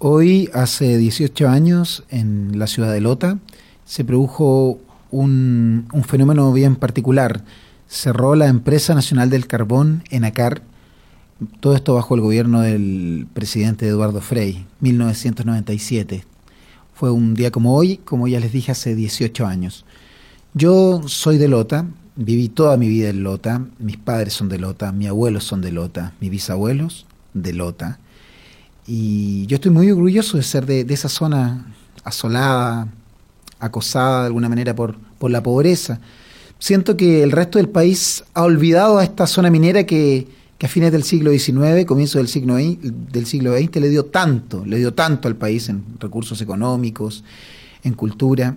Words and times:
Hoy, 0.00 0.48
hace 0.54 0.96
18 0.96 1.48
años, 1.48 2.04
en 2.08 2.56
la 2.56 2.68
ciudad 2.68 2.92
de 2.92 3.00
Lota, 3.00 3.40
se 3.84 4.04
produjo 4.04 4.78
un, 5.10 5.88
fenómeno 6.06 6.52
bien 6.52 6.76
particular. 6.76 7.42
Cerró 7.88 8.36
la 8.36 8.46
Empresa 8.46 8.94
Nacional 8.94 9.28
del 9.28 9.48
Carbón, 9.48 10.04
ENACAR, 10.10 10.62
todo 11.58 11.74
esto 11.74 11.94
bajo 11.94 12.14
el 12.14 12.20
gobierno 12.20 12.60
del 12.60 13.26
presidente 13.34 13.88
Eduardo 13.88 14.20
Frei, 14.20 14.68
1997. 14.78 16.24
Fue 16.94 17.10
un 17.10 17.34
día 17.34 17.50
como 17.50 17.74
hoy, 17.74 17.96
como 17.96 18.28
ya 18.28 18.38
les 18.38 18.52
dije, 18.52 18.70
hace 18.70 18.94
18 18.94 19.48
años. 19.48 19.84
Yo 20.54 21.02
soy 21.08 21.38
de 21.38 21.48
Lota, 21.48 21.86
viví 22.14 22.48
toda 22.48 22.76
mi 22.76 22.86
vida 22.86 23.08
en 23.08 23.24
Lota, 23.24 23.66
mis 23.80 23.96
padres 23.96 24.34
son 24.34 24.48
de 24.48 24.60
Lota, 24.60 24.92
mis 24.92 25.08
abuelos 25.08 25.42
son 25.42 25.60
de 25.60 25.72
Lota, 25.72 26.12
mis 26.20 26.30
bisabuelos 26.30 27.04
de 27.34 27.52
Lota 27.52 27.98
y 28.90 29.46
yo 29.46 29.56
estoy 29.56 29.70
muy 29.70 29.90
orgulloso 29.90 30.38
de 30.38 30.42
ser 30.42 30.64
de, 30.64 30.80
esa 30.88 31.10
zona 31.10 31.74
asolada, 32.04 32.88
acosada 33.60 34.20
de 34.20 34.26
alguna 34.28 34.48
manera 34.48 34.74
por, 34.74 34.96
por 35.18 35.30
la 35.30 35.42
pobreza. 35.42 36.00
Siento 36.58 36.96
que 36.96 37.22
el 37.22 37.30
resto 37.30 37.58
del 37.58 37.68
país 37.68 38.24
ha 38.32 38.44
olvidado 38.44 38.96
a 38.96 39.04
esta 39.04 39.26
zona 39.26 39.50
minera 39.50 39.84
que, 39.84 40.26
que 40.56 40.64
a 40.64 40.70
fines 40.70 40.90
del 40.90 41.02
siglo 41.02 41.30
XIX, 41.30 41.84
comienzo 41.86 42.16
del 42.16 42.28
siglo, 42.28 42.56
del 42.56 43.26
siglo 43.26 43.54
XX, 43.54 43.76
le 43.76 43.90
dio 43.90 44.06
tanto, 44.06 44.64
le 44.64 44.78
dio 44.78 44.94
tanto 44.94 45.28
al 45.28 45.36
país 45.36 45.68
en 45.68 45.84
recursos 46.00 46.40
económicos, 46.40 47.24
en 47.84 47.92
cultura. 47.92 48.56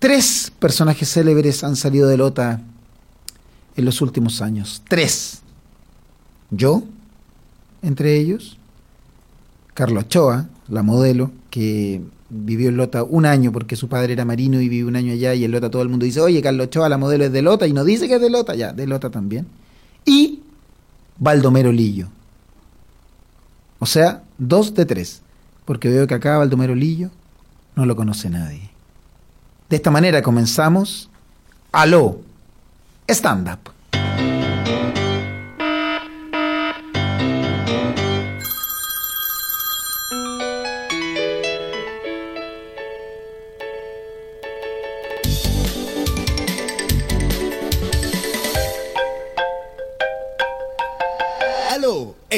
Tres 0.00 0.52
personajes 0.58 1.10
célebres 1.10 1.64
han 1.64 1.76
salido 1.76 2.08
de 2.08 2.18
Lota 2.18 2.60
en 3.74 3.84
los 3.86 4.02
últimos 4.02 4.42
años. 4.42 4.82
Tres. 4.86 5.40
Yo, 6.50 6.82
entre 7.80 8.18
ellos, 8.18 8.58
Carlos 9.74 10.04
Ochoa, 10.04 10.48
la 10.68 10.82
modelo, 10.82 11.30
que 11.50 12.00
vivió 12.30 12.68
en 12.68 12.76
Lota 12.76 13.02
un 13.02 13.26
año 13.26 13.52
porque 13.52 13.76
su 13.76 13.88
padre 13.88 14.12
era 14.12 14.24
marino 14.24 14.60
y 14.60 14.68
vivió 14.68 14.88
un 14.88 14.96
año 14.96 15.12
allá 15.12 15.34
y 15.34 15.44
en 15.44 15.50
Lota 15.52 15.70
todo 15.70 15.82
el 15.82 15.88
mundo 15.88 16.04
dice, 16.04 16.20
oye, 16.20 16.40
Carlos 16.42 16.66
Ochoa, 16.66 16.88
la 16.88 16.98
modelo 16.98 17.24
es 17.24 17.32
de 17.32 17.42
Lota 17.42 17.66
y 17.66 17.72
no 17.72 17.84
dice 17.84 18.08
que 18.08 18.14
es 18.14 18.20
de 18.20 18.30
Lota, 18.30 18.54
ya, 18.54 18.72
de 18.72 18.86
Lota 18.86 19.10
también. 19.10 19.46
Y 20.04 20.40
Baldomero 21.18 21.70
Lillo. 21.72 22.08
O 23.78 23.86
sea, 23.86 24.22
dos 24.38 24.74
de 24.74 24.86
tres, 24.86 25.22
porque 25.64 25.88
veo 25.88 26.06
que 26.06 26.14
acá 26.14 26.38
Baldomero 26.38 26.74
Lillo 26.74 27.10
no 27.76 27.86
lo 27.86 27.96
conoce 27.96 28.30
nadie. 28.30 28.70
De 29.68 29.76
esta 29.76 29.90
manera 29.90 30.22
comenzamos 30.22 31.10
Aló, 31.72 32.20
Stand 33.08 33.48
Up. 33.48 33.73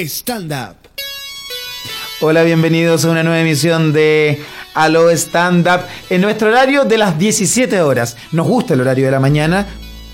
Stand 0.09 0.53
Up. 0.53 0.77
Hola, 2.21 2.43
bienvenidos 2.45 3.05
a 3.05 3.11
una 3.11 3.23
nueva 3.23 3.41
emisión 3.41 3.93
de 3.93 4.41
Aló 4.75 5.11
Stand 5.11 5.67
Up 5.67 5.81
en 6.09 6.23
nuestro 6.23 6.49
horario 6.49 6.85
de 6.85 6.97
las 6.97 7.19
17 7.19 7.83
horas. 7.83 8.17
Nos 8.33 8.47
gusta 8.47 8.75
el 8.75 8.81
horario 8.81 9.07
de 9.07 9.11
la 9.11 9.21
mañana, 9.21 9.67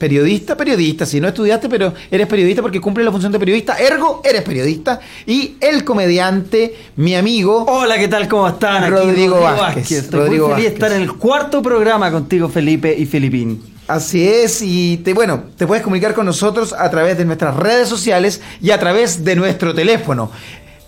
periodista, 0.04 0.54
periodista, 0.54 1.06
si 1.06 1.19
no 1.19 1.28
estudiaste, 1.28 1.66
pero 1.66 1.94
eres 2.10 2.26
periodista 2.26 2.60
porque 2.60 2.78
cumple 2.78 3.03
la 3.03 3.10
función 3.10 3.32
de 3.32 3.38
periodista, 3.38 3.78
ergo 3.78 4.20
eres 4.22 4.42
periodista, 4.42 5.00
y 5.26 5.56
el 5.62 5.82
comediante, 5.82 6.76
mi 6.97 7.15
amigo. 7.15 7.65
Hola, 7.66 7.97
¿qué 7.97 8.06
tal? 8.06 8.28
¿Cómo 8.28 8.47
están? 8.47 8.91
Rodrigo, 8.91 9.41
Vázquez. 9.41 10.10
Rodrigo 10.10 10.48
Vázquez. 10.50 10.75
estar 10.75 10.92
en 10.92 11.00
el 11.00 11.12
cuarto 11.15 11.62
programa 11.62 12.10
contigo, 12.10 12.50
Felipe 12.50 12.94
y 12.94 13.06
Filipín. 13.06 13.62
Así 13.88 14.28
es, 14.28 14.60
y 14.60 14.98
te, 14.98 15.15
bueno, 15.15 15.44
te 15.56 15.66
puedes 15.66 15.82
comunicar 15.82 16.12
con 16.12 16.26
nosotros 16.26 16.75
a 16.75 16.91
través 16.91 17.16
de 17.16 17.25
nuestras 17.25 17.56
redes 17.56 17.88
sociales 17.88 18.42
y 18.60 18.72
a 18.72 18.78
través 18.78 19.25
de 19.25 19.36
nuestro 19.36 19.75
teléfono. 19.75 20.31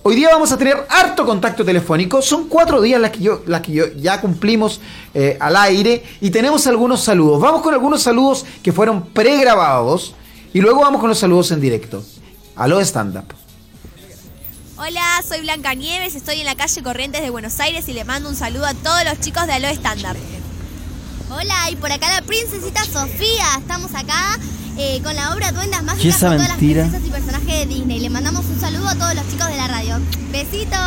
Hoy 0.08 0.14
día 0.14 0.28
vamos 0.28 0.52
a 0.52 0.56
tener 0.56 0.86
harto 0.88 1.26
contacto 1.26 1.64
telefónico. 1.64 2.22
Son 2.22 2.46
cuatro 2.46 2.80
días 2.80 3.00
las 3.00 3.10
que 3.10 3.18
yo, 3.18 3.42
las 3.44 3.60
que 3.60 3.72
yo 3.72 3.86
ya 3.96 4.20
cumplimos 4.20 4.80
eh, 5.12 5.36
al 5.40 5.56
aire 5.56 6.04
y 6.20 6.30
tenemos 6.30 6.64
algunos 6.68 7.02
saludos. 7.02 7.40
Vamos 7.40 7.60
con 7.60 7.74
algunos 7.74 8.04
saludos 8.04 8.46
que 8.62 8.70
fueron 8.70 9.06
pregrabados 9.06 10.14
y 10.54 10.60
luego 10.60 10.82
vamos 10.82 11.00
con 11.00 11.08
los 11.08 11.18
saludos 11.18 11.50
en 11.50 11.60
directo. 11.60 12.04
Aló 12.54 12.78
stand 12.82 13.16
up. 13.16 13.34
Hola, 14.76 15.24
soy 15.28 15.40
Blanca 15.40 15.74
Nieves, 15.74 16.14
estoy 16.14 16.38
en 16.38 16.46
la 16.46 16.54
calle 16.54 16.84
Corrientes 16.84 17.20
de 17.20 17.30
Buenos 17.30 17.58
Aires 17.58 17.88
y 17.88 17.92
le 17.92 18.04
mando 18.04 18.28
un 18.28 18.36
saludo 18.36 18.66
a 18.66 18.74
todos 18.74 19.04
los 19.06 19.18
chicos 19.18 19.44
de 19.48 19.54
Aló 19.54 19.66
Stand 19.66 20.02
Up. 20.02 20.16
Hola, 21.32 21.68
y 21.72 21.74
por 21.74 21.90
acá 21.90 22.14
la 22.14 22.22
princesita 22.24 22.84
Sofía, 22.84 23.56
estamos 23.58 23.92
acá 23.92 24.38
eh, 24.78 25.00
con 25.02 25.14
la 25.14 25.34
obra 25.34 25.52
Duendas 25.52 25.82
Mágicas 25.82 26.20
con 26.20 26.36
todas 26.36 26.48
las 26.48 26.56
princesas 26.58 27.02
y 27.04 27.10
personajes 27.10 27.46
de 27.46 27.66
Disney. 27.66 28.00
Le 28.00 28.10
mandamos 28.10 28.44
un 28.46 28.60
saludo 28.60 28.88
a 28.88 28.94
todos 28.94 29.14
los 29.14 29.28
chicos 29.28 29.48
de 29.48 29.56
la 29.56 29.68
radio. 29.68 29.96
Besitos. 30.30 30.78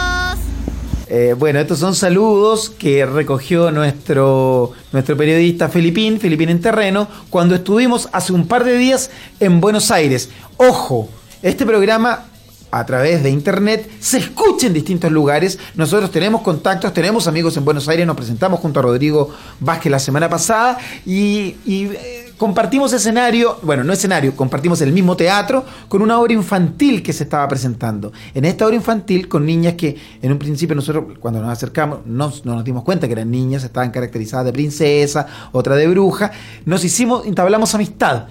Eh, 1.08 1.36
bueno, 1.38 1.60
estos 1.60 1.80
son 1.80 1.96
saludos 1.96 2.70
que 2.70 3.06
recogió 3.06 3.72
nuestro, 3.72 4.74
nuestro 4.92 5.18
periodista 5.18 5.68
Filipín, 5.68 6.20
Filipín 6.20 6.50
en 6.50 6.62
terreno, 6.62 7.08
cuando 7.32 7.56
estuvimos 7.56 8.10
hace 8.12 8.32
un 8.32 8.48
par 8.48 8.64
de 8.64 8.78
días 8.78 9.10
en 9.40 9.60
Buenos 9.60 9.90
Aires. 9.90 10.30
Ojo, 10.58 11.10
este 11.42 11.66
programa 11.66 12.26
a 12.72 12.86
través 12.86 13.24
de 13.24 13.30
internet 13.30 13.90
se 14.00 14.20
escucha 14.20 14.68
en 14.68 14.74
distintos 14.74 15.12
lugares. 15.12 15.58
Nosotros 15.76 16.12
tenemos 16.12 16.42
contactos, 16.42 16.94
tenemos 16.94 17.28
amigos 17.28 17.58
en 17.58 17.66
Buenos 17.66 17.88
Aires, 17.88 18.06
nos 18.06 18.16
presentamos 18.16 18.60
junto 18.60 18.80
a 18.80 18.84
Rodrigo 18.84 19.34
Vázquez 19.60 19.92
la 19.92 20.00
semana 20.00 20.30
pasada 20.30 20.78
y, 21.06 21.56
eh, 21.66 22.29
compartimos 22.40 22.94
escenario, 22.94 23.60
bueno, 23.64 23.84
no 23.84 23.92
escenario, 23.92 24.34
compartimos 24.34 24.82
el 24.82 24.94
mismo 24.94 25.18
teatro 25.18 25.66
con 25.90 26.02
una 26.02 26.18
obra 26.20 26.32
infantil 26.32 27.04
que 27.04 27.12
se 27.12 27.26
estaba 27.26 27.46
presentando. 27.50 28.14
En 28.34 28.46
esta 28.46 28.66
obra 28.66 28.78
infantil, 28.78 29.28
con 29.28 29.46
niñas 29.46 29.74
que 29.74 29.98
en 30.22 30.32
un 30.32 30.40
principio 30.40 30.74
nosotros, 30.74 31.18
cuando 31.20 31.42
nos 31.42 31.52
acercamos, 31.52 32.00
no, 32.06 32.32
nos 32.46 32.64
dimos 32.64 32.84
cuenta 32.86 33.08
que 33.08 33.14
eran 33.14 33.30
niñas, 33.30 33.66
estaban 33.66 33.92
caracterizadas 33.92 34.46
de 34.46 34.54
princesa, 34.54 35.28
otra 35.52 35.76
de 35.76 35.88
bruja, 35.88 36.32
nos 36.66 36.86
hicimos, 36.86 37.26
entablamos 37.26 37.76
amistad. 37.76 38.28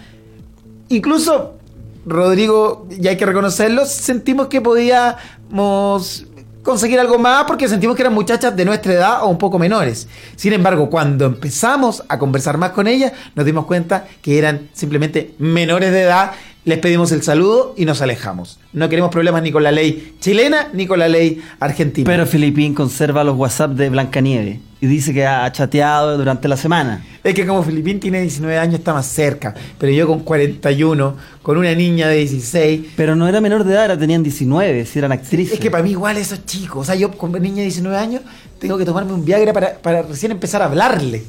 Incluso 0.88 1.58
Rodrigo, 2.06 2.86
y 2.90 3.06
hay 3.08 3.18
que 3.18 3.26
reconocerlo, 3.26 3.84
sentimos 3.84 4.46
que 4.46 4.62
podíamos 4.62 6.27
conseguir 6.68 7.00
algo 7.00 7.18
más 7.18 7.44
porque 7.44 7.66
sentimos 7.66 7.96
que 7.96 8.02
eran 8.02 8.12
muchachas 8.12 8.54
de 8.54 8.62
nuestra 8.66 8.92
edad 8.92 9.22
o 9.22 9.28
un 9.28 9.38
poco 9.38 9.58
menores. 9.58 10.06
Sin 10.36 10.52
embargo, 10.52 10.90
cuando 10.90 11.24
empezamos 11.24 12.04
a 12.10 12.18
conversar 12.18 12.58
más 12.58 12.72
con 12.72 12.86
ellas, 12.86 13.12
nos 13.34 13.46
dimos 13.46 13.64
cuenta 13.64 14.06
que 14.20 14.36
eran 14.36 14.68
simplemente 14.74 15.34
menores 15.38 15.90
de 15.92 16.02
edad 16.02 16.32
les 16.68 16.78
pedimos 16.78 17.10
el 17.12 17.22
saludo 17.22 17.74
y 17.76 17.84
nos 17.84 18.00
alejamos. 18.02 18.58
No 18.72 18.88
queremos 18.88 19.10
problemas 19.10 19.42
ni 19.42 19.50
con 19.50 19.62
la 19.62 19.72
ley 19.72 20.14
chilena 20.20 20.68
ni 20.72 20.86
con 20.86 20.98
la 20.98 21.08
ley 21.08 21.40
argentina. 21.60 22.08
Pero 22.08 22.26
Filipín 22.26 22.74
conserva 22.74 23.24
los 23.24 23.36
WhatsApp 23.36 23.72
de 23.72 23.90
Blancanieve 23.90 24.60
y 24.80 24.86
dice 24.86 25.12
que 25.12 25.26
ha 25.26 25.50
chateado 25.50 26.16
durante 26.16 26.46
la 26.46 26.56
semana. 26.56 27.04
Es 27.24 27.34
que 27.34 27.46
como 27.46 27.62
Filipín 27.62 27.98
tiene 27.98 28.20
19 28.20 28.58
años 28.58 28.74
está 28.76 28.92
más 28.92 29.06
cerca, 29.06 29.54
pero 29.78 29.92
yo 29.92 30.06
con 30.06 30.20
41, 30.20 31.16
con 31.42 31.56
una 31.56 31.74
niña 31.74 32.08
de 32.08 32.18
16. 32.18 32.86
Pero 32.96 33.16
no 33.16 33.26
era 33.26 33.40
menor 33.40 33.64
de 33.64 33.72
edad, 33.72 33.86
era, 33.86 33.98
tenían 33.98 34.22
19, 34.22 34.86
si 34.86 34.98
eran 34.98 35.12
actrices. 35.12 35.54
Es 35.54 35.60
que 35.60 35.70
para 35.70 35.82
mí 35.82 35.90
igual 35.90 36.16
esos 36.16 36.44
chicos, 36.46 36.82
o 36.82 36.84
sea, 36.84 36.94
yo 36.94 37.10
con 37.12 37.32
niña 37.32 37.56
de 37.56 37.62
19 37.62 37.96
años 37.96 38.22
tengo 38.58 38.78
que 38.78 38.84
tomarme 38.84 39.12
un 39.12 39.24
Viagra 39.24 39.52
para, 39.52 39.74
para 39.78 40.02
recién 40.02 40.32
empezar 40.32 40.62
a 40.62 40.66
hablarle. 40.66 41.24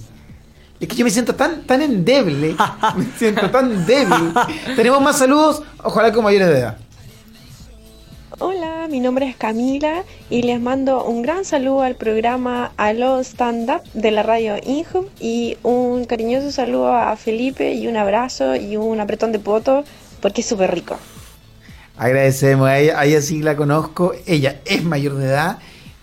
Es 0.80 0.88
que 0.88 0.96
yo 0.96 1.04
me 1.04 1.12
siento 1.12 1.36
tan, 1.36 1.64
tan 1.64 1.82
endeble. 1.82 2.56
me 2.96 3.06
siento 3.18 3.50
tan 3.52 3.86
débil. 3.86 4.34
Tenemos 4.76 5.02
más 5.02 5.18
saludos, 5.18 5.62
ojalá 5.84 6.12
con 6.14 6.24
mayores 6.24 6.48
de 6.48 6.60
edad. 6.60 6.78
Hola, 8.42 8.88
mi 8.90 9.02
nombre 9.02 9.28
es 9.28 9.36
Camila 9.36 10.04
y 10.30 10.44
les 10.44 10.62
mando 10.62 11.04
un 11.04 11.22
gran 11.22 11.44
saludo 11.44 11.82
al 11.82 11.96
programa 11.96 12.72
Aló 12.78 13.20
Stand 13.20 13.70
Up 13.70 13.82
de 13.94 14.12
la 14.12 14.24
radio 14.24 14.56
Inhub 14.66 15.10
y 15.20 15.58
un 15.64 16.06
cariñoso 16.06 16.50
saludo 16.54 16.94
a 16.94 17.14
Felipe 17.18 17.74
y 17.74 17.88
un 17.88 17.98
abrazo 17.98 18.56
y 18.56 18.78
un 18.78 19.02
apretón 19.02 19.34
de 19.34 19.40
poto 19.40 19.84
porque 20.22 20.40
es 20.40 20.48
súper 20.48 20.74
rico. 20.74 20.98
Agradecemos 21.98 22.70
a 22.70 22.80
ella, 22.80 22.98
a 22.98 23.06
ella 23.06 23.22
sí 23.22 23.42
la 23.42 23.58
conozco, 23.58 24.14
ella 24.26 24.62
es 24.64 24.86
mayor 24.86 25.16
de 25.16 25.26
edad. 25.26 25.58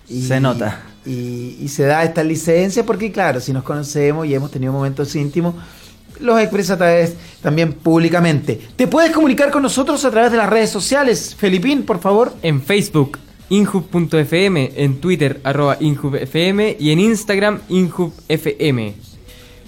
Y, 0.07 0.25
Se 0.25 0.39
nota 0.39 0.83
y, 1.07 1.69
se 1.69 1.85
da 1.85 2.03
esta 2.05 2.25
licencia 2.25 2.85
porque, 2.85 3.13
claro, 3.13 3.41
si 3.41 3.53
nos 3.53 3.63
conocemos 3.63 4.27
y 4.27 4.35
hemos 4.35 4.51
tenido 4.51 4.73
momentos 4.73 5.15
íntimos, 5.15 5.55
los 6.21 6.41
expresa 6.41 6.75
a 6.75 6.79
través 6.79 7.15
también 7.43 7.73
públicamente. 7.73 8.61
¿Te 8.77 8.87
puedes 8.87 9.13
comunicar 9.13 9.51
con 9.51 9.63
nosotros 9.63 10.05
a 10.05 10.11
través 10.11 10.33
de 10.33 10.39
las 10.39 10.49
redes 10.49 10.71
sociales? 10.71 11.35
Felipín, 11.37 11.83
por 11.85 12.01
favor. 12.01 12.35
En 12.43 12.63
Facebook, 12.63 13.19
inhub.fm, 13.51 14.73
en 14.77 15.01
Twitter, 15.01 15.41
arroba 15.45 15.77
inhubfm 15.79 16.77
y 16.79 16.91
en 16.91 17.01
Instagram, 17.01 17.61
inhubfm. 17.69 19.06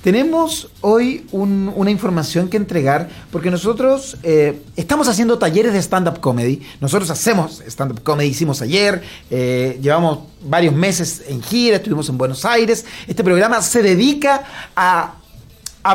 Tenemos 0.09 0.71
hoy 0.81 1.27
un- 1.33 1.71
una 1.77 1.91
información 1.91 2.49
que 2.49 2.57
entregar 2.57 3.11
porque 3.31 3.51
nosotros 3.51 4.17
eh, 4.23 4.63
estamos 4.75 5.07
haciendo 5.07 5.37
talleres 5.37 5.75
de 5.75 5.81
stand-up 5.83 6.21
comedy. 6.21 6.63
Nosotros 6.81 7.11
hacemos 7.11 7.63
stand-up 7.67 8.03
comedy, 8.03 8.29
hicimos 8.31 8.63
ayer, 8.63 9.03
eh, 9.31 9.79
llevamos 9.83 10.21
varios 10.41 10.73
meses 10.75 11.25
en 11.29 11.43
gira, 11.43 11.77
estuvimos 11.77 12.09
en 12.09 12.17
Buenos 12.17 12.47
Aires. 12.47 12.87
Este 13.07 13.23
programa 13.23 13.61
se 13.61 13.83
dedica 13.83 14.45
a, 14.75 15.13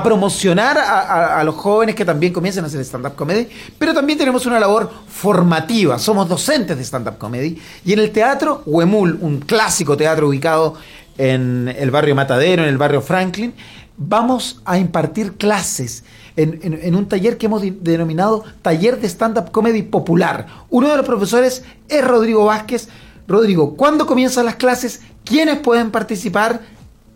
promocionar 0.03 0.77
a, 0.77 1.43
los 1.43 1.55
jóvenes 1.55 1.95
que 1.95 2.05
también 2.05 2.33
comiencen 2.33 2.63
a 2.63 2.67
hacer 2.67 2.81
stand-up 2.81 3.15
comedy, 3.15 3.47
pero 3.79 3.95
también 3.95 4.19
tenemos 4.19 4.45
una 4.45 4.59
labor 4.59 4.91
formativa. 5.07 5.97
Somos 5.97 6.29
docentes 6.29 6.77
de 6.77 6.83
stand-up 6.83 7.17
comedy 7.17 7.59
y 7.83 7.93
en 7.93 7.97
el 7.97 8.11
teatro 8.11 8.61
Huemul, 8.67 9.17
un 9.21 9.39
clásico 9.39 9.97
teatro 9.97 10.27
ubicado 10.27 10.75
en 11.17 11.73
el 11.77 11.91
barrio 11.91 12.15
Matadero, 12.15 12.63
en 12.63 12.69
el 12.69 12.77
barrio 12.77 13.01
Franklin, 13.01 13.53
vamos 13.97 14.61
a 14.65 14.77
impartir 14.77 15.33
clases 15.33 16.03
en, 16.35 16.59
en- 16.63 16.79
en 16.81 16.95
un 16.95 17.07
taller 17.07 17.37
que 17.37 17.45
hemos 17.45 17.61
denominado 17.81 18.43
Taller 18.61 18.99
de 18.99 19.07
Stand-Up 19.07 19.51
Comedy 19.51 19.83
Popular. 19.83 20.47
Uno 20.69 20.89
de 20.89 20.97
los 20.97 21.05
profesores 21.05 21.63
es 21.89 22.03
Rodrigo 22.05 22.45
Vázquez. 22.45 22.89
Rodrigo, 23.27 23.75
¿cuándo 23.75 24.05
comienzan 24.05 24.45
las 24.45 24.55
clases? 24.55 25.01
¿Quiénes 25.23 25.59
pueden 25.59 25.91
participar? 25.91 26.61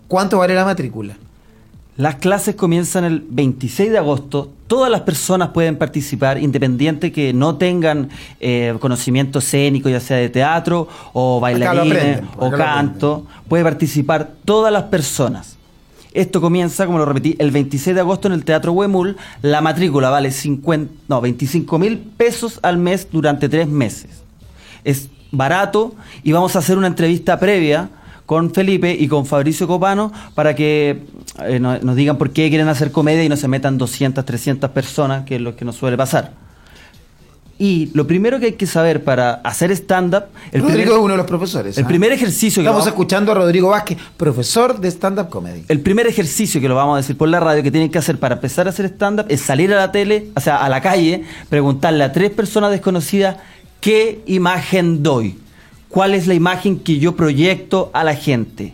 ¿Cuánto 0.07 0.37
vale 0.37 0.53
la 0.55 0.63
matrícula? 0.65 1.17
Las 1.97 2.15
clases 2.15 2.53
comienzan 2.55 3.03
el 3.05 3.25
26 3.27 3.89
de 3.91 3.97
agosto. 3.97 4.51
Todas 4.67 4.91
las 4.91 5.01
personas 5.01 5.49
pueden 5.49 5.77
participar, 5.77 6.37
independiente 6.37 7.11
que 7.11 7.33
no 7.33 7.55
tengan 7.55 8.09
eh, 8.39 8.75
conocimiento 8.79 9.39
escénico, 9.39 9.89
ya 9.89 9.99
sea 9.99 10.17
de 10.17 10.29
teatro 10.29 10.87
o 11.13 11.39
bailarines 11.39 12.21
o 12.37 12.51
canto. 12.51 13.25
Puede 13.49 13.63
participar 13.63 14.31
todas 14.45 14.71
las 14.71 14.83
personas. 14.83 15.56
Esto 16.17 16.41
comienza, 16.41 16.87
como 16.87 16.97
lo 16.97 17.05
repetí, 17.05 17.35
el 17.37 17.51
26 17.51 17.93
de 17.93 18.01
agosto 18.01 18.27
en 18.27 18.33
el 18.33 18.43
Teatro 18.43 18.71
Huemul. 18.71 19.17
La 19.43 19.61
matrícula 19.61 20.09
vale 20.09 20.31
50, 20.31 20.91
no, 21.07 21.21
25 21.21 21.77
mil 21.77 21.99
pesos 21.99 22.59
al 22.63 22.77
mes 22.79 23.07
durante 23.11 23.47
tres 23.49 23.67
meses. 23.67 24.09
Es 24.83 25.09
barato 25.31 25.93
y 26.23 26.31
vamos 26.31 26.55
a 26.55 26.59
hacer 26.59 26.75
una 26.77 26.87
entrevista 26.87 27.37
previa 27.39 27.89
con 28.25 28.51
Felipe 28.51 28.91
y 28.99 29.07
con 29.07 29.25
Fabricio 29.27 29.67
Copano 29.67 30.11
para 30.33 30.55
que 30.55 31.03
eh, 31.45 31.59
no- 31.59 31.77
nos 31.79 31.95
digan 31.95 32.17
por 32.17 32.31
qué 32.31 32.49
quieren 32.49 32.67
hacer 32.67 32.91
comedia 32.91 33.23
y 33.23 33.29
no 33.29 33.37
se 33.37 33.47
metan 33.47 33.77
200, 33.77 34.25
300 34.25 34.71
personas, 34.71 35.23
que 35.23 35.35
es 35.35 35.41
lo 35.41 35.55
que 35.55 35.65
nos 35.65 35.75
suele 35.75 35.97
pasar. 35.97 36.33
Y 37.59 37.89
lo 37.95 38.05
primero 38.05 38.39
que 38.39 38.45
hay 38.47 38.53
que 38.53 38.67
saber 38.67 39.03
para 39.03 39.33
hacer 39.43 39.71
stand-up, 39.71 40.25
Rodrigo 40.53 40.67
primer, 40.67 40.87
es 40.89 40.93
uno 40.97 41.13
de 41.13 41.17
los 41.17 41.25
profesores. 41.25 41.77
el 41.77 41.85
¿ah? 41.85 41.87
primer 41.87 42.11
ejercicio 42.11 42.61
que 42.61 42.65
Estamos 42.67 42.81
vamos- 42.83 42.87
escuchando 42.87 43.31
a 43.31 43.35
Rodrigo 43.35 43.69
Vázquez, 43.69 43.97
profesor 44.15 44.79
de 44.79 44.87
stand-up 44.91 45.29
comedy. 45.29 45.63
el 45.67 45.79
primer 45.79 46.05
ejercicio 46.05 46.61
que 46.61 46.67
lo 46.67 46.75
vamos 46.75 46.93
a 46.93 46.97
decir 46.97 47.17
por 47.17 47.29
la 47.29 47.39
radio 47.39 47.63
que 47.63 47.71
tienen 47.71 47.89
que 47.89 47.97
hacer 47.97 48.19
para 48.19 48.35
empezar 48.35 48.67
a 48.67 48.69
hacer 48.69 48.85
stand-up 48.85 49.25
es 49.29 49.41
salir 49.41 49.73
a 49.73 49.77
la 49.77 49.91
tele, 49.91 50.27
o 50.35 50.39
sea, 50.39 50.57
a 50.57 50.69
la 50.69 50.81
calle, 50.81 51.23
preguntarle 51.49 52.03
a 52.03 52.11
tres 52.11 52.29
personas 52.29 52.69
desconocidas 52.69 53.37
qué 53.81 54.21
imagen 54.27 55.01
doy, 55.01 55.39
cuál 55.89 56.13
es 56.13 56.27
la 56.27 56.35
imagen 56.35 56.77
que 56.77 56.99
yo 56.99 57.15
proyecto 57.15 57.89
a 57.93 58.03
la 58.03 58.13
gente. 58.15 58.73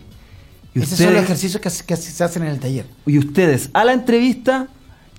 Y 0.76 0.82
Esos 0.82 0.98
son 0.98 1.14
los 1.14 1.24
ejercicios 1.24 1.62
que, 1.62 1.70
que 1.86 1.96
se 1.96 2.24
hacen 2.24 2.44
en 2.44 2.50
el 2.50 2.60
taller. 2.60 2.86
y 3.06 3.18
ustedes 3.18 3.70
a 3.74 3.86
la 3.86 3.94
entrevista 3.94 4.68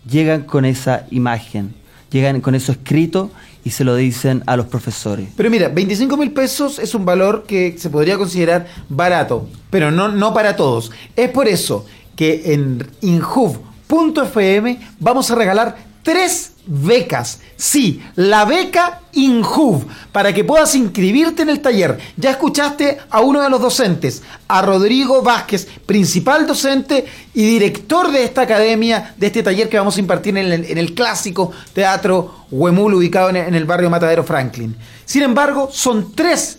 llegan 0.07 0.43
con 0.43 0.67
esa 0.67 1.07
imagen, 1.11 1.73
llegan 2.11 2.43
con 2.43 2.55
eso 2.55 2.73
escrito 2.73 3.31
y 3.65 3.71
se 3.71 3.85
lo 3.85 3.97
dicen 3.97 4.43
a 4.47 4.57
los 4.57 4.67
profesores. 4.67 5.29
Pero 5.37 5.51
mira, 5.51 5.69
25 5.69 6.17
mil 6.17 6.33
pesos 6.33 6.79
es 6.79 6.95
un 6.95 7.05
valor 7.05 7.45
que 7.47 7.77
se 7.79 7.91
podría 7.91 8.19
considerar 8.19 8.67
barato, 8.89 9.49
pero 9.71 9.91
no, 9.91 10.09
no 10.09 10.35
para 10.35 10.55
todos. 10.55 10.93
Es 11.17 11.31
por 11.31 11.49
eso 11.49 11.87
que 12.15 12.53
en 12.53 12.87
injuv.fm 13.01 14.79
vamos 15.01 15.31
a 15.31 15.35
regalar 15.35 15.94
tres 16.05 16.53
becas. 16.67 17.41
Sí, 17.57 18.03
la 18.15 18.45
beca 18.45 19.01
Injuv, 19.13 19.85
para 20.13 20.33
que 20.33 20.45
puedas 20.45 20.75
inscribirte 20.77 21.43
en 21.43 21.49
el 21.49 21.61
taller. 21.61 21.99
Ya 22.17 22.31
escuchaste 22.31 22.99
a 23.11 23.21
uno 23.21 23.43
de 23.43 23.51
los 23.51 23.61
docentes, 23.61 24.23
a 24.47 24.63
Rodrigo 24.63 25.23
Vázquez, 25.23 25.67
principal 25.87 26.47
docente 26.47 27.07
y 27.35 27.45
director 27.45 28.13
de 28.13 28.23
esta 28.23 28.43
academia, 28.43 29.15
de 29.17 29.27
este 29.27 29.43
taller 29.43 29.69
que 29.69 29.79
vamos 29.79 29.97
a 29.97 30.01
impartir 30.01 30.37
en 30.39 30.79
el, 30.79 30.95
clásico 30.95 31.51
teatro 31.73 32.47
Huemul, 32.51 32.95
ubicado 32.95 33.31
en 33.31 33.55
el 33.55 33.65
barrio 33.65 33.91
Matadero 33.91 34.23
Franklin. 34.23 34.77
Sin 35.05 35.23
embargo, 35.23 35.71
son 35.73 36.15
tres 36.15 36.59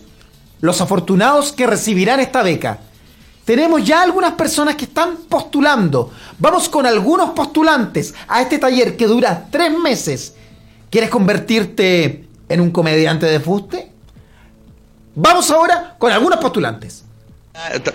los 0.62 0.82
afortunados 0.82 1.52
que 1.52 1.68
recibirán 1.68 2.20
esta 2.20 2.44
beca. 2.44 2.80
Tenemos 3.46 3.86
ya 3.86 4.02
algunas 4.02 4.34
personas 4.34 4.76
que 4.76 4.86
están 4.86 5.18
postulando. 5.30 6.12
Vamos 6.40 6.68
con 6.68 6.88
algunos 6.88 7.30
postulantes 7.30 8.16
a 8.28 8.42
este 8.42 8.58
taller 8.58 8.98
que 8.98 9.06
dura 9.06 9.48
tres 9.52 9.72
meses. 9.72 10.34
¿Quieres 10.90 11.12
convertirte 11.12 12.28
en 12.50 12.60
un 12.60 12.72
comediante 12.72 13.28
de 13.28 13.40
fuste? 13.40 13.92
Vamos 15.14 15.52
ahora 15.52 15.96
con 16.00 16.12
algunos 16.12 16.40
postulantes. 16.40 17.04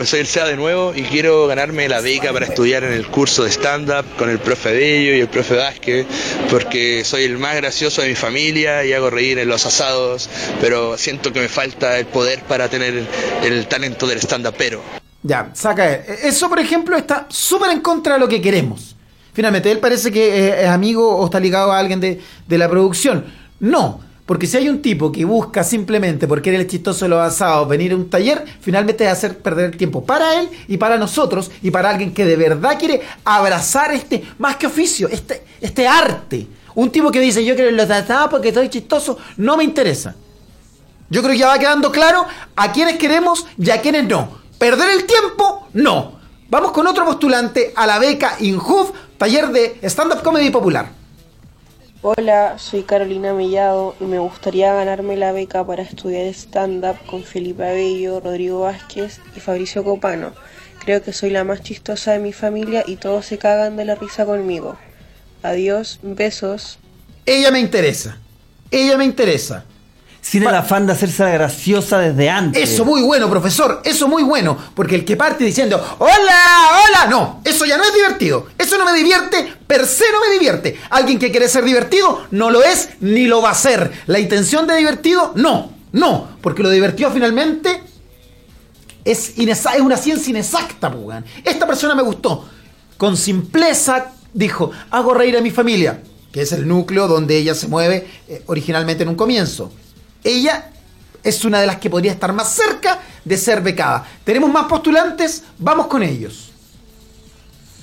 Soy 0.04 0.20
el 0.20 0.26
SEA 0.26 0.46
de 0.46 0.56
nuevo 0.56 0.94
y 0.94 1.02
quiero 1.02 1.46
ganarme 1.46 1.86
la 1.88 2.00
beca 2.00 2.32
para 2.32 2.46
estudiar 2.46 2.82
en 2.84 2.92
el 2.92 3.08
curso 3.08 3.44
de 3.44 3.50
stand-up 3.50 4.06
con 4.16 4.30
el 4.30 4.38
profe 4.38 4.72
Bello 4.72 5.16
y 5.16 5.20
el 5.20 5.28
profe 5.28 5.56
Vázquez, 5.56 6.06
porque 6.48 7.04
soy 7.04 7.24
el 7.24 7.36
más 7.36 7.56
gracioso 7.56 8.00
de 8.00 8.08
mi 8.08 8.14
familia 8.14 8.86
y 8.86 8.94
hago 8.94 9.10
reír 9.10 9.38
en 9.38 9.48
los 9.48 9.66
asados, 9.66 10.30
pero 10.62 10.96
siento 10.96 11.32
que 11.34 11.40
me 11.40 11.48
falta 11.48 11.98
el 11.98 12.06
poder 12.06 12.40
para 12.44 12.70
tener 12.70 13.06
el 13.42 13.66
talento 13.66 14.06
del 14.06 14.18
stand 14.18 14.50
pero 14.56 14.99
Ya, 15.22 15.50
saca 15.54 15.92
él. 15.92 16.02
Eso, 16.22 16.48
por 16.48 16.58
ejemplo, 16.58 16.96
está 16.96 17.26
súper 17.28 17.70
en 17.70 17.80
contra 17.80 18.14
de 18.14 18.20
lo 18.20 18.28
que 18.28 18.40
queremos. 18.40 18.96
Finalmente, 19.32 19.70
él 19.70 19.78
parece 19.78 20.10
que 20.10 20.62
es 20.62 20.68
amigo 20.68 21.16
o 21.16 21.24
está 21.24 21.38
ligado 21.38 21.72
a 21.72 21.78
alguien 21.78 22.00
de, 22.00 22.20
de 22.46 22.58
la 22.58 22.68
producción. 22.68 23.24
No, 23.60 24.00
porque 24.30 24.46
si 24.46 24.56
hay 24.56 24.68
un 24.68 24.80
tipo 24.80 25.10
que 25.10 25.24
busca 25.24 25.64
simplemente 25.64 26.28
porque 26.28 26.50
eres 26.50 26.60
el 26.60 26.66
chistoso 26.68 27.04
de 27.04 27.08
los 27.08 27.20
asados 27.20 27.68
venir 27.68 27.90
a 27.90 27.96
un 27.96 28.08
taller, 28.08 28.44
finalmente 28.60 29.04
es 29.04 29.10
hacer 29.10 29.36
perder 29.38 29.72
el 29.72 29.76
tiempo 29.76 30.04
para 30.04 30.40
él 30.40 30.48
y 30.68 30.76
para 30.76 30.96
nosotros 30.96 31.50
y 31.62 31.72
para 31.72 31.90
alguien 31.90 32.14
que 32.14 32.24
de 32.24 32.36
verdad 32.36 32.78
quiere 32.78 33.02
abrazar 33.24 33.92
este, 33.92 34.22
más 34.38 34.54
que 34.54 34.68
oficio, 34.68 35.08
este, 35.08 35.42
este 35.60 35.88
arte. 35.88 36.46
Un 36.76 36.90
tipo 36.90 37.10
que 37.10 37.18
dice, 37.18 37.44
yo 37.44 37.56
quiero 37.56 37.72
los 37.72 37.90
asados 37.90 38.30
porque 38.30 38.54
soy 38.54 38.68
chistoso, 38.68 39.18
no 39.36 39.56
me 39.56 39.64
interesa. 39.64 40.14
Yo 41.08 41.22
creo 41.22 41.32
que 41.32 41.38
ya 41.40 41.48
va 41.48 41.58
quedando 41.58 41.90
claro 41.90 42.24
a 42.54 42.70
quienes 42.70 42.98
queremos 42.98 43.44
y 43.58 43.68
a 43.70 43.80
quienes 43.80 44.04
no. 44.04 44.39
Perder 44.60 44.90
el 44.90 45.06
tiempo, 45.06 45.66
no. 45.72 46.20
Vamos 46.50 46.72
con 46.72 46.86
otro 46.86 47.06
postulante 47.06 47.72
a 47.74 47.86
la 47.86 47.98
beca 47.98 48.36
INJUV, 48.40 48.92
taller 49.16 49.48
de 49.48 49.78
stand-up 49.84 50.22
comedy 50.22 50.50
popular. 50.50 50.90
Hola, 52.02 52.58
soy 52.58 52.82
Carolina 52.82 53.32
Mellado 53.32 53.94
y 54.00 54.04
me 54.04 54.18
gustaría 54.18 54.74
ganarme 54.74 55.16
la 55.16 55.32
beca 55.32 55.66
para 55.66 55.82
estudiar 55.82 56.26
stand-up 56.26 56.96
con 57.06 57.24
Felipe 57.24 57.66
Abello, 57.66 58.20
Rodrigo 58.20 58.60
Vázquez 58.60 59.22
y 59.34 59.40
Fabricio 59.40 59.82
Copano. 59.82 60.34
Creo 60.84 61.02
que 61.02 61.14
soy 61.14 61.30
la 61.30 61.44
más 61.44 61.62
chistosa 61.62 62.12
de 62.12 62.18
mi 62.18 62.34
familia 62.34 62.84
y 62.86 62.96
todos 62.96 63.24
se 63.24 63.38
cagan 63.38 63.78
de 63.78 63.86
la 63.86 63.94
risa 63.94 64.26
conmigo. 64.26 64.76
Adiós, 65.42 66.00
besos. 66.02 66.78
Ella 67.24 67.50
me 67.50 67.60
interesa. 67.60 68.18
Ella 68.70 68.98
me 68.98 69.06
interesa. 69.06 69.64
Sin 70.22 70.42
el 70.42 70.54
afán 70.54 70.86
de 70.86 70.92
hacerse 70.92 71.22
la 71.24 71.30
graciosa 71.30 71.98
desde 71.98 72.28
antes. 72.28 72.70
Eso 72.70 72.84
muy 72.84 73.00
bueno, 73.02 73.28
profesor. 73.30 73.80
Eso 73.84 74.06
muy 74.06 74.22
bueno. 74.22 74.56
Porque 74.74 74.94
el 74.94 75.04
que 75.04 75.16
parte 75.16 75.44
diciendo, 75.44 75.76
hola, 75.98 76.42
hola, 76.84 77.06
no. 77.08 77.40
Eso 77.44 77.64
ya 77.64 77.76
no 77.78 77.84
es 77.84 77.94
divertido. 77.94 78.46
Eso 78.58 78.76
no 78.78 78.84
me 78.84 78.92
divierte. 78.92 79.52
Per 79.66 79.86
se 79.86 80.04
no 80.12 80.20
me 80.20 80.32
divierte. 80.32 80.78
Alguien 80.90 81.18
que 81.18 81.30
quiere 81.30 81.48
ser 81.48 81.64
divertido 81.64 82.26
no 82.32 82.50
lo 82.50 82.62
es 82.62 82.90
ni 83.00 83.26
lo 83.26 83.40
va 83.42 83.50
a 83.50 83.54
ser. 83.54 83.90
La 84.06 84.18
intención 84.18 84.66
de 84.66 84.76
divertido, 84.76 85.32
no. 85.36 85.72
No. 85.92 86.28
Porque 86.42 86.62
lo 86.62 86.70
divertido 86.70 87.10
finalmente 87.10 87.80
es, 89.04 89.38
inesa- 89.38 89.74
es 89.74 89.80
una 89.80 89.96
ciencia 89.96 90.30
inexacta, 90.30 90.92
pues, 90.92 91.02
weón. 91.04 91.24
Esta 91.44 91.66
persona 91.66 91.94
me 91.94 92.02
gustó. 92.02 92.46
Con 92.98 93.16
simpleza 93.16 94.12
dijo, 94.34 94.70
hago 94.90 95.14
reír 95.14 95.36
a 95.36 95.40
mi 95.40 95.50
familia, 95.50 96.02
que 96.30 96.42
es 96.42 96.52
el 96.52 96.68
núcleo 96.68 97.08
donde 97.08 97.36
ella 97.38 97.54
se 97.54 97.66
mueve 97.68 98.06
eh, 98.28 98.42
originalmente 98.46 99.02
en 99.02 99.08
un 99.08 99.14
comienzo. 99.16 99.72
Ella 100.24 100.70
es 101.22 101.44
una 101.44 101.60
de 101.60 101.66
las 101.66 101.76
que 101.76 101.90
podría 101.90 102.12
estar 102.12 102.32
más 102.32 102.48
cerca 102.54 102.98
de 103.24 103.36
ser 103.36 103.60
becada. 103.62 104.06
Tenemos 104.24 104.50
más 104.50 104.66
postulantes, 104.66 105.44
vamos 105.58 105.86
con 105.86 106.02
ellos. 106.02 106.50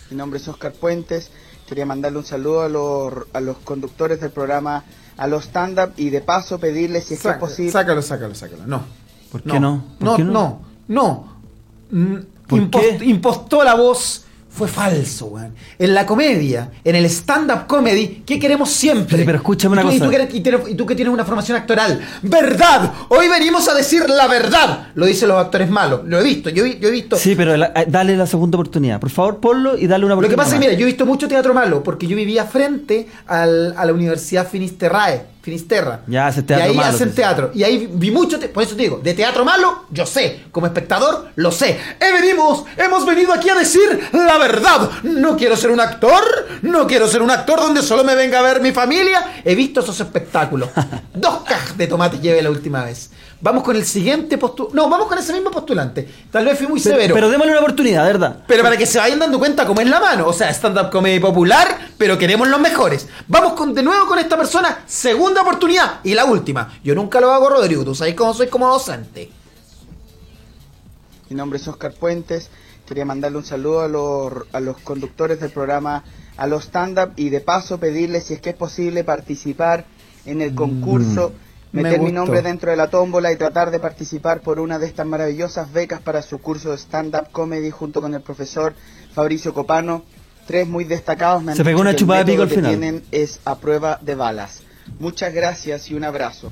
Mi 0.10 0.18
nombre 0.18 0.40
es 0.40 0.48
Oscar 0.48 0.72
Puentes. 0.74 1.30
Quería 1.68 1.86
mandarle 1.86 2.20
un 2.20 2.26
saludo 2.26 2.62
a 2.62 2.70
los, 2.70 3.14
a 3.34 3.42
los 3.42 3.58
conductores 3.58 4.22
del 4.22 4.32
programa, 4.32 4.84
a 5.18 5.28
los 5.28 5.46
stand-up 5.46 5.92
y 5.98 6.10
de 6.10 6.22
paso 6.22 6.60
pedirles 6.60 7.04
si 7.06 7.16
es 7.16 7.20
que 7.22 7.28
es 7.28 7.34
Saca- 7.34 7.40
posible. 7.40 7.72
Sácalo, 7.72 8.02
sácalo, 8.02 8.34
sácalo. 8.36 8.66
No. 8.66 8.84
¿Por 9.32 9.44
qué 9.44 9.60
no? 9.60 9.84
¿Por 10.00 10.08
No, 10.08 10.16
qué 10.16 10.24
no, 10.24 10.62
no. 10.88 11.38
¿Por 12.48 12.60
impost- 12.62 12.98
qué? 13.00 13.06
Impostó 13.06 13.64
la 13.66 13.76
voz 13.76 14.24
fue 14.58 14.68
falso, 14.68 15.28
weón. 15.28 15.54
En 15.78 15.94
la 15.94 16.06
comedia, 16.06 16.72
en 16.84 16.96
el 16.96 17.06
stand-up 17.06 17.68
comedy, 17.68 18.24
¿qué 18.26 18.40
queremos 18.40 18.72
siempre? 18.72 19.18
Pero- 19.18 19.26
pero 19.26 19.38
escúchame 19.38 19.74
una 19.74 19.82
Y 19.84 19.86
tú- 19.86 19.92
y 19.92 19.94
cosa. 20.00 20.06
tú 20.06 20.10
que 20.10 20.16
eres- 20.50 20.68
y 20.70 20.76
tú 20.76 20.86
que 20.86 20.96
tienes 20.96 21.14
una 21.14 21.24
formación 21.26 21.58
actoral, 21.58 22.02
¡verdad! 22.24 22.92
Hoy 23.10 23.28
venimos 23.28 23.68
a 23.70 23.74
decir 23.76 24.10
la 24.10 24.28
verdad. 24.28 24.88
Lo 24.96 25.06
dicen 25.06 25.28
los 25.30 25.38
actores 25.38 25.70
malos. 25.70 26.02
Lo 26.06 26.20
he 26.20 26.24
visto, 26.24 26.50
yo, 26.50 26.66
he- 26.66 26.80
yo 26.80 26.88
he 26.90 26.92
visto. 26.92 27.16
Sí, 27.18 27.36
pero 27.36 27.56
la- 27.56 27.72
eh, 27.76 27.86
dale 27.88 28.18
la 28.18 28.26
segunda 28.26 28.58
oportunidad. 28.58 29.00
Por 29.00 29.10
favor, 29.10 29.38
ponlo 29.40 29.78
y 29.78 29.88
dale 29.88 30.06
una 30.06 30.16
Lo 30.16 30.20
oportunidad. 30.20 30.30
que 30.30 30.38
pasa 30.38 30.56
es 30.56 30.62
que, 30.62 30.68
mira, 30.68 30.80
yo 30.80 30.86
he 30.86 30.90
visto 30.90 31.06
mucho 31.06 31.28
teatro 31.28 31.54
malo 31.54 31.84
porque 31.84 32.08
yo 32.08 32.16
vivía 32.18 32.46
frente 32.46 33.08
al- 33.28 33.74
a 33.78 33.86
la 33.86 33.94
Universidad 33.94 34.48
Finisterrae, 34.50 35.22
Finisterra. 35.48 36.02
Ya, 36.08 36.28
hace 36.28 36.44
Y 36.46 36.52
ahí 36.52 36.76
malo, 36.76 36.90
hacen 36.94 37.16
teatro. 37.16 37.52
Y 37.54 37.64
ahí 37.64 37.88
vi 37.90 38.12
mucho, 38.12 38.38
te- 38.38 38.50
por 38.50 38.64
eso 38.64 38.76
te 38.76 38.82
digo, 38.82 39.00
de 39.02 39.14
teatro 39.14 39.46
malo, 39.46 39.86
yo 39.92 40.06
sé. 40.06 40.44
Como 40.52 40.68
espectador, 40.68 41.30
lo 41.36 41.54
sé. 41.54 41.80
He 42.02 42.12
venimos, 42.12 42.66
hemos 42.76 43.06
venido 43.06 43.32
aquí 43.32 43.48
a 43.50 43.56
decir 43.56 44.10
la 44.12 44.38
verdad. 44.40 44.90
No 45.04 45.38
quiero 45.38 45.56
ser 45.56 45.72
un 45.72 45.80
actor, 45.80 46.22
no 46.64 46.86
quiero 46.86 47.08
ser 47.08 47.22
un 47.22 47.32
actor 47.32 47.62
donde 47.62 47.82
solo 47.82 48.04
me 48.04 48.14
venga 48.14 48.40
a 48.40 48.42
ver 48.42 48.60
mi 48.60 48.74
familia. 48.74 49.42
He 49.46 49.56
visto 49.56 49.80
esos 49.80 49.98
espectáculos. 50.02 50.68
Dos 51.14 51.44
cajas 51.48 51.78
de 51.78 51.88
tomate 51.88 52.20
llevé 52.20 52.42
la 52.42 52.50
última 52.50 52.84
vez. 52.84 53.12
Vamos 53.40 53.64
con 53.64 53.76
el 53.76 53.86
siguiente 53.86 54.38
postulante. 54.38 54.76
No, 54.76 54.90
vamos 54.90 55.08
con 55.08 55.18
ese 55.18 55.32
mismo 55.32 55.52
postulante. 55.52 56.08
Tal 56.32 56.44
vez 56.46 56.58
fui 56.58 56.68
muy 56.68 56.82
Pero, 56.82 56.96
severo. 56.96 57.14
pero 57.14 57.30
démosle 57.30 57.52
una 57.52 57.62
oportunidad, 57.62 58.04
¿verdad? 58.06 58.44
Pero 58.48 58.64
para 58.64 58.76
que 58.78 58.86
se 58.88 58.98
vayan 58.98 59.20
dando 59.20 59.38
cuenta 59.38 59.66
cómo 59.68 59.80
es 59.82 59.88
la 59.88 60.00
mano. 60.00 60.28
O 60.28 60.34
sea, 60.34 60.50
stand-up 60.50 60.90
comedy 60.90 61.20
popular, 61.20 61.92
pero 62.00 62.18
queremos 62.18 62.48
los 62.48 62.60
mejores. 62.60 63.08
Vamos 63.28 63.54
con, 63.54 63.76
de 63.76 63.84
nuevo 63.84 64.08
con 64.08 64.18
esta 64.18 64.38
persona. 64.38 64.84
Segunda 64.88 65.42
oportunidad. 65.44 66.00
Y 66.04 66.16
la 66.16 66.26
última. 66.26 66.80
Yo 66.84 66.96
nunca 66.96 67.22
lo 67.22 67.32
hago, 67.32 67.50
Rodrigo. 67.50 67.86
Tú 67.86 67.94
sabes 67.94 68.16
cómo 68.16 68.34
soy 68.34 68.48
como 68.48 68.68
docente. 68.68 69.30
Mi 71.30 71.36
nombre 71.36 71.60
es 71.60 71.68
Oscar 71.68 71.94
Puentes. 71.94 72.50
Quería 72.88 73.06
mandarle 73.06 73.38
un 73.38 73.46
saludo 73.46 73.82
a 73.82 73.88
los, 73.88 74.32
a 74.54 74.60
los 74.62 74.78
conductores 74.78 75.40
del 75.42 75.52
programa, 75.52 76.04
a 76.38 76.48
los 76.48 76.64
stand-up 76.64 77.12
y 77.18 77.30
de 77.30 77.42
paso 77.42 77.78
pedirles 77.80 78.24
si 78.26 78.34
es 78.36 78.42
que 78.42 78.52
es 78.52 78.56
posible 78.56 79.04
participar 79.04 79.86
en 80.26 80.42
el 80.42 80.56
concurso, 80.56 81.32
me 81.32 81.47
meter 81.72 82.00
mi 82.02 82.12
nombre 82.12 82.42
dentro 82.42 82.72
de 82.72 82.78
la 82.78 82.90
tómbola 82.90 83.32
y 83.32 83.36
tratar 83.36 83.72
de 83.72 83.80
participar 83.80 84.42
por 84.42 84.60
una 84.60 84.80
de 84.80 84.88
estas 84.88 85.06
maravillosas 85.06 85.72
becas 85.72 86.02
para 86.02 86.22
su 86.22 86.40
curso 86.40 86.72
de 86.72 86.78
stand-up 86.78 87.32
comedy 87.32 87.70
junto 87.72 88.02
con 88.02 88.14
el 88.14 88.22
profesor 88.22 88.74
Fabricio 89.14 89.54
Copano. 89.54 90.04
Tres 90.46 90.68
muy 90.68 90.86
destacados 90.86 91.44
me 91.44 91.52
han 91.52 91.58
Se 91.58 91.64
pegó 91.64 91.80
dicho 91.80 91.90
una 91.90 91.96
chupada 91.96 92.24
de 92.24 92.32
pico 92.32 92.44
al 92.44 92.50
que 92.50 92.56
final. 92.56 92.72
tienen 92.72 93.04
es 93.12 93.40
a 93.44 93.56
prueba 93.56 94.00
de 94.02 94.16
balas. 94.16 94.62
Muchas 95.00 95.34
gracias 95.34 95.92
y 95.92 95.96
un 95.96 96.06
abrazo. 96.06 96.52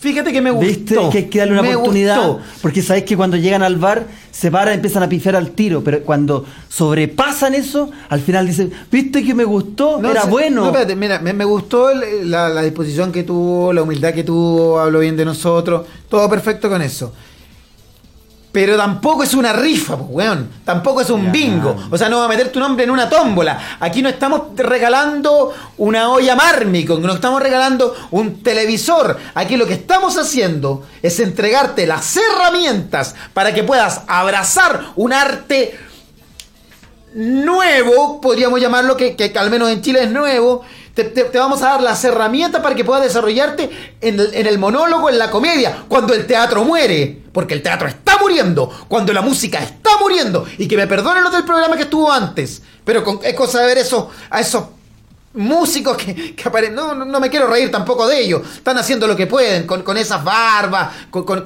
Fíjate 0.00 0.32
que 0.32 0.40
me 0.40 0.50
gustó. 0.52 0.66
¿Viste? 0.68 0.96
Que 1.10 1.18
hay 1.18 1.24
que 1.24 1.38
darle 1.40 1.54
una 1.54 1.62
Me 1.62 1.74
oportunidad. 1.74 2.16
gustó. 2.28 2.42
Porque 2.62 2.82
sabes 2.82 3.02
que 3.02 3.16
cuando 3.16 3.36
llegan 3.36 3.62
al 3.64 3.76
bar 3.76 4.06
se 4.30 4.48
paran 4.50 4.74
y 4.74 4.76
empiezan 4.76 5.02
a 5.02 5.08
pifiar 5.08 5.34
al 5.34 5.50
tiro. 5.50 5.82
Pero 5.82 6.02
cuando 6.04 6.44
sobrepasan 6.68 7.54
eso, 7.54 7.90
al 8.08 8.20
final 8.20 8.46
dicen, 8.46 8.72
¿viste 8.92 9.24
que 9.24 9.34
me 9.34 9.42
gustó? 9.44 9.98
No, 10.00 10.10
Era 10.10 10.22
se- 10.22 10.30
bueno. 10.30 10.60
no, 10.62 10.66
espérate, 10.68 10.94
mira, 10.94 11.18
me, 11.18 11.32
me 11.32 11.44
gustó 11.44 11.90
el- 11.90 12.30
la, 12.30 12.48
la 12.48 12.62
disposición 12.62 13.10
que 13.10 13.24
tuvo, 13.24 13.72
la 13.72 13.82
humildad 13.82 14.14
que 14.14 14.22
tuvo, 14.22 14.78
habló 14.78 15.00
bien 15.00 15.16
de 15.16 15.24
nosotros, 15.24 15.86
todo 16.08 16.30
perfecto 16.30 16.68
con 16.68 16.80
eso. 16.80 17.12
Pero 18.58 18.76
tampoco 18.76 19.22
es 19.22 19.34
una 19.34 19.52
rifa, 19.52 19.96
pues, 19.96 20.10
weón. 20.10 20.50
Tampoco 20.64 21.00
es 21.00 21.10
un 21.10 21.26
Ya. 21.26 21.30
bingo. 21.30 21.76
O 21.92 21.96
sea, 21.96 22.08
no 22.08 22.18
va 22.18 22.24
a 22.24 22.28
meter 22.28 22.50
tu 22.50 22.58
nombre 22.58 22.82
en 22.82 22.90
una 22.90 23.08
tómbola. 23.08 23.76
Aquí 23.78 24.02
no 24.02 24.08
estamos 24.08 24.48
regalando 24.56 25.54
una 25.76 26.10
olla 26.10 26.34
mármico, 26.34 26.98
no 26.98 27.12
estamos 27.14 27.40
regalando 27.40 27.94
un 28.10 28.42
televisor. 28.42 29.16
Aquí 29.34 29.56
lo 29.56 29.64
que 29.64 29.74
estamos 29.74 30.18
haciendo 30.18 30.84
es 31.00 31.20
entregarte 31.20 31.86
las 31.86 32.16
herramientas 32.16 33.14
para 33.32 33.54
que 33.54 33.62
puedas 33.62 34.00
abrazar 34.08 34.86
un 34.96 35.12
arte 35.12 35.78
nuevo, 37.14 38.20
podríamos 38.20 38.60
llamarlo, 38.60 38.96
que, 38.96 39.14
que 39.14 39.32
al 39.38 39.50
menos 39.50 39.70
en 39.70 39.82
Chile 39.82 40.02
es 40.02 40.10
nuevo. 40.10 40.62
Te, 41.04 41.38
vamos 41.38 41.62
a 41.62 41.66
dar 41.70 41.82
las 41.82 42.02
herramientas 42.04 42.60
para 42.62 42.74
que 42.74 42.84
puedas 42.84 43.02
desarrollarte 43.04 43.70
en 44.00 44.18
el, 44.20 44.34
en 44.34 44.46
el 44.46 44.58
monólogo, 44.58 45.08
en 45.08 45.18
la 45.18 45.30
comedia, 45.30 45.84
cuando 45.88 46.14
el 46.14 46.26
teatro 46.26 46.64
muere, 46.64 47.22
porque 47.32 47.54
el 47.54 47.62
teatro 47.62 47.86
está 47.88 48.18
muriendo, 48.18 48.70
cuando 48.88 49.12
la 49.12 49.22
música 49.22 49.58
está 49.60 49.90
muriendo, 50.00 50.46
y 50.58 50.66
que 50.68 50.76
me 50.76 50.86
perdonen 50.86 51.22
los 51.22 51.32
del 51.32 51.44
programa 51.44 51.76
que 51.76 51.82
estuvo 51.84 52.10
antes, 52.12 52.62
pero 52.84 53.04
con- 53.04 53.20
es 53.22 53.34
cosa 53.34 53.60
de 53.60 53.66
ver 53.66 53.78
eso, 53.78 54.10
a 54.30 54.40
esos 54.40 54.64
músicos 55.38 55.96
que, 55.96 56.34
aparecen. 56.44 56.74
No, 56.74 56.94
no, 56.94 57.04
no 57.04 57.20
me 57.20 57.30
quiero 57.30 57.46
reír 57.46 57.70
tampoco 57.70 58.06
de 58.06 58.20
ellos. 58.20 58.42
Están 58.56 58.76
haciendo 58.78 59.06
lo 59.06 59.16
que 59.16 59.26
pueden 59.26 59.66
con, 59.66 59.82
con 59.82 59.96
esas 59.96 60.22
barbas, 60.22 60.88
con, 61.10 61.24
con, 61.24 61.42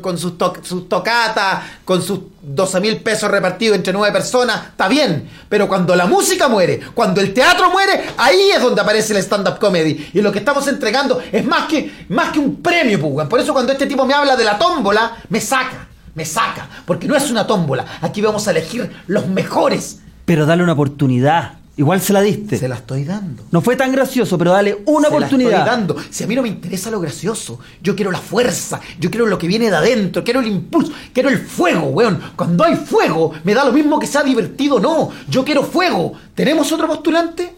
con- 0.00 0.18
sus, 0.18 0.38
to- 0.38 0.54
sus 0.62 0.88
tocatas, 0.88 1.62
con 1.84 2.02
sus 2.02 2.20
12 2.42 2.80
mil 2.80 2.96
pesos 2.98 3.30
repartidos 3.30 3.76
entre 3.76 3.92
nueve 3.92 4.12
personas. 4.12 4.68
Está 4.68 4.88
bien. 4.88 5.28
Pero 5.48 5.68
cuando 5.68 5.94
la 5.96 6.06
música 6.06 6.48
muere, 6.48 6.80
cuando 6.94 7.20
el 7.20 7.34
teatro 7.34 7.70
muere, 7.70 8.04
ahí 8.16 8.50
es 8.54 8.62
donde 8.62 8.80
aparece 8.80 9.12
el 9.12 9.18
stand-up 9.20 9.58
comedy. 9.58 10.10
Y 10.14 10.20
lo 10.22 10.30
que 10.32 10.38
estamos 10.38 10.66
entregando 10.68 11.20
es 11.32 11.44
más 11.44 11.66
que, 11.66 12.06
más 12.08 12.30
que 12.32 12.38
un 12.38 12.62
premio, 12.62 13.00
pues, 13.00 13.12
weón. 13.12 13.28
Por 13.28 13.40
eso 13.40 13.52
cuando 13.52 13.72
este 13.72 13.86
tipo 13.86 14.04
me 14.06 14.14
habla 14.14 14.36
de 14.36 14.44
la 14.44 14.58
tómbola, 14.58 15.16
me 15.28 15.40
saca. 15.40 15.88
Me 16.14 16.24
saca. 16.24 16.68
Porque 16.86 17.08
no 17.08 17.16
es 17.16 17.30
una 17.30 17.46
tómbola. 17.46 17.84
Aquí 18.00 18.20
vamos 18.20 18.46
a 18.46 18.52
elegir 18.52 18.90
los 19.08 19.26
mejores. 19.26 19.98
Pero 20.24 20.46
dale 20.46 20.62
una 20.62 20.72
oportunidad. 20.74 21.54
Igual 21.76 22.00
se 22.00 22.12
la 22.12 22.20
diste. 22.22 22.56
Se 22.56 22.68
la 22.68 22.76
estoy 22.76 23.04
dando. 23.04 23.42
No 23.50 23.60
fue 23.60 23.74
tan 23.74 23.90
gracioso, 23.90 24.38
pero 24.38 24.52
dale 24.52 24.82
una 24.86 25.08
Se 25.08 25.10
la 25.12 25.16
oportunidad. 25.18 25.52
estoy 25.58 25.66
dando. 25.66 25.96
Si 26.08 26.22
a 26.22 26.26
mí 26.28 26.36
no 26.36 26.42
me 26.42 26.48
interesa 26.48 26.88
lo 26.90 27.00
gracioso, 27.00 27.58
yo 27.82 27.96
quiero 27.96 28.12
la 28.12 28.18
fuerza, 28.20 28.80
yo 29.00 29.10
quiero 29.10 29.26
lo 29.26 29.38
que 29.38 29.48
viene 29.48 29.68
de 29.70 29.76
adentro, 29.76 30.22
quiero 30.22 30.38
el 30.40 30.46
impulso, 30.46 30.92
quiero 31.12 31.28
el 31.30 31.38
fuego, 31.38 31.86
weón. 31.88 32.20
Cuando 32.36 32.62
hay 32.64 32.76
fuego, 32.76 33.32
me 33.42 33.54
da 33.54 33.64
lo 33.64 33.72
mismo 33.72 33.98
que 33.98 34.06
sea 34.06 34.22
divertido 34.22 34.76
o 34.76 34.80
no. 34.80 35.10
Yo 35.28 35.44
quiero 35.44 35.64
fuego. 35.64 36.12
¿Tenemos 36.34 36.70
otro 36.70 36.86
postulante? 36.86 37.56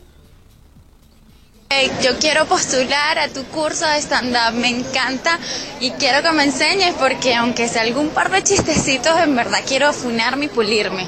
Yo 2.03 2.17
quiero 2.21 2.47
postular 2.47 3.19
a 3.19 3.29
tu 3.29 3.43
curso 3.47 3.87
de 3.87 3.99
stand-up, 4.01 4.55
me 4.55 4.69
encanta 4.69 5.39
y 5.81 5.91
quiero 5.91 6.23
que 6.23 6.31
me 6.33 6.45
enseñes 6.45 6.95
porque 6.95 7.35
aunque 7.35 7.69
sea 7.69 7.83
algún 7.83 8.11
par 8.11 8.31
de 8.31 8.43
chistecitos, 8.43 9.19
en 9.19 9.35
verdad 9.35 9.59
quiero 9.67 9.89
afunarme 9.89 10.47
y 10.47 10.49
pulirme. 10.49 11.07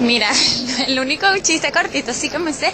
Mira, 0.00 0.28
el 0.86 0.98
único 0.98 1.26
chiste 1.42 1.72
cortito 1.72 2.10
así 2.10 2.28
que 2.28 2.38
me 2.38 2.52
sé 2.52 2.70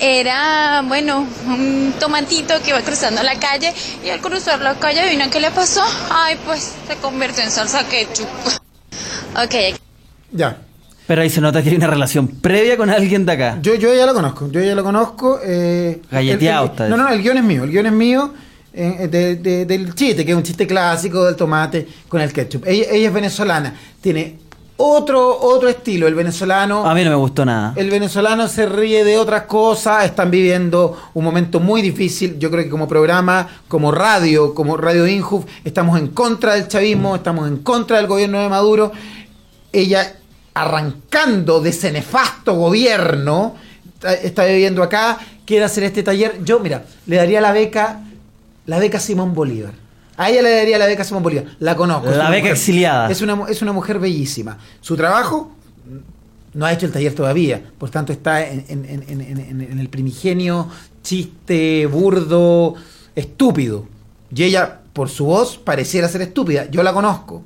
era, 0.00 0.82
bueno, 0.84 1.26
un 1.46 1.94
tomatito 2.00 2.60
que 2.62 2.70
iba 2.70 2.82
cruzando 2.82 3.22
la 3.22 3.38
calle 3.38 3.72
y 4.04 4.10
al 4.10 4.20
cruzar 4.20 4.60
la 4.60 4.74
calle, 4.74 5.08
¿vino 5.08 5.30
qué 5.30 5.38
le 5.38 5.52
pasó? 5.52 5.84
Ay, 6.10 6.36
pues 6.44 6.72
se 6.88 6.96
convirtió 6.96 7.44
en 7.44 7.50
salsa 7.50 7.86
ketchup. 7.88 8.28
Ok, 9.34 9.54
Ya. 10.32 10.58
Pero 11.06 11.22
ahí 11.22 11.30
se 11.30 11.40
nota 11.40 11.62
que 11.62 11.70
hay 11.70 11.76
una 11.76 11.88
relación 11.88 12.28
previa 12.28 12.76
con 12.76 12.88
alguien 12.88 13.26
de 13.26 13.32
acá. 13.32 13.58
Yo, 13.60 13.74
yo 13.74 13.92
ya 13.94 14.06
lo 14.06 14.14
conozco, 14.14 14.48
yo 14.50 14.60
ya 14.60 14.74
lo 14.74 14.84
conozco. 14.84 15.40
Eh, 15.44 16.00
Galleteado 16.10 16.64
el- 16.64 16.68
el- 16.68 16.72
está 16.72 16.88
No, 16.88 16.96
no, 16.96 17.08
el 17.08 17.22
guion 17.22 17.38
es 17.38 17.44
mío, 17.44 17.64
el 17.64 17.70
guion 17.70 17.86
es 17.86 17.92
mío 17.92 18.32
eh, 18.74 19.08
de- 19.10 19.36
de- 19.36 19.66
del 19.66 19.94
chiste, 19.94 20.24
que 20.24 20.30
es 20.30 20.36
un 20.36 20.42
chiste 20.44 20.66
clásico 20.66 21.24
del 21.24 21.36
tomate 21.36 21.86
con 22.08 22.20
el 22.20 22.32
ketchup. 22.32 22.64
Ella, 22.66 22.86
ella 22.90 23.08
es 23.08 23.12
venezolana, 23.14 23.74
tiene 24.00 24.38
otro, 24.76 25.38
otro 25.42 25.68
estilo, 25.68 26.08
el 26.08 26.14
venezolano... 26.14 26.88
A 26.88 26.94
mí 26.94 27.04
no 27.04 27.10
me 27.10 27.16
gustó 27.16 27.44
nada. 27.44 27.72
El 27.76 27.90
venezolano 27.90 28.48
se 28.48 28.66
ríe 28.66 29.04
de 29.04 29.18
otras 29.18 29.42
cosas, 29.42 30.04
están 30.06 30.30
viviendo 30.30 30.96
un 31.14 31.22
momento 31.24 31.60
muy 31.60 31.82
difícil. 31.82 32.38
Yo 32.38 32.50
creo 32.50 32.64
que 32.64 32.70
como 32.70 32.88
programa, 32.88 33.46
como 33.68 33.92
radio, 33.92 34.54
como 34.54 34.76
Radio 34.76 35.06
Injuf, 35.06 35.44
estamos 35.64 35.98
en 36.00 36.08
contra 36.08 36.54
del 36.54 36.66
chavismo, 36.68 37.14
estamos 37.14 37.46
en 37.48 37.58
contra 37.58 37.98
del 37.98 38.06
gobierno 38.06 38.40
de 38.40 38.48
Maduro. 38.48 38.90
Ella, 39.72 40.14
arrancando 40.54 41.60
de 41.60 41.70
ese 41.70 41.92
nefasto 41.92 42.54
gobierno, 42.54 43.54
está, 44.22 44.44
viviendo 44.44 44.82
acá, 44.82 45.18
quiere 45.46 45.64
hacer 45.64 45.84
este 45.84 46.02
taller. 46.02 46.40
Yo, 46.44 46.60
mira, 46.60 46.84
le 47.06 47.16
daría 47.16 47.40
la 47.40 47.52
beca, 47.52 48.00
la 48.66 48.78
beca 48.78 49.00
Simón 49.00 49.34
Bolívar. 49.34 49.72
A 50.16 50.28
ella 50.30 50.42
le 50.42 50.54
daría 50.54 50.78
la 50.78 50.86
beca 50.86 51.04
Simón 51.04 51.22
Bolívar. 51.22 51.46
La 51.58 51.74
conozco. 51.74 52.10
es 52.10 52.16
La 52.16 52.24
una 52.24 52.30
beca 52.30 52.42
mujer- 52.42 52.52
exiliada. 52.56 53.10
Es 53.10 53.20
una, 53.22 53.44
es 53.48 53.62
una 53.62 53.72
mujer 53.72 53.98
bellísima. 53.98 54.58
Su 54.80 54.96
trabajo 54.96 55.52
no 56.54 56.66
ha 56.66 56.72
hecho 56.72 56.84
el 56.86 56.92
taller 56.92 57.14
todavía, 57.14 57.62
por 57.78 57.88
tanto 57.90 58.12
está 58.12 58.46
en- 58.46 58.64
en- 58.68 58.84
en- 59.08 59.60
en 59.62 59.78
el 59.78 59.88
primigenio 59.88 60.68
chiste, 61.02 61.86
burdo, 61.86 62.74
estúpido. 63.16 63.86
Y 64.34 64.42
ella, 64.44 64.80
por 64.92 65.08
su 65.08 65.24
voz, 65.24 65.56
pareciera 65.58 66.08
ser 66.08 66.22
estúpida. 66.22 66.66
Yo 66.70 66.82
la 66.82 66.92
conozco. 66.92 67.42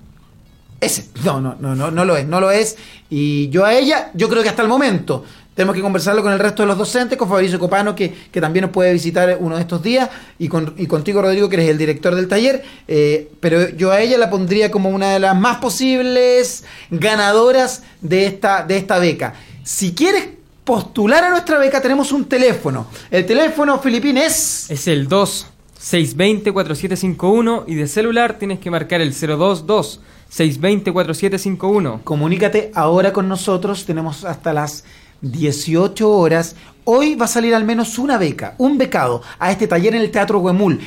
Ese, 0.81 1.09
no, 1.25 1.41
no, 1.41 1.57
no, 1.59 1.75
no, 1.75 1.91
no 1.91 2.05
lo 2.05 2.17
es, 2.17 2.27
no 2.27 2.41
lo 2.41 2.51
es. 2.51 2.77
Y 3.09 3.49
yo 3.49 3.65
a 3.65 3.75
ella, 3.75 4.11
yo 4.15 4.29
creo 4.29 4.43
que 4.43 4.49
hasta 4.49 4.63
el 4.63 4.69
momento, 4.69 5.25
tenemos 5.55 5.75
que 5.75 5.81
conversarlo 5.81 6.23
con 6.23 6.33
el 6.33 6.39
resto 6.39 6.63
de 6.63 6.67
los 6.67 6.77
docentes, 6.77 7.17
con 7.17 7.31
Fabricio 7.31 7.59
Copano, 7.59 7.95
que, 7.95 8.13
que 8.31 8.41
también 8.43 8.65
nos 8.65 8.73
puede 8.73 8.93
visitar 8.93 9.39
uno 9.41 9.57
de 9.57 9.63
estos 9.63 9.83
días, 9.83 10.11
y, 10.39 10.49
con, 10.49 10.75
y 10.77 10.87
contigo, 10.87 11.23
Rodrigo, 11.23 11.49
que 11.49 11.57
eres 11.57 11.71
el 11.71 11.79
director 11.79 12.15
del 12.15 12.29
taller. 12.29 12.63
eh, 12.87 13.31
pero 13.41 13.71
yo 13.71 13.91
a 13.91 14.01
ella 14.01 14.19
la 14.19 14.29
pondría 14.29 14.71
como 14.71 14.91
una 14.91 15.13
de 15.13 15.19
las 15.19 15.35
más 15.35 15.57
posibles 15.59 16.65
ganadoras 16.91 17.83
de 18.03 18.27
esta, 18.27 18.65
de 18.65 18.77
esta 18.77 18.99
beca. 18.99 19.33
Si 19.65 19.95
quieres 19.95 20.29
postular 20.65 21.25
a 21.25 21.31
nuestra 21.31 21.59
beca, 21.59 21.81
tenemos 21.81 22.13
un 22.13 22.27
teléfono. 22.27 22.89
El 23.11 23.25
teléfono 23.25 23.79
filipín 23.79 24.19
es 24.19 24.71
Es 24.71 24.87
el 24.89 25.09
2 25.09 25.53
620-4751 25.81 27.65
y 27.67 27.75
de 27.77 27.87
celular 27.87 28.39
tienes 28.39 28.59
que 28.59 28.71
marcar 28.71 29.01
el 29.01 29.13
022 29.13 30.01
620-4751. 30.31 32.03
Comunícate 32.05 32.71
ahora 32.75 33.13
con 33.13 33.29
nosotros, 33.29 33.85
tenemos 33.85 34.25
hasta 34.25 34.53
las 34.53 34.85
18 35.23 36.11
horas. 36.11 36.57
Hoy 36.85 37.15
va 37.15 37.25
a 37.25 37.29
salir 37.29 37.55
al 37.55 37.65
menos 37.65 37.99
una 37.99 38.19
beca, 38.19 38.55
un 38.59 38.79
becado, 38.79 39.23
a 39.39 39.51
este 39.51 39.67
taller 39.67 39.95
en 39.95 40.03
el 40.03 40.11
Teatro 40.11 40.39
Huemul. 40.41 40.81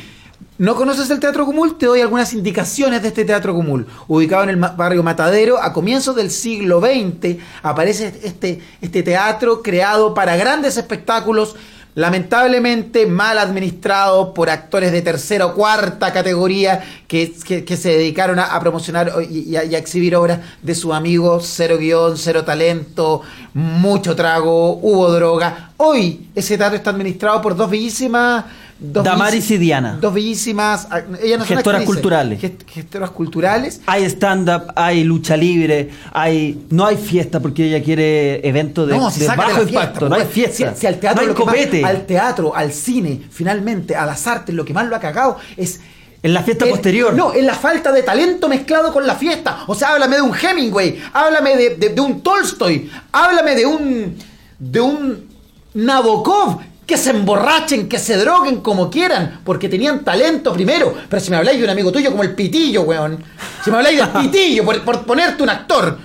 ¿No 0.59 0.75
conoces 0.75 1.09
el 1.09 1.21
Teatro 1.21 1.45
Cumul? 1.45 1.77
Te 1.77 1.85
doy 1.85 2.01
algunas 2.01 2.33
indicaciones 2.33 3.01
de 3.01 3.07
este 3.07 3.23
Teatro 3.23 3.53
Cumul. 3.53 3.87
Ubicado 4.09 4.43
en 4.43 4.49
el 4.49 4.57
barrio 4.57 5.03
Matadero, 5.03 5.57
a 5.57 5.71
comienzos 5.71 6.17
del 6.17 6.29
siglo 6.31 6.81
XX, 6.81 7.37
aparece 7.63 8.13
este, 8.23 8.59
este 8.81 9.01
teatro 9.01 9.63
creado 9.63 10.13
para 10.13 10.35
grandes 10.35 10.75
espectáculos, 10.75 11.55
lamentablemente 11.99 13.05
mal 13.05 13.37
administrado 13.37 14.33
por 14.33 14.49
actores 14.49 14.91
de 14.93 15.01
tercera 15.01 15.45
o 15.47 15.53
cuarta 15.53 16.13
categoría 16.13 16.81
que, 17.07 17.33
que- 17.65 17.75
se 17.77 17.89
dedicaron 17.89 18.39
a, 18.39 18.57
promocionar 18.59 19.11
y, 19.29 19.55
a, 19.57 19.65
y 19.65 19.75
a 19.75 19.77
exhibir 19.77 20.15
obras 20.15 20.39
de 20.61 20.75
sus 20.75 20.93
amigos, 20.93 21.45
cero 21.53 21.77
guion, 21.77 22.17
cero 22.17 22.45
talento, 22.45 23.21
mucho 23.53 24.15
trago, 24.15 24.79
hubo 24.81 25.11
droga. 25.11 25.71
Hoy 25.77 26.29
ese 26.35 26.57
teatro 26.57 26.77
está 26.77 26.91
administrado 26.91 27.41
por 27.41 27.55
dos 27.55 27.69
bellísimas... 27.69 28.45
Dos 28.81 29.03
Damaris 29.03 29.51
y 29.51 29.57
Diana. 29.57 29.97
Dos 29.99 30.13
bellísimas... 30.13 30.87
ah, 30.89 31.01
Ellas 31.21 31.39
no 31.39 31.45
son 31.45 31.57
Gestoras 31.57 31.81
actrices, 31.81 31.85
culturales. 31.85 32.41
gest- 32.41 32.65
gestoras 32.65 33.09
culturales. 33.11 33.81
Hay 33.85 34.05
stand-up, 34.05 34.71
hay 34.75 35.03
lucha 35.03 35.35
libre, 35.35 35.89
hay 36.13 36.65
no 36.69 36.85
hay 36.85 36.95
fiesta 36.95 37.41
porque 37.41 37.65
ella 37.67 37.83
quiere 37.83 38.47
eventos 38.47 38.87
de, 38.87 38.93
no, 38.95 39.01
bajo 39.01 39.19
de 39.19 39.27
la 39.27 39.35
fiesta, 39.35 39.61
impacto, 39.69 40.07
no 40.07 40.15
hay 40.15 40.21
pues. 40.21 40.33
fiesta. 40.33 40.73
Si, 40.75 40.79
si 40.81 40.87
al 40.87 40.97
teatro 40.97 41.23
no 41.23 41.29
hay 41.29 41.35
más- 41.35 41.45
copete. 41.45 41.83
al 41.83 42.05
teatro, 42.05 42.55
al 42.55 42.71
cine, 42.71 43.21
finalmente, 43.29 43.95
a 43.97 44.05
las 44.05 44.25
artes, 44.27 44.55
lo 44.55 44.63
que 44.63 44.73
más 44.73 44.87
lo 44.87 44.95
ha 44.95 44.99
cagado 45.01 45.35
es 45.57 45.81
En 46.23 46.33
la 46.33 46.41
fiesta 46.43 46.65
posterior. 46.65 47.13
No, 47.13 47.33
es 47.33 47.43
la 47.43 47.55
falta 47.55 47.91
de 47.91 48.03
talento 48.03 48.47
mezclado 48.47 48.93
con 48.93 49.05
la 49.05 49.15
fiesta. 49.15 49.59
O 49.67 49.75
sea, 49.75 49.89
háblame 49.93 50.15
de 50.15 50.21
un 50.21 50.33
Hemingway, 50.33 50.99
háblame 51.11 51.57
de- 51.57 51.89
de 51.89 51.99
un 52.01 52.21
Tolstoy, 52.21 52.89
háblame 53.11 53.55
de 53.55 53.65
un. 53.65 54.15
de 54.57 54.79
un 54.79 55.27
Nabokov. 55.73 56.61
Que 56.89 56.97
se 56.97 57.11
emborrachen, 57.11 57.87
que 57.87 57.99
se 57.99 58.17
droguen 58.17 58.61
como 58.61 58.89
quieran, 58.89 59.41
porque 59.43 59.69
tenían 59.69 60.03
talento 60.03 60.51
primero. 60.51 60.91
Pero 61.07 61.21
si 61.21 61.29
me 61.29 61.37
habláis 61.37 61.59
de 61.59 61.65
un 61.65 61.69
amigo 61.69 61.91
tuyo 61.91 62.09
como 62.09 62.23
el 62.23 62.33
Pitillo, 62.33 62.81
weón. 62.81 63.23
Si 63.63 63.69
me 63.69 63.77
habláis 63.77 63.99
del 63.99 64.09
Pitillo, 64.21 64.65
por, 64.65 64.83
por 64.83 65.05
ponerte 65.05 65.43
un 65.43 65.51
actor, 65.51 65.99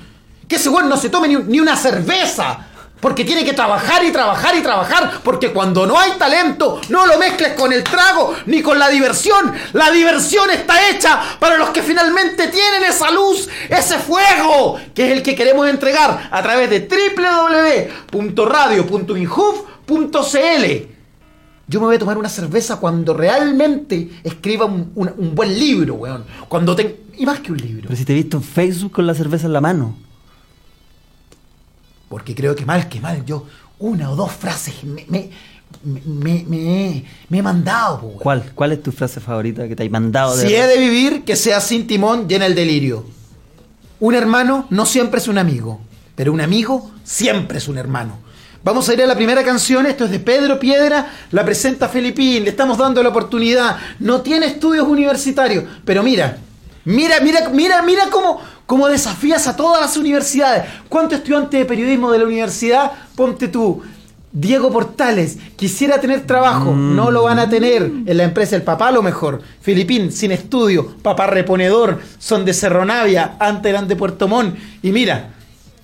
que 0.47 0.57
ese 0.57 0.69
weón 0.69 0.91
no 0.91 0.99
se 0.99 1.09
tome 1.09 1.29
ni 1.29 1.59
una 1.59 1.75
cerveza. 1.75 2.67
Porque 3.05 3.25
tiene 3.27 3.45
que 3.45 3.53
trabajar 3.53 4.03
y 4.03 4.11
trabajar 4.11 4.57
y 4.57 4.63
trabajar. 4.63 5.21
Porque 5.23 5.53
cuando 5.53 5.87
no 5.87 6.01
hay 6.01 6.13
talento, 6.13 6.81
no 6.89 7.07
lo 7.07 7.19
mezcles 7.19 7.53
con 7.53 7.71
el 7.71 7.85
trago 7.85 8.35
ni 8.47 8.63
con 8.63 8.79
la 8.79 8.89
diversión. 8.89 9.53
La 9.75 9.91
diversión 9.91 10.49
está 10.49 10.89
hecha 10.89 11.21
para 11.39 11.59
los 11.59 11.69
que 11.69 11.83
finalmente 11.83 12.49
tienen 12.49 12.83
esa 12.83 13.11
luz, 13.11 13.47
ese 13.69 13.99
fuego, 13.99 14.81
que 14.95 15.05
es 15.05 15.13
el 15.19 15.23
que 15.23 15.35
queremos 15.35 15.69
entregar 15.69 16.31
a 16.31 16.43
través 16.43 16.71
de 16.71 16.89
www.radio.inhoof.cl. 18.11 20.89
Yo 21.67 21.81
me 21.81 21.87
voy 21.87 21.97
a 21.97 21.99
tomar 21.99 22.17
una 22.17 22.31
cerveza 22.31 22.77
cuando 22.77 23.13
realmente 23.13 24.13
escriba 24.25 24.65
un, 24.65 25.35
buen 25.35 25.59
libro, 25.59 25.97
weón. 25.97 26.25
Cuando 26.49 26.75
ten... 26.75 26.97
Y 27.19 27.27
más 27.27 27.41
que 27.41 27.53
un 27.53 27.59
libro. 27.59 27.83
Pero 27.83 27.97
si 27.97 28.07
te 28.07 28.15
he 28.15 28.17
visto 28.17 28.39
en 28.39 28.43
Facebook 28.43 28.93
con 28.93 29.07
la 29.07 29.13
cerveza 29.13 29.45
en 29.45 29.53
la 29.53 29.61
mano. 29.61 29.95
Porque 32.15 32.33
creo 32.33 32.55
que 32.55 32.65
mal 32.65 32.89
que 32.89 33.01
mal 33.01 33.25
yo 33.27 33.45
una 33.81 34.09
o 34.09 34.15
dos 34.15 34.31
frases 34.31 34.85
me, 34.85 35.05
me, 35.09 35.31
me, 35.83 36.45
me- 36.47 37.05
me 37.29 37.39
he 37.39 37.43
mandado, 37.43 37.97
weón. 38.05 38.19
¿Cuál? 38.21 38.53
¿Cuál 38.55 38.71
es 38.71 38.85
tu 38.85 38.93
frase 38.93 39.19
favorita 39.19 39.67
que 39.67 39.75
te 39.75 39.83
hay 39.83 39.89
mandado 39.89 40.37
de 40.37 40.47
Si 40.47 40.55
he 40.55 40.65
de 40.65 40.79
vivir, 40.79 41.25
que 41.25 41.35
sea 41.35 41.61
sin 41.61 41.89
timón 41.89 42.27
en 42.31 42.43
el 42.43 42.55
delirio. 42.55 43.05
Un 43.99 44.15
hermano 44.15 44.69
no 44.71 44.87
siempre 44.87 45.19
es 45.19 45.27
un 45.27 45.39
amigo, 45.39 45.81
pero 46.15 46.33
un 46.33 46.41
amigo 46.41 46.93
siempre 47.03 47.59
es 47.59 47.67
un 47.67 47.79
hermano. 47.79 48.17
Vamos 48.63 48.89
a 48.89 48.93
ir 48.95 49.03
a 49.03 49.07
la 49.09 49.17
primera 49.17 49.43
canción, 49.43 49.85
esto 49.85 50.05
es 50.05 50.13
de 50.13 50.21
Pedro 50.21 50.61
Piedra, 50.61 51.11
la 51.33 51.45
presenta 51.45 51.89
Felipín, 51.89 52.45
le 52.45 52.51
estamos 52.51 52.79
dando 52.79 53.03
la 53.03 53.09
oportunidad, 53.09 53.77
no 53.99 54.21
tiene 54.21 54.47
estudios 54.47 54.87
universitarios, 54.87 55.65
pero 55.85 56.05
mira, 56.05 56.39
mira, 56.85 57.19
mira, 57.21 57.49
mira, 57.49 57.83
mira 57.83 58.05
cómo, 58.09 58.41
cómo 58.67 58.89
desafías 58.89 59.47
a 59.47 59.57
todas 59.57 59.81
las 59.81 59.97
universidades. 59.97 60.65
¿Cuántos 60.89 61.19
estudiantes 61.19 61.61
de 61.61 61.67
periodismo 61.67 62.11
de 62.11 62.19
la 62.19 62.25
universidad, 62.25 62.93
ponte 63.15 63.49
tú, 63.49 63.83
Diego 64.35 64.73
Portales, 64.73 65.39
quisiera 65.55 66.01
tener 66.01 66.27
trabajo, 66.27 66.75
no 66.75 67.13
lo 67.13 67.23
van 67.23 67.39
a 67.39 67.49
tener 67.49 67.83
en 67.83 68.17
la 68.17 68.25
empresa 68.25 68.57
El 68.57 68.63
Papá 68.63 68.89
a 68.89 68.91
lo 68.91 69.01
mejor. 69.01 69.41
Filipín, 69.61 70.11
sin 70.11 70.33
estudio, 70.33 70.97
papá 71.03 71.29
reponedor, 71.29 72.01
son 72.19 72.45
de 72.45 72.53
Cerro 72.53 72.85
Navia, 72.85 73.37
antes 73.39 73.71
eran 73.71 73.87
de 73.87 73.95
Puerto 73.95 74.27
Montt. 74.27 74.57
Y 74.83 74.91
mira, 74.91 75.35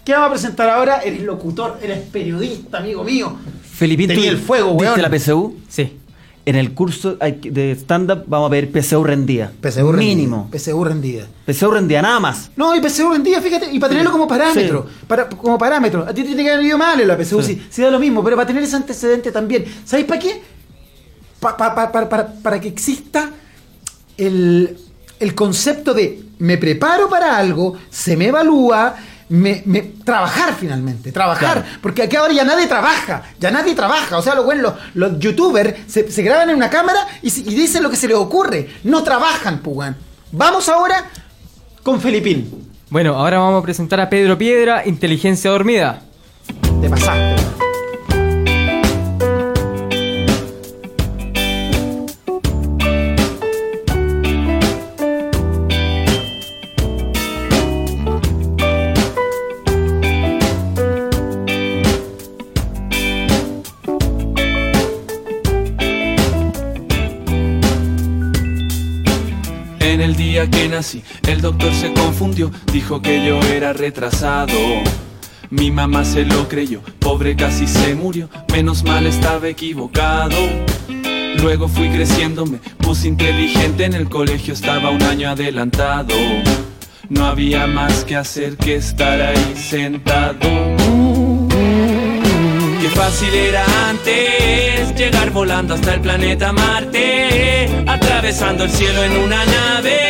¿qué 0.04 0.14
vamos 0.14 0.26
a 0.26 0.32
presentar 0.32 0.68
ahora? 0.68 0.98
Eres 0.98 1.22
locutor, 1.22 1.78
eres 1.80 2.00
periodista, 2.00 2.78
amigo 2.78 3.04
mío. 3.04 3.36
Felipín, 3.62 4.08
¿tú 4.08 4.14
Tenía 4.14 4.30
el 4.30 4.38
fuego, 4.38 4.76
¿Viste 4.76 5.00
la 5.00 5.16
PSU? 5.16 5.56
Sí. 5.68 5.99
En 6.46 6.56
el 6.56 6.72
curso 6.72 7.16
de 7.16 7.72
stand-up 7.78 8.24
vamos 8.26 8.48
a 8.48 8.50
ver 8.50 8.70
PSU 8.72 9.04
rendida. 9.04 9.52
PSU 9.62 9.92
rendida. 9.92 9.96
Mínimo. 10.14 10.48
PSU 10.50 10.82
rendida. 10.84 11.26
PSU 11.46 11.70
rendida, 11.70 12.00
nada 12.02 12.18
más. 12.18 12.50
No, 12.56 12.74
y 12.74 12.80
PSU 12.80 13.10
rendida, 13.12 13.40
fíjate, 13.42 13.70
y 13.70 13.78
para 13.78 13.90
tenerlo 13.90 14.10
como 14.10 14.26
parámetro, 14.26 14.86
para, 15.06 15.28
como 15.28 15.58
parámetro. 15.58 16.02
A 16.08 16.14
ti 16.14 16.22
te 16.22 16.28
tiene 16.28 16.42
que 16.44 16.50
haber 16.50 16.64
ido 16.64 16.78
mal 16.78 16.98
en 17.00 17.08
la 17.08 17.16
PSU, 17.16 17.42
Sí. 17.42 17.54
sí. 17.54 17.62
sí 17.70 17.82
da 17.82 17.90
lo 17.90 17.98
mismo, 18.00 18.24
pero 18.24 18.36
para 18.36 18.46
tener 18.46 18.62
ese 18.62 18.74
antecedente 18.76 19.30
también. 19.30 19.64
¿Sabéis 19.84 20.06
para 20.08 20.18
qué? 20.20 20.42
Pa- 21.40 21.56
pa- 21.56 21.74
pa- 21.74 21.92
para, 21.92 22.08
para- 22.08 22.32
para 22.32 22.60
que 22.60 22.68
exista 22.68 23.30
el, 24.16 24.78
el 25.18 25.34
concepto 25.34 25.94
de 25.94 26.22
me 26.38 26.56
preparo 26.56 27.08
para 27.08 27.36
algo, 27.36 27.76
se 27.90 28.16
me 28.16 28.28
evalúa, 28.28 28.96
me, 29.30 29.62
me- 29.64 29.80
trabajar 30.04 30.54
finalmente, 30.58 31.10
trabajar. 31.12 31.62
Claro. 31.62 31.78
Porque 31.80 32.02
aquí 32.02 32.16
ahora 32.16 32.32
ya 32.34 32.44
nadie 32.44 32.66
trabaja, 32.66 33.22
ya 33.38 33.50
nadie 33.50 33.74
trabaja. 33.74 34.18
O 34.18 34.22
sea, 34.22 34.34
los, 34.34 34.44
los, 34.56 34.74
los 34.94 35.18
youtubers 35.18 35.74
se, 35.86 36.10
se 36.10 36.22
graban 36.22 36.50
en 36.50 36.56
una 36.56 36.68
cámara 36.68 37.06
y, 37.22 37.30
dicen 37.30 37.82
lo 37.82 37.90
que 37.90 37.96
se 37.96 38.08
les 38.08 38.16
ocurre. 38.16 38.68
No 38.84 39.02
trabajan, 39.02 39.60
weón. 39.64 39.96
Vamos 40.32 40.68
ahora 40.68 41.04
con 41.82 42.00
Felipín. 42.00 42.68
Bueno, 42.90 43.14
ahora 43.14 43.38
vamos 43.38 43.60
a 43.60 43.62
presentar 43.62 44.00
a 44.00 44.10
Pedro 44.10 44.36
Piedra, 44.36 44.82
Inteligencia 44.84 45.50
Dormida. 45.50 46.02
Te 46.80 46.90
pasaste. 46.90 47.69
Que 70.48 70.68
nací, 70.68 71.02
el 71.26 71.40
doctor 71.40 71.72
se 71.74 71.92
confundió, 71.92 72.50
dijo 72.72 73.02
que 73.02 73.24
yo 73.26 73.40
era 73.42 73.72
retrasado. 73.72 74.54
Mi 75.50 75.70
mamá 75.70 76.04
se 76.04 76.24
lo 76.24 76.48
creyó, 76.48 76.80
pobre 77.00 77.34
casi 77.34 77.66
se 77.66 77.94
murió, 77.94 78.30
menos 78.52 78.84
mal 78.84 79.06
estaba 79.06 79.48
equivocado. 79.48 80.36
Luego 81.36 81.68
fui 81.68 81.88
creciendo, 81.88 82.46
me 82.46 82.58
puse 82.78 83.08
inteligente, 83.08 83.84
en 83.84 83.94
el 83.94 84.08
colegio 84.08 84.54
estaba 84.54 84.90
un 84.90 85.02
año 85.02 85.30
adelantado. 85.30 86.14
No 87.08 87.26
había 87.26 87.66
más 87.66 88.04
que 88.04 88.16
hacer 88.16 88.56
que 88.56 88.76
estar 88.76 89.20
ahí 89.20 89.54
sentado. 89.56 90.38
Qué 92.80 92.88
fácil 92.94 93.34
era 93.34 93.64
antes 93.88 94.94
llegar 94.96 95.30
volando 95.30 95.74
hasta 95.74 95.94
el 95.94 96.00
planeta 96.00 96.52
Marte, 96.52 97.84
atravesando 97.86 98.64
el 98.64 98.70
cielo 98.70 99.02
en 99.02 99.16
una 99.16 99.44
nave 99.44 100.09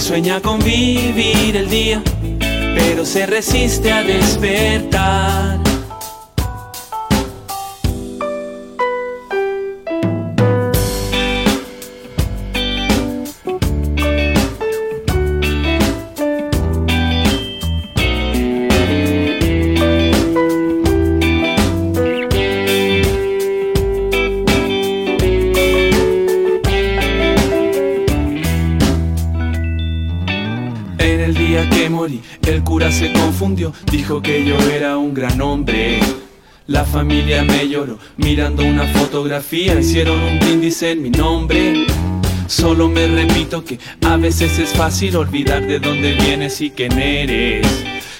sueña 0.00 0.40
con 0.40 0.58
vivir 0.60 1.56
el 1.56 1.68
día, 1.68 2.02
pero 2.74 3.04
se 3.04 3.26
resiste 3.26 3.90
a 3.92 4.02
despertar. 4.02 5.47
Familia 36.98 37.44
me 37.44 37.68
lloró 37.68 37.96
mirando 38.16 38.64
una 38.64 38.84
fotografía, 38.86 39.78
hicieron 39.78 40.20
un 40.20 40.40
brindis 40.40 40.82
en 40.82 41.00
mi 41.00 41.10
nombre. 41.10 41.86
Solo 42.48 42.88
me 42.88 43.06
repito 43.06 43.64
que 43.64 43.78
a 44.04 44.16
veces 44.16 44.58
es 44.58 44.70
fácil 44.70 45.14
olvidar 45.14 45.64
de 45.64 45.78
dónde 45.78 46.14
vienes 46.14 46.60
y 46.60 46.70
quién 46.70 46.98
eres. 46.98 47.64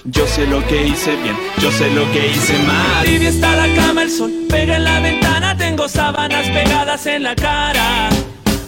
Yo 0.04 0.28
sé 0.28 0.46
lo 0.46 0.64
que 0.68 0.86
hice 0.86 1.16
bien, 1.24 1.36
yo 1.60 1.72
sé 1.72 1.90
lo 1.90 2.04
que 2.12 2.28
hice 2.28 2.56
mal. 2.68 3.04
Tibia 3.04 3.30
está 3.30 3.56
la 3.56 3.74
cama, 3.74 4.02
el 4.02 4.10
sol 4.12 4.32
pega 4.48 4.76
en 4.76 4.84
la 4.84 5.00
ventana, 5.00 5.56
tengo 5.56 5.88
sábanas 5.88 6.46
pegadas 6.48 7.04
en 7.06 7.24
la 7.24 7.34
cara. 7.34 8.10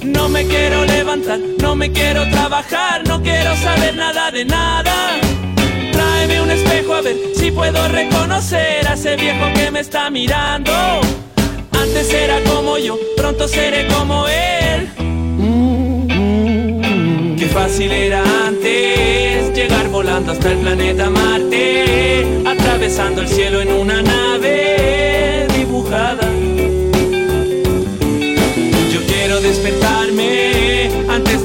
No 0.02 0.28
me 0.28 0.44
quiero 0.44 0.86
levantar, 0.86 1.38
no 1.62 1.76
me 1.76 1.92
quiero 1.92 2.28
trabajar, 2.30 3.06
no 3.06 3.22
quiero 3.22 3.54
saber 3.58 3.94
nada 3.94 4.32
de 4.32 4.44
nada. 4.44 5.29
Espejo 6.70 6.94
a 6.94 7.00
ver 7.00 7.16
si 7.35 7.50
puedo 7.50 7.88
reconocer 7.88 8.87
a 8.87 8.94
ese 8.94 9.16
viejo 9.16 9.44
que 9.54 9.72
me 9.72 9.80
está 9.80 10.09
mirando. 10.09 10.72
Antes 11.72 12.14
era 12.14 12.40
como 12.44 12.78
yo, 12.78 12.96
pronto 13.16 13.48
seré 13.48 13.88
como 13.88 14.28
él. 14.28 14.88
Qué 17.37 17.46
fácil 17.46 17.90
era 17.90 18.22
antes 18.46 19.52
llegar 19.52 19.88
volando 19.88 20.30
hasta 20.30 20.52
el 20.52 20.59
planeta 20.59 21.11
Marte, 21.11 22.40
atravesando 22.46 23.22
el 23.22 23.28
cielo 23.28 23.61
en 23.62 23.72
una 23.72 24.00
nave 24.00 24.39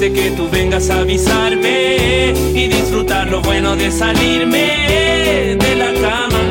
de 0.05 0.13
que 0.13 0.31
tú 0.31 0.47
vengas 0.51 0.91
a 0.91 0.99
avisarme 0.99 2.31
y 2.53 2.67
disfrutar 2.67 3.27
lo 3.27 3.41
bueno 3.41 3.75
de 3.75 3.89
salirme 3.89 5.57
de 5.59 5.75
la 5.75 5.91
cama. 6.05 6.41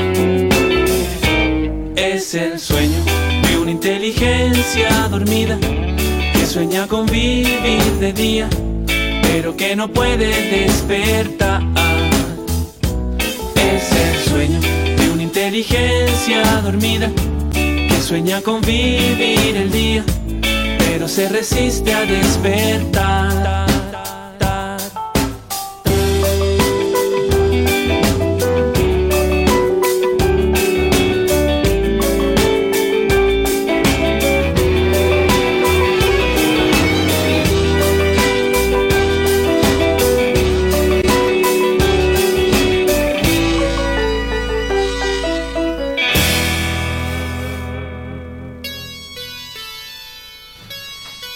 Es 1.95 2.35
el 2.35 2.59
sueño 2.59 2.99
de 3.49 3.59
una 3.59 3.71
inteligencia 3.71 4.89
dormida 5.09 5.57
que 6.33 6.47
sueña 6.47 6.89
con 6.89 7.07
vivir 7.07 7.85
de 8.01 8.13
día, 8.13 8.49
pero 9.23 9.57
que 9.57 9.77
no 9.77 9.87
puede 9.87 10.31
despertar. 10.51 11.63
Es 13.55 13.93
el 13.93 14.31
sueño 14.31 14.61
de 14.99 15.11
una 15.13 15.23
inteligencia 15.23 16.61
dormida 16.61 17.09
que 17.53 18.03
sueña 18.03 18.41
con 18.41 18.61
vivir 18.63 19.57
el 19.57 19.71
día, 19.71 20.05
pero 21.05 21.09
se 21.09 21.29
resiste 21.29 21.93
a 21.93 22.07
despertar. 22.07 23.64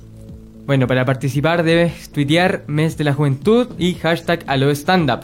Bueno, 0.69 0.85
para 0.85 1.03
participar 1.03 1.63
debes 1.63 2.11
tuitear 2.11 2.63
mes 2.67 2.95
de 2.95 3.03
la 3.03 3.15
juventud 3.15 3.69
y 3.79 3.95
hashtag 3.95 4.43
a 4.45 4.55
lo 4.55 4.69
stand 4.69 5.09
up. 5.09 5.21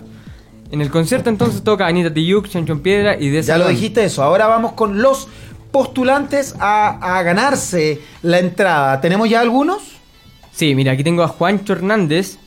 En 0.71 0.81
el 0.81 0.89
concierto 0.89 1.29
entonces 1.29 1.63
toca 1.63 1.85
Anita 1.85 2.11
Tiyuk, 2.11 2.47
Chanchon 2.49 2.79
Piedra 2.79 3.15
y 3.15 3.29
De 3.29 3.43
Ya 3.43 3.59
lo 3.59 3.67
dijiste 3.67 4.03
eso. 4.03 4.23
Ahora 4.23 4.47
vamos 4.47 4.71
con 4.71 5.03
los 5.03 5.27
postulantes 5.69 6.55
a, 6.59 7.17
a 7.19 7.21
ganarse 7.21 8.01
la 8.23 8.39
entrada. 8.39 8.99
¿Tenemos 9.01 9.29
ya 9.29 9.39
algunos? 9.41 9.83
Sí, 10.51 10.73
mira, 10.73 10.93
aquí 10.93 11.03
tengo 11.03 11.21
a 11.21 11.27
Juancho 11.27 11.73
Hernández 11.73 12.37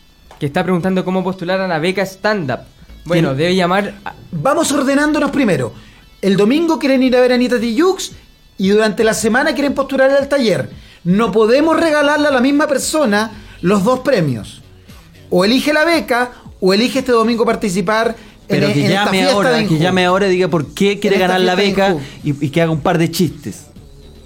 que 0.41 0.47
está 0.47 0.65
preguntando 0.65 1.05
cómo 1.05 1.23
postular 1.23 1.61
a 1.61 1.69
la 1.69 1.79
beca 1.79 2.03
stand-up. 2.05 2.63
Bueno, 3.05 3.29
¿Quién? 3.29 3.39
debe 3.39 3.55
llamar. 3.55 3.95
a- 4.05 4.15
Vamos 4.33 4.73
ordenándonos 4.73 5.31
primero. 5.31 5.73
El 6.21 6.37
domingo 6.37 6.81
quieren 6.81 7.05
ir 7.05 7.17
a 7.17 7.21
ver 7.21 7.31
a 7.31 7.37
Anita 7.37 7.61
Tijoux 7.61 8.11
y 8.59 8.71
durante 8.71 9.05
la 9.05 9.15
semana 9.15 9.53
quieren 9.55 9.75
postular 9.75 10.11
al 10.11 10.27
taller. 10.27 10.88
No 11.09 11.33
podemos 11.33 11.81
regalarle 11.81 12.29
a 12.29 12.31
la 12.31 12.43
misma 12.43 12.67
persona 12.67 13.31
los 13.63 13.83
dos 13.83 14.01
premios. 14.01 14.61
O 15.31 15.43
elige 15.43 15.73
la 15.73 15.87
beca 15.87 16.33
o 16.61 16.75
elige 16.75 16.99
este 16.99 17.13
domingo 17.13 17.47
participar 17.47 18.15
Pero 18.47 18.67
en, 18.67 18.75
que 18.75 18.81
en 18.81 18.93
esta 18.93 19.05
llame 19.07 19.25
ahora, 19.25 19.51
de 19.53 19.67
que 19.67 19.79
llame 19.79 20.05
ahora 20.05 20.29
y 20.29 20.33
diga 20.33 20.49
por 20.49 20.75
qué 20.75 20.99
quiere 20.99 21.17
ganar 21.17 21.41
la 21.41 21.55
beca 21.55 21.97
y, 22.23 22.45
y 22.45 22.51
que 22.51 22.61
haga 22.61 22.73
un 22.73 22.83
par 22.83 22.99
de 22.99 23.11
chistes. 23.11 23.69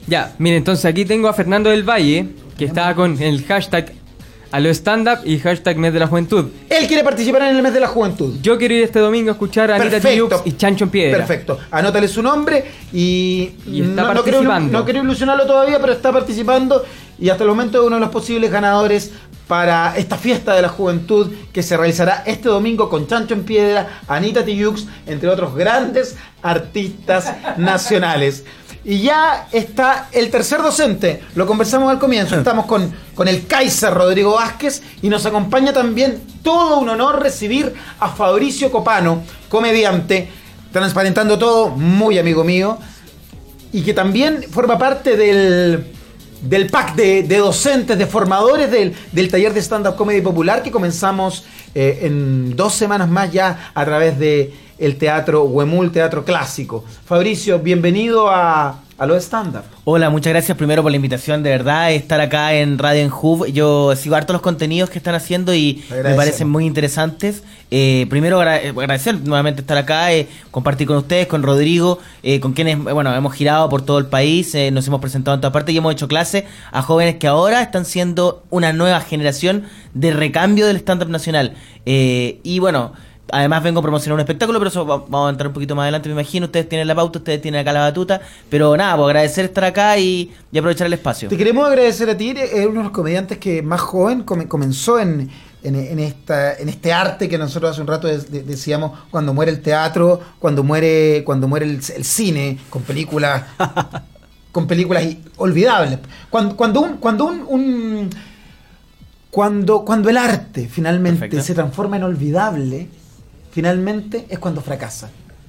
Ya, 0.09 0.35
mire, 0.38 0.57
entonces 0.57 0.85
aquí 0.85 1.05
tengo 1.05 1.29
a 1.29 1.33
Fernando 1.35 1.71
del 1.71 1.88
Valle 1.88 2.31
que 2.59 2.64
está 2.64 2.92
con 2.97 3.23
el 3.23 3.45
hashtag 3.45 3.92
a 4.53 4.61
lo 4.61 4.69
stand-up 4.71 5.21
y 5.25 5.38
hashtag 5.38 5.79
mes 5.79 5.93
de 5.93 5.99
la 5.99 6.07
juventud. 6.07 6.51
Él 6.69 6.87
quiere 6.87 7.03
participar 7.03 7.43
en 7.43 7.57
el 7.57 7.62
mes 7.62 7.73
de 7.73 7.81
la 7.81 7.88
juventud. 7.88 8.37
Yo 8.43 8.59
quiero 8.59 8.75
ir 8.75 8.83
este 8.83 8.99
domingo 8.99 9.31
a 9.31 9.33
escuchar 9.33 9.71
a 9.71 9.77
Anita. 9.77 9.99
Tijoux 9.99 10.29
y 10.45 10.53
Chancho 10.53 10.85
en 10.85 10.91
Piedra. 10.91 11.19
Perfecto. 11.19 11.59
Anótale 11.71 12.07
su 12.07 12.23
nombre 12.23 12.65
y, 12.93 13.53
Y 13.67 13.83
está 13.83 14.03
no, 14.03 14.15
no 14.15 14.23
quiero, 14.23 14.43
no 14.43 14.85
quiero 14.85 15.03
ilusionarlo 15.03 15.47
todavía, 15.47 15.81
pero 15.81 15.95
está 15.95 16.12
participando 16.12 16.85
y 17.19 17.31
hasta 17.31 17.45
el 17.45 17.51
momento 17.51 17.81
es 17.81 17.87
uno 17.87 17.97
de 17.97 18.01
los 18.01 18.11
posibles 18.11 18.51
ganadores 18.51 19.12
para 19.49 19.97
esta 19.97 20.17
fiesta 20.17 20.55
de 20.55 20.62
la 20.62 20.69
juventud 20.69 21.31
que 21.53 21.62
se 21.62 21.77
realizará 21.77 22.23
este 22.27 22.49
domingo 22.49 22.88
con 22.88 23.07
Chancho 23.07 23.35
en 23.35 23.45
Piedra, 23.45 24.01
Anita 24.09 24.45
Tijoux, 24.45 24.87
entre 25.07 25.29
otros 25.29 25.55
grandes 25.55 26.17
artistas 26.43 27.33
nacionales. 27.59 28.45
Y 28.85 29.03
ya 29.03 29.49
está 29.53 30.09
el 30.12 30.31
tercer 30.31 30.61
docente. 30.61 31.23
Lo 31.35 31.47
conversamos 31.47 31.90
al 31.90 31.99
comienzo. 31.99 32.37
Estamos 32.38 32.66
con, 32.66 32.92
con 33.14 33.29
el 33.29 33.47
Kaiser 33.47 33.95
Rodrigo 33.95 34.35
Vázquez 34.35 34.83
y 35.03 35.09
nos 35.09 35.25
acompaña 35.27 35.73
también 35.73 36.21
todo 36.42 36.79
un 36.79 36.88
honor 36.88 37.23
recibir 37.23 37.73
a 38.01 38.09
Fabricio 38.09 38.71
Copano, 38.73 39.23
comediante, 39.49 40.29
transparentando 40.73 41.38
todo, 41.38 41.68
muy 41.68 42.18
amigo 42.18 42.42
mío, 42.42 42.79
y 43.73 43.83
que 43.83 43.95
también 43.95 44.42
forma 44.51 44.77
parte 44.79 45.16
del, 45.16 45.87
del 46.42 46.66
pack 46.68 46.95
de, 46.95 47.23
de 47.23 47.38
docentes, 47.38 47.97
de 47.97 48.07
formadores 48.07 48.71
del, 48.71 48.95
del 49.12 49.31
taller 49.31 49.55
de 49.55 49.61
stand-up 49.61 49.97
comedy 49.97 50.21
popular 50.21 50.62
que 50.62 50.71
comenzamos 50.71 51.45
eh, 51.75 52.01
en 52.03 52.55
dos 52.57 52.75
semanas 52.75 53.09
más 53.09 53.33
ya 53.33 53.71
a 53.73 53.85
través 53.85 54.18
de 54.18 54.53
el 54.83 54.97
teatro 54.97 55.45
Huemul, 55.45 55.92
teatro 55.92 56.25
clásico. 56.25 56.85
Fabricio, 57.07 57.61
bienvenido 57.61 58.29
a, 58.29 58.81
a 58.99 59.07
los 59.07 59.23
stand-up. 59.23 59.62
Hola, 59.85 60.11
muchas 60.11 60.33
gracias 60.33 60.59
primero 60.59 60.83
por 60.83 60.90
la 60.90 60.97
invitación, 60.97 61.45
de 61.45 61.51
verdad, 61.51 61.92
estar 61.92 62.21
acá 62.21 62.55
en 62.55 62.79
Radio 62.79 63.03
en 63.03 63.12
Hub. 63.12 63.47
Yo 63.47 63.95
sigo 63.95 64.16
harto 64.16 64.33
los 64.33 64.42
contenidos 64.42 64.90
que 64.90 64.99
están 64.99 65.14
haciendo 65.14 65.55
y 65.55 65.85
me 66.03 66.14
parecen 66.14 66.49
muy 66.49 66.66
interesantes. 66.66 67.45
Eh, 67.71 68.07
primero 68.11 68.40
agra- 68.40 68.57
agradecer 68.57 69.21
nuevamente 69.21 69.61
estar 69.61 69.79
acá, 69.79 70.12
eh, 70.12 70.29
compartir 70.51 70.88
con 70.88 70.97
ustedes, 70.97 71.29
con 71.29 71.45
Rodrigo, 71.45 72.01
eh, 72.25 72.40
con 72.40 72.53
quienes, 72.53 72.77
bueno, 72.83 73.14
hemos 73.14 73.35
girado 73.35 73.68
por 73.68 73.83
todo 73.83 73.99
el 73.99 74.07
país, 74.07 74.53
eh, 74.57 74.73
nos 74.73 74.87
hemos 74.88 75.01
presentado 75.01 75.37
en 75.37 75.40
todas 75.40 75.53
partes 75.53 75.75
y 75.75 75.79
hemos 75.79 75.92
hecho 75.92 76.09
clase 76.09 76.45
a 76.73 76.83
jóvenes 76.83 77.16
que 77.16 77.29
ahora 77.29 77.62
están 77.62 77.85
siendo 77.85 78.42
una 78.51 78.73
nueva 78.73 79.01
generación 79.01 79.64
de 79.95 80.11
recambio 80.12 80.66
del 80.66 80.77
stand-up 80.79 81.09
nacional. 81.09 81.55
Eh, 81.87 82.40
y 82.42 82.59
bueno... 82.59 82.95
Además 83.31 83.63
vengo 83.63 83.79
a 83.81 83.83
promocionar 83.83 84.15
un 84.15 84.21
espectáculo, 84.21 84.59
pero 84.59 84.69
eso 84.69 84.85
va- 84.85 84.99
vamos 84.99 85.29
a 85.29 85.31
entrar 85.31 85.47
un 85.49 85.55
poquito 85.55 85.75
más 85.75 85.85
adelante, 85.85 86.09
me 86.09 86.15
imagino. 86.15 86.47
Ustedes 86.47 86.69
tienen 86.69 86.87
la 86.89 86.95
pauta, 86.95 87.19
ustedes 87.19 87.41
tienen 87.41 87.61
acá 87.61 87.73
la 87.73 87.81
batuta. 87.81 88.21
Pero 88.51 88.77
nada, 88.77 88.97
pues 88.97 89.07
agradecer 89.07 89.45
estar 89.47 89.65
acá 89.65 89.97
y, 89.97 90.33
y 90.51 90.59
aprovechar 90.59 90.87
el 90.89 90.93
espacio. 90.93 91.29
Te 91.29 91.37
queremos 91.37 91.67
agradecer 91.67 92.11
a 92.11 92.17
ti, 92.17 92.31
eres 92.31 92.53
uno 92.67 92.79
de 92.81 92.85
los 92.85 92.91
comediantes 92.91 93.39
que 93.39 93.63
más 93.63 93.81
joven 93.81 94.25
come- 94.25 94.49
comenzó 94.49 94.99
en, 94.99 95.31
en, 95.63 95.75
en 95.77 95.99
esta, 96.01 96.55
en 96.59 96.69
este 96.69 96.93
arte 96.93 97.29
que 97.29 97.39
nosotros 97.39 97.71
hace 97.71 97.81
un 97.81 97.87
rato 97.87 98.07
de- 98.09 98.19
de- 98.19 98.43
decíamos 98.43 98.99
cuando 99.11 99.33
muere 99.33 99.53
el 99.53 99.63
teatro, 99.63 100.21
cuando 100.39 100.63
muere, 100.65 101.23
cuando 101.25 101.47
muere 101.49 101.65
el, 101.67 101.81
el 101.97 102.05
cine, 102.05 102.59
con 102.69 102.83
películas 102.83 103.45
con 104.53 104.67
películas 104.67 105.05
olvidables. 105.37 106.01
Cuando, 106.29 106.57
cuando 106.57 106.81
un, 106.83 106.97
cuando 106.99 107.25
un, 107.27 107.45
un- 107.49 108.11
cuando, 109.31 109.85
cuando 109.85 110.11
el 110.11 110.19
arte 110.19 110.69
finalmente 110.69 111.21
Perfecto. 111.21 111.45
se 111.47 111.55
transforma 111.55 111.97
en 111.97 112.03
olvidable, 112.03 112.89
finalmente 113.53 114.27
es 114.29 114.38
cuando 114.38 114.61
fracasa. 114.61 115.09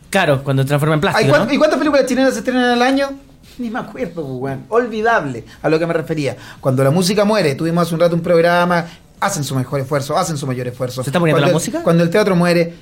Claro, 0.10 0.44
cuando 0.44 0.62
se 0.62 0.68
transforma 0.68 0.96
en 0.96 1.02
plástico. 1.02 1.30
¿cuán- 1.30 1.48
¿no? 1.48 1.54
¿Y 1.54 1.58
cuántas 1.58 1.80
películas 1.80 2.06
chilenas 2.06 2.34
se 2.34 2.40
estrenan 2.40 2.66
al 2.66 2.82
año? 2.84 3.10
Ni 3.58 3.70
me 3.70 3.80
acuerdo, 3.80 4.14
pues, 4.24 4.26
weón. 4.28 4.66
Olvidable 4.70 5.44
a 5.62 5.70
lo 5.70 5.80
que 5.80 5.88
me 5.88 5.94
refería. 5.94 6.38
Cuando 6.60 6.84
la 6.84 6.92
música 6.92 7.26
muere, 7.26 7.56
tuvimos 7.56 7.84
hace 7.88 7.96
un 7.96 8.02
rato 8.02 8.16
un 8.16 8.22
programa, 8.22 8.86
hacen 9.20 9.44
su 9.44 9.56
mejor 9.56 9.80
esfuerzo, 9.80 10.18
hacen 10.18 10.38
su 10.38 10.46
mayor 10.46 10.68
esfuerzo. 10.68 11.04
¿Se 11.04 11.10
está 11.10 11.20
muriendo 11.20 11.38
Cuando 11.38 11.48
la 11.48 11.52
el- 11.52 11.54
música? 11.56 11.82
Cuando 11.84 12.04
el 12.04 12.10
teatro 12.10 12.36
muere, 12.36 12.74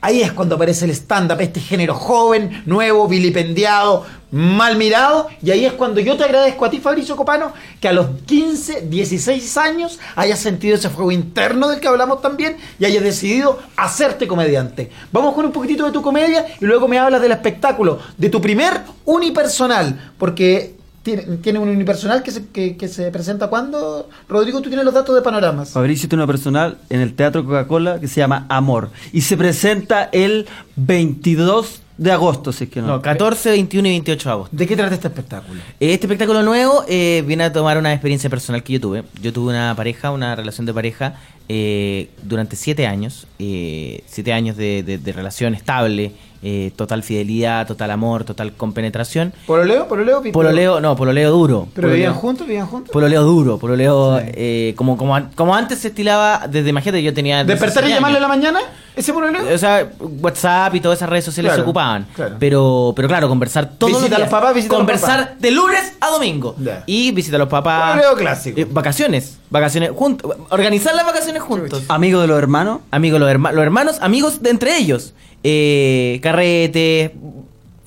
ahí 0.00 0.22
es 0.22 0.32
cuando 0.32 0.54
aparece 0.54 0.84
el 0.84 0.90
stand-up, 0.92 1.40
este 1.40 1.60
género 1.60 1.94
joven, 1.94 2.62
nuevo, 2.66 3.06
vilipendiado, 3.08 4.06
mal 4.30 4.76
mirado. 4.76 5.28
Y 5.42 5.50
ahí 5.50 5.64
es 5.64 5.72
cuando 5.72 6.00
yo 6.00 6.16
te 6.16 6.24
agradezco 6.24 6.64
a 6.64 6.70
ti, 6.70 6.78
Fabricio 6.78 7.16
Copano, 7.16 7.52
que 7.80 7.88
a 7.88 7.92
los 7.92 8.06
15, 8.26 8.82
16 8.82 9.56
años 9.56 9.98
hayas 10.16 10.38
sentido 10.38 10.76
ese 10.76 10.90
fuego 10.90 11.12
interno 11.12 11.68
del 11.68 11.80
que 11.80 11.88
hablamos 11.88 12.22
también 12.22 12.56
y 12.78 12.84
hayas 12.84 13.02
decidido 13.02 13.58
hacerte 13.76 14.26
comediante. 14.26 14.90
Vamos 15.12 15.34
con 15.34 15.46
un 15.46 15.52
poquitito 15.52 15.84
de 15.84 15.92
tu 15.92 16.02
comedia 16.02 16.46
y 16.60 16.64
luego 16.64 16.88
me 16.88 16.98
hablas 16.98 17.22
del 17.22 17.32
espectáculo, 17.32 17.98
de 18.16 18.30
tu 18.30 18.40
primer 18.40 18.80
unipersonal, 19.04 20.12
porque 20.18 20.79
tiene, 21.02 21.22
tiene 21.38 21.58
un 21.58 21.68
unipersonal 21.68 22.22
que 22.22 22.30
se, 22.30 22.46
que, 22.48 22.76
que 22.76 22.88
se 22.88 23.10
presenta 23.10 23.48
cuando. 23.48 24.08
Rodrigo, 24.28 24.60
tú 24.60 24.68
tienes 24.68 24.84
los 24.84 24.94
datos 24.94 25.14
de 25.14 25.22
panoramas. 25.22 25.70
Fabricio 25.70 26.08
tiene 26.08 26.22
una 26.24 26.30
personal 26.32 26.78
en 26.90 27.00
el 27.00 27.14
Teatro 27.14 27.44
Coca-Cola 27.44 27.98
que 28.00 28.08
se 28.08 28.20
llama 28.20 28.46
Amor. 28.48 28.90
Y 29.12 29.22
se 29.22 29.36
presenta 29.36 30.08
el 30.12 30.46
22 30.76 31.82
de 31.98 32.12
agosto, 32.12 32.50
si 32.52 32.64
es 32.64 32.70
que 32.70 32.80
no. 32.80 32.86
No, 32.86 33.02
14, 33.02 33.50
21 33.50 33.88
y 33.88 33.90
28 33.92 34.28
de 34.28 34.32
agosto. 34.32 34.56
¿De 34.56 34.66
qué 34.66 34.74
trata 34.76 34.94
este 34.94 35.08
espectáculo? 35.08 35.60
Este 35.80 36.06
espectáculo 36.06 36.42
nuevo 36.42 36.84
eh, 36.88 37.22
viene 37.26 37.44
a 37.44 37.52
tomar 37.52 37.76
una 37.76 37.92
experiencia 37.92 38.30
personal 38.30 38.62
que 38.62 38.74
yo 38.74 38.80
tuve. 38.80 39.04
Yo 39.20 39.32
tuve 39.32 39.50
una 39.50 39.74
pareja, 39.76 40.10
una 40.10 40.34
relación 40.34 40.64
de 40.66 40.72
pareja 40.72 41.14
eh, 41.48 42.08
durante 42.22 42.56
siete 42.56 42.86
años. 42.86 43.26
eh, 43.38 44.02
siete 44.06 44.32
años 44.32 44.56
de, 44.56 44.82
de- 44.82 44.96
de 44.98 45.12
relación 45.12 45.54
estable, 45.54 46.12
eh, 46.42 46.72
total 46.76 47.02
fidelidad, 47.02 47.66
total 47.66 47.90
amor, 47.90 48.24
total 48.24 48.52
compenetración. 48.54 49.32
¿Pololeo? 49.46 49.86
¿Pololeo? 49.88 50.22
Pololeo, 50.32 50.80
no, 50.80 50.96
pololeo 50.96 51.30
duro. 51.30 51.68
¿Pero 51.74 51.88
Pololeo- 51.88 51.92
vivían 51.94 52.14
juntos? 52.14 52.46
¿Vivían 52.46 52.66
juntos? 52.66 52.90
Pololeo 52.92 53.22
duro, 53.22 53.58
pololeo 53.58 54.20
eh, 54.22 54.74
como, 54.76 54.96
como, 54.96 55.18
como 55.34 55.54
antes 55.54 55.78
se 55.78 55.88
estilaba, 55.88 56.46
desde 56.48 56.70
imagínate 56.70 57.02
yo 57.02 57.12
tenía... 57.12 57.44
¿Despertar 57.44 57.84
y 57.84 57.88
17 57.88 57.94
llamarle 57.94 58.18
a 58.18 58.20
la 58.20 58.28
mañana? 58.28 58.60
¿Ese 58.96 59.12
pololeo? 59.12 59.54
O 59.54 59.58
sea, 59.58 59.88
WhatsApp 60.00 60.74
y 60.74 60.80
todas 60.80 60.98
esas 60.98 61.08
redes 61.08 61.24
sociales 61.24 61.50
Claro, 61.50 61.62
se 61.62 61.64
ocupaban. 61.64 62.06
claro. 62.14 62.36
Pero, 62.38 62.92
pero 62.96 63.08
claro, 63.08 63.28
conversar 63.28 63.70
todos 63.78 63.92
Visita 63.92 64.00
los 64.02 64.04
a 64.04 64.08
días. 64.08 64.20
los 64.20 64.28
papás, 64.40 64.54
visita 64.54 64.74
a 64.74 64.78
los 64.78 64.86
Conversar 64.86 65.20
papás. 65.24 65.40
de 65.40 65.50
lunes 65.52 65.92
a 66.00 66.08
domingo. 66.08 66.56
Y 66.86 67.12
visita 67.12 67.36
a 67.36 67.38
los 67.38 67.48
papás. 67.48 68.02
Clásico. 68.18 68.60
Eh, 68.60 68.66
vacaciones. 68.70 69.38
Vacaciones 69.50 69.90
juntos. 69.94 70.36
Organizar 70.50 70.94
las 70.94 71.06
vacaciones 71.06 71.42
juntos. 71.42 71.82
Amigo 71.88 72.20
de 72.20 72.26
los 72.26 72.38
hermanos. 72.38 72.80
Amigos, 72.90 73.20
los, 73.20 73.30
herma- 73.30 73.52
los 73.52 73.62
hermanos, 73.62 73.98
amigos 74.00 74.42
de 74.42 74.50
entre 74.50 74.76
ellos. 74.76 75.14
Eh, 75.42 76.20
carrete, 76.22 77.14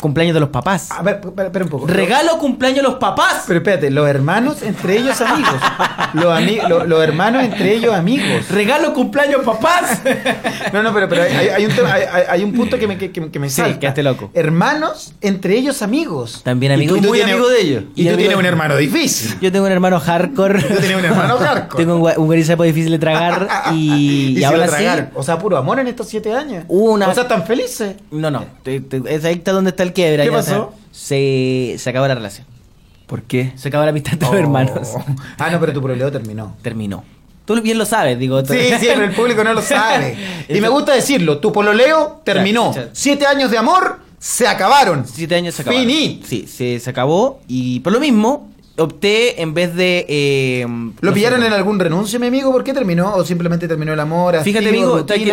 cumpleaños 0.03 0.33
de 0.33 0.39
los 0.41 0.49
papás. 0.49 0.91
A 0.91 1.01
ver, 1.01 1.21
espera, 1.23 1.47
espera 1.47 1.65
un 1.65 1.71
poco. 1.71 1.87
Regalo 1.87 2.37
cumpleaños 2.37 2.77
de 2.77 2.83
los 2.83 2.95
papás. 2.95 3.45
Pero 3.47 3.59
espérate, 3.59 3.89
los 3.89 4.07
hermanos 4.07 4.61
entre 4.61 4.97
ellos 4.97 5.19
amigos. 5.21 5.53
Los, 6.13 6.25
ami- 6.25 6.61
lo- 6.69 6.85
los 6.85 7.03
hermanos 7.03 7.43
entre 7.43 7.73
ellos 7.73 7.91
amigos. 7.95 8.47
Regalo 8.51 8.93
cumpleaños 8.93 9.41
papás. 9.43 9.99
No, 10.71 10.83
no, 10.83 10.93
pero, 10.93 11.09
pero 11.09 11.23
hay, 11.23 11.47
hay 11.49 11.65
un, 11.65 11.71
tema- 11.71 11.95
hay, 12.29 12.43
un 12.43 12.53
punto 12.53 12.77
que 12.77 12.85
me, 12.87 12.97
que, 12.99 13.11
que- 13.11 13.39
me 13.39 13.49
Sí, 13.49 13.55
salta. 13.61 13.79
quedaste 13.79 14.03
loco. 14.03 14.29
Hermanos 14.35 15.13
entre 15.21 15.57
ellos 15.57 15.81
amigos. 15.81 16.41
También 16.43 16.71
Y 16.73 16.75
amigos. 16.75 16.99
tú 17.01 17.07
muy 17.07 17.17
tienes- 17.17 17.33
amigo 17.33 17.49
de 17.49 17.61
ellos. 17.61 17.83
Y, 17.95 18.07
Y 18.07 18.11
tú 18.11 18.17
tienes 18.17 18.37
un 18.37 18.45
hermano 18.45 18.77
difícil. 18.77 19.39
Yo 19.41 19.51
tengo 19.51 19.65
un 19.65 19.71
hermano 19.71 19.99
hardcore. 19.99 20.61
Yo 20.61 20.77
tenía 20.77 20.97
un 20.97 21.05
hermano 21.05 21.37
hardcore. 21.39 21.83
tengo 21.83 21.95
un, 21.95 22.01
gua- 22.03 22.17
un 22.17 22.25
guarizapo 22.27 22.61
difícil 22.63 22.91
de 22.91 22.99
tragar. 22.99 23.47
y, 23.73 24.33
y, 24.35 24.39
y 24.39 24.43
ahora 24.43 24.57
lo 24.59 24.63
sí. 24.65 24.69
tragaron. 24.69 25.09
O 25.15 25.23
sea, 25.23 25.39
puro 25.39 25.57
amor 25.57 25.79
en 25.79 25.87
estos 25.87 26.07
siete 26.09 26.31
años. 26.33 26.65
Una- 26.67 27.07
O 27.07 27.13
sea, 27.15 27.27
tan 27.27 27.43
felices. 27.45 27.95
No, 28.11 28.29
no. 28.29 28.45
es 28.65 29.25
ahí 29.25 29.33
está 29.33 29.51
donde 29.51 29.71
está 29.71 29.81
el 29.81 29.92
¿Qué 29.93 30.17
ya, 30.17 30.23
o 30.37 30.41
sea, 30.41 30.53
pasó? 30.57 30.73
se, 30.91 31.75
se 31.77 31.89
acabó 31.89 32.07
la 32.07 32.15
relación. 32.15 32.45
¿Por 33.07 33.23
qué? 33.23 33.51
Se 33.55 33.67
acabó 33.67 33.83
la 33.83 33.89
amistad 33.91 34.13
entre 34.13 34.27
Oh. 34.29 34.31
los 34.31 34.39
hermanos. 34.41 34.89
Ah, 35.37 35.49
no, 35.49 35.59
pero 35.59 35.73
tu 35.73 35.81
problema 35.81 36.09
terminó. 36.11 36.55
Terminó. 36.61 37.03
Tú 37.45 37.61
bien 37.61 37.77
lo 37.77 37.85
sabes, 37.85 38.17
digo. 38.17 38.39
Sí, 38.45 38.57
sí, 38.79 38.85
pero 38.87 39.03
el 39.03 39.11
público 39.11 39.43
no 39.43 39.53
lo 39.53 39.61
sabe. 39.63 40.15
Y 40.47 40.61
me 40.61 40.69
gusta 40.69 40.93
decirlo, 40.93 41.39
tu 41.39 41.51
pololeo 41.51 42.21
terminó. 42.23 42.73
Siete 42.93 43.25
años 43.27 43.51
de 43.51 43.57
amor 43.57 43.99
se 44.17 44.47
acabaron. 44.47 45.05
Siete 45.05 45.35
años 45.35 45.53
se 45.55 45.61
acabaron. 45.63 45.85
Finit. 45.85 46.23
Sí, 46.25 46.47
se, 46.47 46.79
se 46.79 46.89
acabó. 46.89 47.41
Y 47.49 47.81
por 47.81 47.91
lo 47.91 47.99
mismo, 47.99 48.49
opté 48.77 49.41
en 49.41 49.53
vez 49.53 49.75
de. 49.75 50.05
eh, 50.07 50.65
¿Lo 51.01 51.09
no 51.09 51.13
pillaron 51.13 51.41
sé, 51.41 51.47
en 51.47 51.53
algún 51.53 51.77
renuncio, 51.79 52.17
mi 52.21 52.27
amigo? 52.27 52.49
¿Por 52.53 52.63
qué 52.63 52.73
terminó? 52.73 53.13
¿O 53.15 53.25
simplemente 53.25 53.67
terminó 53.67 53.91
el 53.91 53.99
amor? 53.99 54.41
Fíjate, 54.41 54.69
amigo, 54.69 55.03
te 55.05 55.17
lo 55.17 55.25
voy 55.25 55.31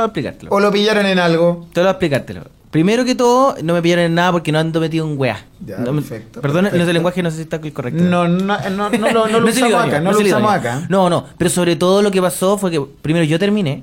a 0.00 0.04
explicártelo. 0.04 0.50
¿O 0.52 0.60
lo 0.60 0.70
pillaron 0.70 1.06
en 1.06 1.18
algo? 1.18 1.66
Te 1.72 1.80
lo 1.80 1.86
voy 1.86 1.88
a 1.88 1.90
explicártelo. 1.90 2.42
Primero 2.72 3.04
que 3.04 3.14
todo, 3.14 3.54
no 3.62 3.74
me 3.74 3.82
pillaron 3.82 4.06
en 4.06 4.14
nada 4.14 4.32
porque 4.32 4.50
no 4.50 4.58
ando 4.58 4.80
metido 4.80 5.06
en 5.08 5.16
weá. 5.18 5.44
Ya, 5.64 5.76
No 5.78 5.92
perfecto, 5.92 6.40
Perdón, 6.40 6.64
perfecto. 6.64 6.82
ese 6.84 6.92
lenguaje 6.94 7.22
no 7.22 7.30
sé 7.30 7.36
si 7.36 7.42
está 7.42 7.60
correcto. 7.60 8.02
No, 8.02 8.26
no, 8.26 8.58
no, 8.70 8.90
no, 8.90 9.10
lo- 9.12 9.28
no 9.28 9.40
lo 9.40 9.48
usamos 9.48 9.74
acá, 9.84 10.00
no 10.00 10.10
lo 10.12 10.18
usamos 10.18 10.50
acá. 10.52 10.86
No, 10.88 11.08
no, 11.10 11.24
pero 11.38 11.50
sobre 11.50 11.76
todo 11.76 12.02
lo 12.02 12.10
que 12.10 12.20
pasó 12.20 12.56
fue 12.58 12.70
que 12.70 12.80
primero 13.02 13.24
yo 13.26 13.38
terminé, 13.38 13.82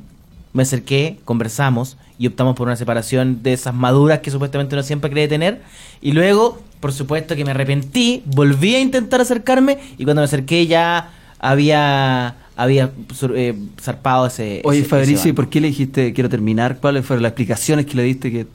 me 0.54 0.64
acerqué, 0.64 1.20
conversamos 1.24 1.98
y 2.18 2.26
optamos 2.28 2.56
por 2.56 2.68
una 2.68 2.76
separación 2.76 3.44
de 3.44 3.54
esas 3.54 3.74
maduras 3.76 4.20
que 4.20 4.32
supuestamente 4.32 4.74
uno 4.76 4.82
siempre 4.84 5.12
cree 5.12 5.28
tener. 5.28 5.62
Y 6.02 6.12
luego, 6.14 6.60
por 6.80 6.92
supuesto 6.92 7.36
que 7.36 7.46
me 7.46 7.52
arrepentí, 7.52 8.24
volví 8.26 8.74
a 8.74 8.80
intentar 8.80 9.22
acercarme 9.22 9.78
y 10.00 10.04
cuando 10.04 10.22
me 10.22 10.26
acerqué 10.26 10.66
ya 10.66 11.12
había 11.38 12.36
había 12.56 12.90
sur- 13.14 13.36
eh, 13.38 13.56
zarpado 13.80 14.26
ese... 14.28 14.62
Oye, 14.66 14.80
ese- 14.80 14.88
ese 14.88 14.90
Fabricio, 14.90 15.30
¿y 15.30 15.34
por 15.34 15.48
qué 15.48 15.62
le 15.62 15.68
dijiste 15.70 16.12
quiero 16.14 16.28
terminar? 16.28 16.80
¿Cuáles 16.82 17.06
fueron 17.06 17.22
las 17.24 17.30
explicaciones 17.30 17.86
que 17.86 17.96
le 17.96 18.04
diste 18.04 18.32
que 18.32 18.48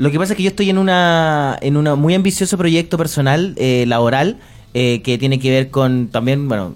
Lo 0.00 0.10
que 0.10 0.18
pasa 0.18 0.32
es 0.32 0.38
que 0.38 0.42
yo 0.44 0.48
estoy 0.48 0.70
en 0.70 0.78
una 0.78 1.58
en 1.60 1.76
un 1.76 1.84
muy 2.00 2.14
ambicioso 2.14 2.56
proyecto 2.56 2.96
personal, 2.96 3.52
eh, 3.58 3.84
laboral, 3.86 4.38
eh, 4.72 5.02
que 5.02 5.18
tiene 5.18 5.38
que 5.38 5.50
ver 5.50 5.68
con 5.68 6.08
también, 6.08 6.48
bueno, 6.48 6.74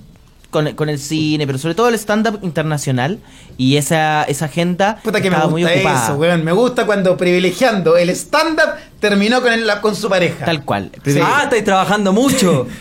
con, 0.54 0.72
con 0.74 0.88
el 0.88 0.98
cine, 1.00 1.46
pero 1.46 1.58
sobre 1.58 1.74
todo 1.74 1.88
el 1.88 1.94
stand-up 1.96 2.38
internacional. 2.42 3.18
Y 3.58 3.76
esa, 3.76 4.22
esa 4.24 4.44
agenda 4.46 5.00
Puta 5.02 5.20
que 5.20 5.28
me 5.28 5.36
estaba 5.36 5.50
gusta 5.52 5.68
muy 5.68 5.76
ocupada. 5.78 6.04
eso, 6.06 6.14
weón. 6.16 6.44
Me 6.44 6.52
gusta 6.52 6.86
cuando 6.86 7.16
privilegiando 7.16 7.96
el 7.96 8.08
stand-up 8.10 8.70
terminó 9.00 9.42
con, 9.42 9.52
el- 9.52 9.68
con 9.82 9.94
su 9.96 10.08
pareja. 10.08 10.44
Tal 10.44 10.64
cual. 10.64 10.90
Sí. 11.04 11.18
Ah, 11.22 11.40
estáis 11.44 11.64
trabajando 11.64 12.12
mucho. 12.12 12.66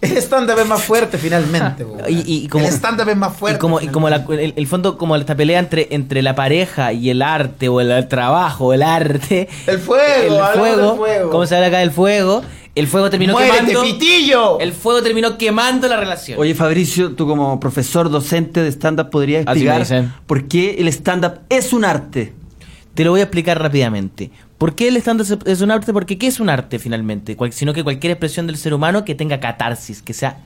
El 0.00 0.16
stand-up 0.18 0.56
es 0.60 0.66
más 0.66 0.80
fuerte 0.84 1.18
finalmente, 1.18 1.84
weón. 1.84 2.04
Y, 2.08 2.18
y- 2.20 2.44
y 2.44 2.48
como, 2.48 2.64
El 2.64 2.72
stand-up 2.72 3.08
es 3.08 3.16
más 3.16 3.34
fuerte. 3.36 3.56
y 3.56 3.58
como, 3.60 3.80
y 3.80 3.88
como 3.88 4.08
la- 4.08 4.24
el, 4.30 4.54
el 4.56 4.66
fondo, 4.68 4.96
como 4.96 5.16
esta 5.16 5.34
pelea 5.34 5.58
entre, 5.58 5.88
entre 5.90 6.22
la 6.22 6.36
pareja 6.36 6.92
y 6.92 7.10
el 7.10 7.20
arte, 7.20 7.68
o 7.68 7.80
el, 7.80 8.06
trabajo, 8.06 8.66
o 8.66 8.72
el 8.72 8.84
arte. 8.84 9.48
El 9.66 9.80
fuego, 9.80 10.38
el 10.52 10.58
fuego, 10.58 10.86
del 10.90 10.96
fuego. 10.98 11.30
¿Cómo 11.30 11.46
se 11.46 11.56
habla 11.56 11.66
acá 11.66 11.78
del 11.78 11.90
fuego? 11.90 12.42
El 12.78 12.86
fuego 12.86 13.10
terminó 13.10 13.32
¡Muérete, 13.32 13.66
quemando. 13.66 13.82
pitillo! 13.82 14.60
El 14.60 14.72
fuego 14.72 15.02
terminó 15.02 15.36
quemando 15.36 15.88
la 15.88 15.96
relación. 15.96 16.38
Oye, 16.38 16.54
Fabricio, 16.54 17.12
tú 17.12 17.26
como 17.26 17.58
profesor 17.58 18.08
docente 18.10 18.62
de 18.62 18.68
stand-up 18.70 19.10
podrías 19.10 19.42
explicar 19.42 19.86
por 20.26 20.46
qué 20.46 20.76
el 20.78 20.88
stand-up 20.88 21.40
es 21.48 21.72
un 21.72 21.84
arte. 21.84 22.32
Te 22.94 23.04
lo 23.04 23.10
voy 23.10 23.20
a 23.20 23.24
explicar 23.24 23.60
rápidamente. 23.60 24.30
¿Por 24.58 24.74
qué 24.74 24.88
el 24.88 24.96
stand-up 24.98 25.42
es 25.46 25.60
un 25.60 25.70
arte? 25.70 25.92
Porque 25.92 26.18
¿qué 26.18 26.26
es 26.28 26.40
un 26.40 26.48
arte 26.50 26.78
finalmente? 26.78 27.36
Cual- 27.36 27.52
sino 27.52 27.72
que 27.72 27.84
cualquier 27.84 28.12
expresión 28.12 28.46
del 28.46 28.56
ser 28.56 28.74
humano 28.74 29.04
que 29.04 29.14
tenga 29.14 29.40
catarsis, 29.40 30.02
que 30.02 30.14
sea 30.14 30.38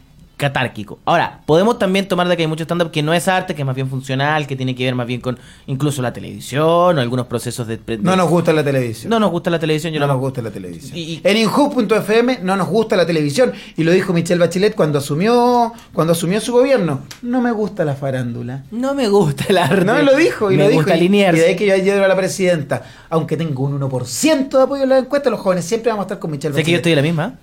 catárquico. 0.43 0.99
Ahora, 1.05 1.41
podemos 1.47 1.79
también 1.79 2.09
tomar 2.09 2.27
de 2.29 2.37
que 2.37 2.43
hay 2.43 2.47
mucho 2.49 2.65
stand-up 2.65 2.91
que 2.91 3.03
no 3.03 3.15
es 3.15 3.29
arte, 3.29 3.55
que 3.55 3.63
es 3.63 3.67
más 3.67 3.75
bien 3.77 3.89
funcional, 3.89 4.47
que 4.49 4.57
tiene 4.57 4.75
que 4.75 4.85
ver 4.85 4.95
más 4.97 5.07
bien 5.07 5.21
con 5.21 5.39
incluso 5.67 6.03
la 6.03 6.13
televisión 6.13 6.99
o 6.99 7.01
algunos 7.01 7.27
procesos 7.27 7.67
de... 7.69 7.77
de- 7.79 7.99
No 7.99 8.17
nos 8.17 8.29
gusta 8.29 8.53
la 8.53 8.65
televisión. 8.65 9.09
No 9.11 9.21
nos 9.21 9.31
gusta 9.31 9.51
la 9.51 9.59
televisión. 9.61 9.93
Yo 9.93 10.01
no 10.01 10.07
no- 10.09 10.15
nos 10.15 10.21
gusta 10.21 10.43
la 10.43 10.51
televisión. 10.51 10.97
Y- 10.97 11.01
y- 11.01 11.21
En 11.23 11.37
Inhub.fm 11.37 12.41
no 12.43 12.57
nos 12.57 12.69
gusta 12.69 12.97
la 12.97 13.07
televisión. 13.07 13.53
Y 13.77 13.85
lo 13.85 13.93
dijo 13.93 14.13
Michelle 14.13 14.41
Bachelet 14.41 14.75
cuando 14.75 14.99
asumió, 14.99 15.73
cuando 15.93 16.13
asumió 16.13 16.41
su 16.41 16.53
gobierno. 16.53 17.03
No 17.23 17.41
me 17.41 17.53
gusta 17.53 17.85
la 17.85 17.95
farándula. 17.95 18.65
No 18.73 18.95
me 18.95 19.09
gusta 19.09 19.45
el 19.49 19.59
arte. 19.59 19.85
No 19.85 19.95
me 19.95 20.03
lo 20.03 20.17
dijo 20.17 20.51
y 20.51 20.57
me 20.57 20.65
lo 20.65 20.69
dijo. 20.71 20.83
gusta 20.83 20.97
y, 20.97 21.05
y 21.05 21.09
de 21.09 21.27
ahí 21.47 21.57
que 21.57 21.67
yo 21.67 21.75
ayer 21.75 21.97
era 21.99 22.09
la 22.09 22.17
presidenta. 22.17 22.83
Aunque 23.11 23.37
tengo 23.37 23.63
un 23.65 23.79
1% 23.81 24.49
de 24.51 24.63
apoyo 24.63 24.83
en 24.83 24.89
la 24.89 24.99
encuesta, 24.99 25.31
los 25.31 25.41
jóvenes 25.41 25.65
siempre 25.65 25.91
vamos 25.91 26.03
a 26.05 26.07
estar 26.07 26.19
con 26.19 26.31
Michelle 26.31 26.55
Sé 26.55 26.65
que 26.65 26.73
yo 26.73 26.79
Bachelet. 26.79 26.79
estoy 26.81 26.93
en 26.93 26.97
la 26.97 27.03
misma. 27.03 27.39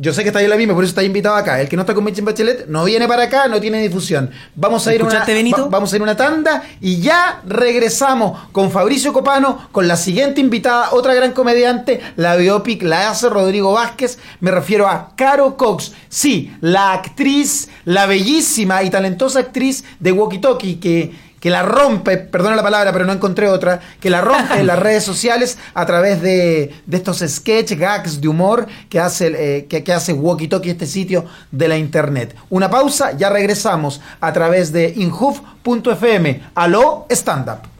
Yo 0.00 0.12
sé 0.12 0.22
que 0.22 0.28
está 0.28 0.38
ahí 0.38 0.46
la 0.46 0.54
misma, 0.54 0.74
por 0.74 0.84
eso 0.84 0.90
está 0.90 1.02
invitado 1.02 1.34
acá. 1.34 1.60
El 1.60 1.68
que 1.68 1.74
no 1.74 1.82
está 1.82 1.92
con 1.92 2.04
Michelle 2.04 2.24
Bachelet 2.24 2.68
no 2.68 2.84
viene 2.84 3.08
para 3.08 3.24
acá, 3.24 3.48
no 3.48 3.60
tiene 3.60 3.82
difusión. 3.82 4.30
Vamos 4.54 4.86
a 4.86 4.94
ir 4.94 5.02
una, 5.02 5.26
vamos 5.68 5.92
a 5.92 5.96
ir 5.96 6.02
una 6.02 6.16
tanda 6.16 6.62
y 6.80 7.00
ya 7.00 7.42
regresamos 7.44 8.38
con 8.52 8.70
Fabricio 8.70 9.12
Copano, 9.12 9.68
con 9.72 9.88
la 9.88 9.96
siguiente 9.96 10.40
invitada, 10.40 10.90
otra 10.92 11.14
gran 11.14 11.32
comediante, 11.32 12.00
la 12.14 12.36
biopic 12.36 12.84
la 12.84 13.10
hace 13.10 13.28
Rodrigo 13.28 13.72
Vázquez. 13.72 14.20
Me 14.38 14.52
refiero 14.52 14.86
a 14.86 15.16
Caro 15.16 15.56
Cox. 15.56 15.90
Sí, 16.08 16.56
la 16.60 16.92
actriz, 16.92 17.68
la 17.84 18.06
bellísima 18.06 18.84
y 18.84 18.90
talentosa 18.90 19.40
actriz 19.40 19.82
de 19.98 20.12
Walkie 20.12 20.38
Talkie 20.38 20.78
que 20.78 21.27
que 21.40 21.50
la 21.50 21.62
rompe, 21.62 22.18
perdona 22.18 22.56
la 22.56 22.62
palabra, 22.62 22.92
pero 22.92 23.04
no 23.04 23.12
encontré 23.12 23.48
otra, 23.48 23.80
que 24.00 24.10
la 24.10 24.20
rompe 24.20 24.58
en 24.58 24.66
las 24.66 24.78
redes 24.78 25.04
sociales 25.04 25.58
a 25.74 25.86
través 25.86 26.20
de, 26.22 26.74
de 26.86 26.96
estos 26.96 27.18
sketch, 27.26 27.72
gags 27.72 28.20
de 28.20 28.28
humor 28.28 28.66
que 28.88 29.00
hace, 29.00 29.58
eh, 29.58 29.66
que, 29.66 29.92
hace 29.92 30.12
Walkie 30.12 30.48
Talkie, 30.48 30.70
este 30.70 30.86
sitio 30.86 31.24
de 31.50 31.68
la 31.68 31.76
internet. 31.76 32.34
Una 32.50 32.70
pausa, 32.70 33.12
ya 33.16 33.30
regresamos 33.30 34.00
a 34.20 34.32
través 34.32 34.72
de 34.72 34.92
inhoof.fm. 34.96 36.42
Aló, 36.54 37.06
stand 37.10 37.48
up. 37.48 37.77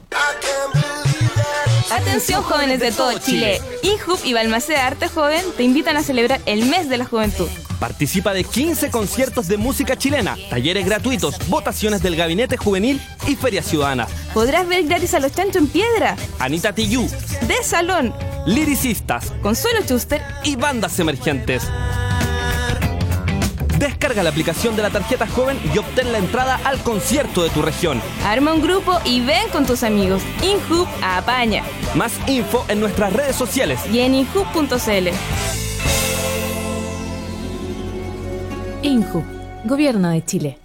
Atención 1.90 2.42
jóvenes 2.42 2.80
de 2.80 2.92
todo 2.92 3.18
Chile. 3.18 3.60
INJUB 3.82 4.24
y 4.24 4.34
Balmaceda 4.34 4.86
Arte 4.86 5.08
Joven 5.08 5.42
te 5.56 5.62
invitan 5.62 5.96
a 5.96 6.02
celebrar 6.02 6.40
el 6.44 6.66
mes 6.66 6.88
de 6.90 6.98
la 6.98 7.06
juventud. 7.06 7.48
Participa 7.80 8.34
de 8.34 8.44
15 8.44 8.90
conciertos 8.90 9.48
de 9.48 9.56
música 9.56 9.96
chilena, 9.96 10.36
talleres 10.50 10.84
gratuitos, 10.84 11.36
votaciones 11.48 12.02
del 12.02 12.16
Gabinete 12.16 12.56
Juvenil 12.56 13.00
y 13.26 13.36
ferias 13.36 13.66
ciudadanas. 13.66 14.10
Podrás 14.34 14.68
ver 14.68 14.84
gratis 14.84 15.14
a 15.14 15.20
los 15.20 15.32
Chancho 15.32 15.58
en 15.58 15.68
Piedra, 15.68 16.16
Anita 16.38 16.74
Tijoux, 16.74 17.10
de 17.46 17.62
Salón, 17.62 18.12
liricistas 18.46 19.32
Consuelo 19.42 19.80
Schuster 19.82 20.22
y 20.44 20.56
bandas 20.56 20.98
emergentes. 20.98 21.62
Descarga 23.78 24.24
la 24.24 24.30
aplicación 24.30 24.74
de 24.74 24.82
la 24.82 24.90
tarjeta 24.90 25.26
joven 25.26 25.58
y 25.72 25.78
obtén 25.78 26.10
la 26.10 26.18
entrada 26.18 26.60
al 26.64 26.82
concierto 26.82 27.44
de 27.44 27.50
tu 27.50 27.62
región. 27.62 28.00
Arma 28.24 28.52
un 28.52 28.60
grupo 28.60 28.98
y 29.04 29.20
ven 29.20 29.48
con 29.52 29.66
tus 29.66 29.84
amigos. 29.84 30.22
INJUB 30.42 30.86
apaña. 31.02 31.62
Más 31.94 32.12
info 32.28 32.64
en 32.68 32.80
nuestras 32.80 33.12
redes 33.12 33.36
sociales. 33.36 33.80
Y 33.92 34.00
en 34.00 34.14
injub.cl. 34.14 35.08
INJU, 38.82 39.24
Gobierno 39.64 40.10
de 40.10 40.24
Chile. 40.24 40.58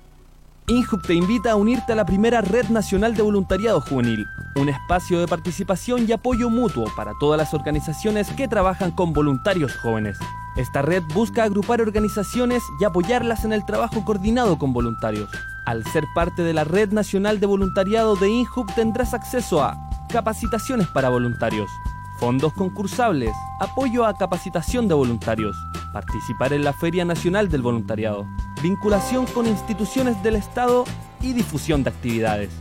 INJUB 0.68 1.02
te 1.06 1.14
invita 1.14 1.52
a 1.52 1.56
unirte 1.56 1.94
a 1.94 1.96
la 1.96 2.06
primera 2.06 2.42
Red 2.42 2.70
Nacional 2.70 3.16
de 3.16 3.22
Voluntariado 3.22 3.82
Juvenil, 3.82 4.26
un 4.56 4.70
espacio 4.70 5.20
de 5.20 5.28
participación 5.28 6.06
y 6.08 6.12
apoyo 6.12 6.50
mutuo 6.50 6.86
para 6.96 7.14
todas 7.20 7.38
las 7.38 7.54
organizaciones 7.54 8.30
que 8.30 8.48
trabajan 8.48 8.92
con 8.92 9.14
voluntarios 9.14 9.76
jóvenes. 9.76 10.18
Esta 10.56 10.82
red 10.82 11.02
busca 11.14 11.44
agrupar 11.44 11.82
organizaciones 11.82 12.62
y 12.80 12.84
apoyarlas 12.84 13.44
en 13.44 13.54
el 13.54 13.66
trabajo 13.66 14.06
coordinado 14.06 14.60
con 14.60 14.72
voluntarios. 14.74 15.30
Al 15.66 15.84
ser 15.86 16.04
parte 16.14 16.44
de 16.44 16.54
la 16.54 16.64
Red 16.64 16.92
Nacional 16.92 17.40
de 17.40 17.48
Voluntariado 17.48 18.16
de 18.16 18.30
INJUB 18.30 18.74
tendrás 18.76 19.14
acceso 19.14 19.64
a 19.64 19.78
capacitaciones 20.10 20.88
para 20.88 21.10
voluntarios, 21.10 21.72
fondos 22.20 22.54
concursables, 22.54 23.32
apoyo 23.60 24.06
a 24.06 24.16
capacitación 24.16 24.88
de 24.88 24.94
voluntarios, 24.94 25.56
participar 25.92 26.54
en 26.54 26.64
la 26.64 26.74
Feria 26.74 27.06
Nacional 27.06 27.50
del 27.50 27.64
Voluntariado, 27.64 28.28
vinculación 28.62 29.26
con 29.26 29.48
instituciones 29.48 30.22
del 30.22 30.36
Estado 30.36 30.84
y 31.22 31.34
difusión 31.34 31.84
de 31.84 31.90
actividades. 31.90 32.52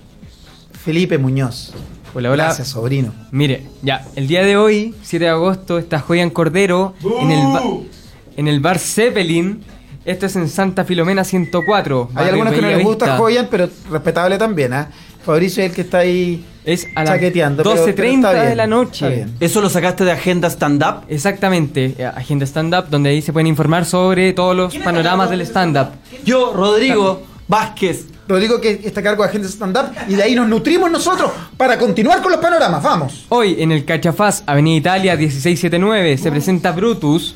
Felipe 0.84 1.18
Muñoz. 1.18 1.74
Hola, 2.14 2.32
hola. 2.32 2.44
Gracias, 2.46 2.70
sobrino. 2.70 3.14
Mire, 3.32 3.66
ya, 3.82 4.06
el 4.16 4.28
día 4.28 4.44
de 4.44 4.58
hoy, 4.58 4.96
7 5.04 5.26
de 5.26 5.30
agosto, 5.32 5.78
está 5.78 6.00
Joyan 6.00 6.30
Cordero 6.30 6.94
en 7.22 7.32
el, 7.32 7.48
en 8.38 8.48
el 8.48 8.60
bar 8.60 8.80
Zeppelin. 8.80 9.62
Esto 10.06 10.26
es 10.26 10.38
en 10.38 10.48
Santa 10.48 10.86
Filomena 10.86 11.26
104. 11.26 12.12
Hay 12.16 12.30
algunos 12.30 12.54
que 12.54 12.62
no 12.62 12.68
les 12.70 12.82
gusta. 12.84 13.18
Joyan, 13.18 13.50
pero 13.52 13.70
respetable 13.92 14.38
también, 14.38 14.72
¿ah? 14.72 14.90
Fabricio 15.28 15.62
es 15.64 15.70
el 15.70 15.76
que 15.76 15.82
está 15.82 16.00
ahí 16.00 16.44
Es 16.66 16.88
a 16.96 17.02
las 17.04 17.10
chaqueteando. 17.14 17.62
pero- 17.62 17.76
12.30 17.76 17.94
pero 17.96 18.10
está 18.14 18.32
de 18.50 18.56
la 18.56 18.64
está 18.64 18.68
noche. 18.68 19.10
bien. 19.10 19.34
¿Eso 19.40 19.62
lo 19.62 19.70
sacaste 19.70 20.04
de 20.06 20.12
Agenda 20.14 20.50
Stand 20.50 20.82
Up? 20.84 21.04
Exactamente, 21.08 21.94
eh, 22.00 22.06
Agenda 22.06 22.46
Stand 22.46 22.74
Up, 22.74 22.86
donde 22.90 23.10
ahí 23.12 23.22
se 23.22 23.32
pueden 23.32 23.46
informar 23.48 23.86
sobre 23.86 24.34
todos 24.34 24.56
los 24.56 24.76
panoramas 24.78 25.30
del 25.30 25.42
stand-up. 25.42 25.90
Yo, 26.26 26.54
Rodrigo 26.54 27.22
Vázquez. 27.48 28.06
Rodrigo 28.28 28.60
que 28.60 28.82
está 28.84 29.00
a 29.00 29.04
cargo 29.04 29.24
de 29.24 29.30
agentes 29.30 29.52
stand-up 29.52 29.86
y 30.10 30.16
de 30.16 30.24
ahí 30.24 30.36
nos 30.36 30.50
nutrimos 30.50 30.92
nosotros 30.92 31.32
para 31.56 31.78
continuar 31.78 32.22
con 32.22 32.32
los 32.34 32.42
panoramas. 32.42 32.84
Vamos. 32.84 33.26
Hoy 33.30 33.56
en 33.60 33.72
el 33.72 33.86
Cachafaz, 33.86 34.44
Avenida 34.46 34.78
Italia 34.98 35.16
1679, 35.16 36.18
se 36.18 36.30
presenta 36.32 36.72
Brutus. 36.74 37.36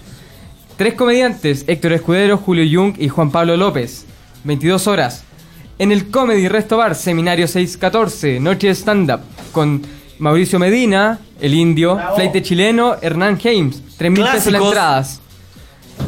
Tres 0.78 0.95
comediantes, 0.95 1.63
Héctor 1.68 1.93
Escudero, 1.93 2.38
Julio 2.38 2.66
Jung 2.70 2.95
y 2.97 3.07
Juan 3.07 3.32
Pablo 3.32 3.55
López. 3.55 4.05
22 4.43 4.88
horas. 4.88 5.24
En 5.82 5.91
el 5.91 6.11
Comedy 6.11 6.47
Resto 6.47 6.77
Bar, 6.77 6.93
Seminario 6.93 7.47
614, 7.47 8.39
Noche 8.39 8.67
de 8.67 8.75
Stand-Up, 8.75 9.21
con 9.51 9.82
Mauricio 10.19 10.59
Medina, 10.59 11.17
El 11.39 11.55
Indio, 11.55 11.99
Flight 12.13 12.43
chileno, 12.43 12.97
Hernán 13.01 13.39
James. 13.39 13.82
3 13.97 14.11
mil 14.11 14.21
pesos 14.23 14.36
las 14.51 14.61
Clásicos. 14.61 14.67
entradas. 14.67 15.19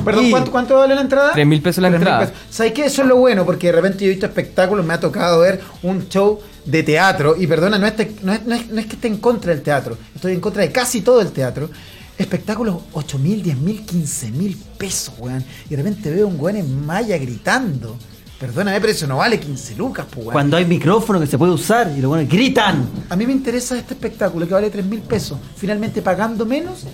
Perdón, 0.05 0.25
Y- 0.27 0.29
¿cuánto, 0.29 0.51
cuánto 0.51 0.75
vale 0.77 0.93
la 0.93 1.01
entrada? 1.01 1.31
3 1.33 1.47
mil 1.47 1.59
pesos 1.59 1.81
la 1.81 1.89
3.000 1.89 1.95
entrada. 1.95 2.19
pesos. 2.19 2.35
¿Sabes 2.51 2.73
qué? 2.73 2.85
Eso 2.85 3.01
es 3.01 3.07
lo 3.07 3.15
bueno, 3.17 3.45
porque 3.45 3.67
de 3.67 3.73
repente 3.73 3.99
yo 4.03 4.05
he 4.05 4.09
visto 4.11 4.27
espectáculos, 4.27 4.85
me 4.85 4.93
ha 4.93 4.99
tocado 4.99 5.39
ver 5.39 5.59
un 5.81 6.07
show 6.07 6.39
de 6.65 6.83
teatro, 6.83 7.35
y 7.35 7.47
perdona, 7.47 7.79
no 7.79 7.87
es, 7.87 7.93
no 8.21 8.31
es, 8.33 8.45
no 8.45 8.53
es- 8.53 8.69
no 8.69 8.79
es 8.79 8.85
que 8.85 8.93
esté 8.93 9.07
en 9.07 9.17
contra 9.17 9.53
del 9.55 9.63
teatro, 9.63 9.97
estoy 10.13 10.33
en 10.33 10.39
contra 10.39 10.61
de 10.61 10.71
casi 10.71 11.01
todo 11.01 11.19
el 11.19 11.31
teatro, 11.31 11.71
espectáculos 12.15 12.75
8 12.93 13.17
mil, 13.17 13.41
10 13.41 13.57
mil, 13.57 13.83
15 13.83 14.29
mil 14.29 14.55
pesos, 14.77 15.15
weón. 15.17 15.43
Y 15.65 15.69
de 15.71 15.77
repente 15.77 16.11
veo 16.11 16.27
un 16.27 16.39
weón 16.39 16.57
en 16.57 16.85
malla 16.85 17.17
gritando. 17.17 17.97
Perdóname, 18.39 18.79
pero 18.81 18.91
eso 18.91 19.07
no 19.07 19.17
vale 19.17 19.39
15 19.39 19.75
lucas, 19.75 20.05
pues, 20.09 20.17
weón. 20.25 20.33
Cuando 20.33 20.57
hay 20.57 20.65
micrófono 20.65 21.19
que 21.19 21.27
se 21.27 21.37
puede 21.37 21.53
usar 21.53 21.91
y 21.95 22.01
los 22.01 22.09
buenos 22.09 22.29
gritan. 22.29 22.85
A 23.09 23.15
mí 23.15 23.25
me 23.25 23.31
interesa 23.31 23.77
este 23.77 23.93
espectáculo 23.93 24.45
que 24.47 24.53
vale 24.53 24.69
3 24.69 24.85
mil 24.85 25.01
pesos. 25.01 25.37
Finalmente 25.55 26.01
pagando 26.01 26.45
menos, 26.45 26.85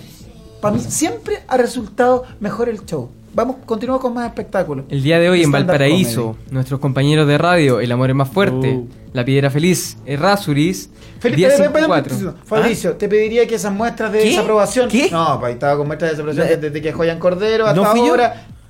para 0.60 0.76
mí 0.76 0.82
siempre 0.86 1.42
ha 1.48 1.56
resultado 1.56 2.24
mejor 2.38 2.68
el 2.68 2.84
show. 2.84 3.10
Vamos, 3.32 3.56
continuamos 3.64 4.02
con 4.02 4.12
más 4.14 4.26
espectáculos. 4.26 4.86
El 4.88 5.02
día 5.02 5.18
de 5.20 5.30
hoy 5.30 5.42
en 5.44 5.52
Valparaíso, 5.52 6.32
comedy. 6.32 6.50
nuestros 6.50 6.80
compañeros 6.80 7.28
de 7.28 7.38
radio, 7.38 7.80
El 7.80 7.92
Amor 7.92 8.10
es 8.10 8.16
más 8.16 8.28
fuerte, 8.28 8.76
Oh. 8.80 8.88
La 9.12 9.24
Piedra 9.24 9.50
Feliz, 9.50 9.96
Errázuriz, 10.06 10.88
Felipe, 11.20 11.42
1054. 11.48 12.34
Fabricio, 12.44 12.92
te 12.96 13.08
pediría 13.08 13.46
que 13.46 13.56
esas 13.56 13.72
muestras 13.72 14.12
de 14.12 14.20
¿Qué? 14.20 14.28
desaprobación. 14.30 14.88
¿Qué? 14.88 15.10
No, 15.10 15.38
pues 15.40 15.48
ahí 15.48 15.54
estaba 15.54 15.76
con 15.76 15.86
muestras 15.86 16.10
de 16.10 16.16
desaprobación 16.16 16.60
desde 16.60 16.80
que 16.82 16.92
Joyan 16.92 17.18
Cordero 17.18 17.66
hasta 17.66 17.80
¿No 17.80 17.94
yo? 17.96 18.16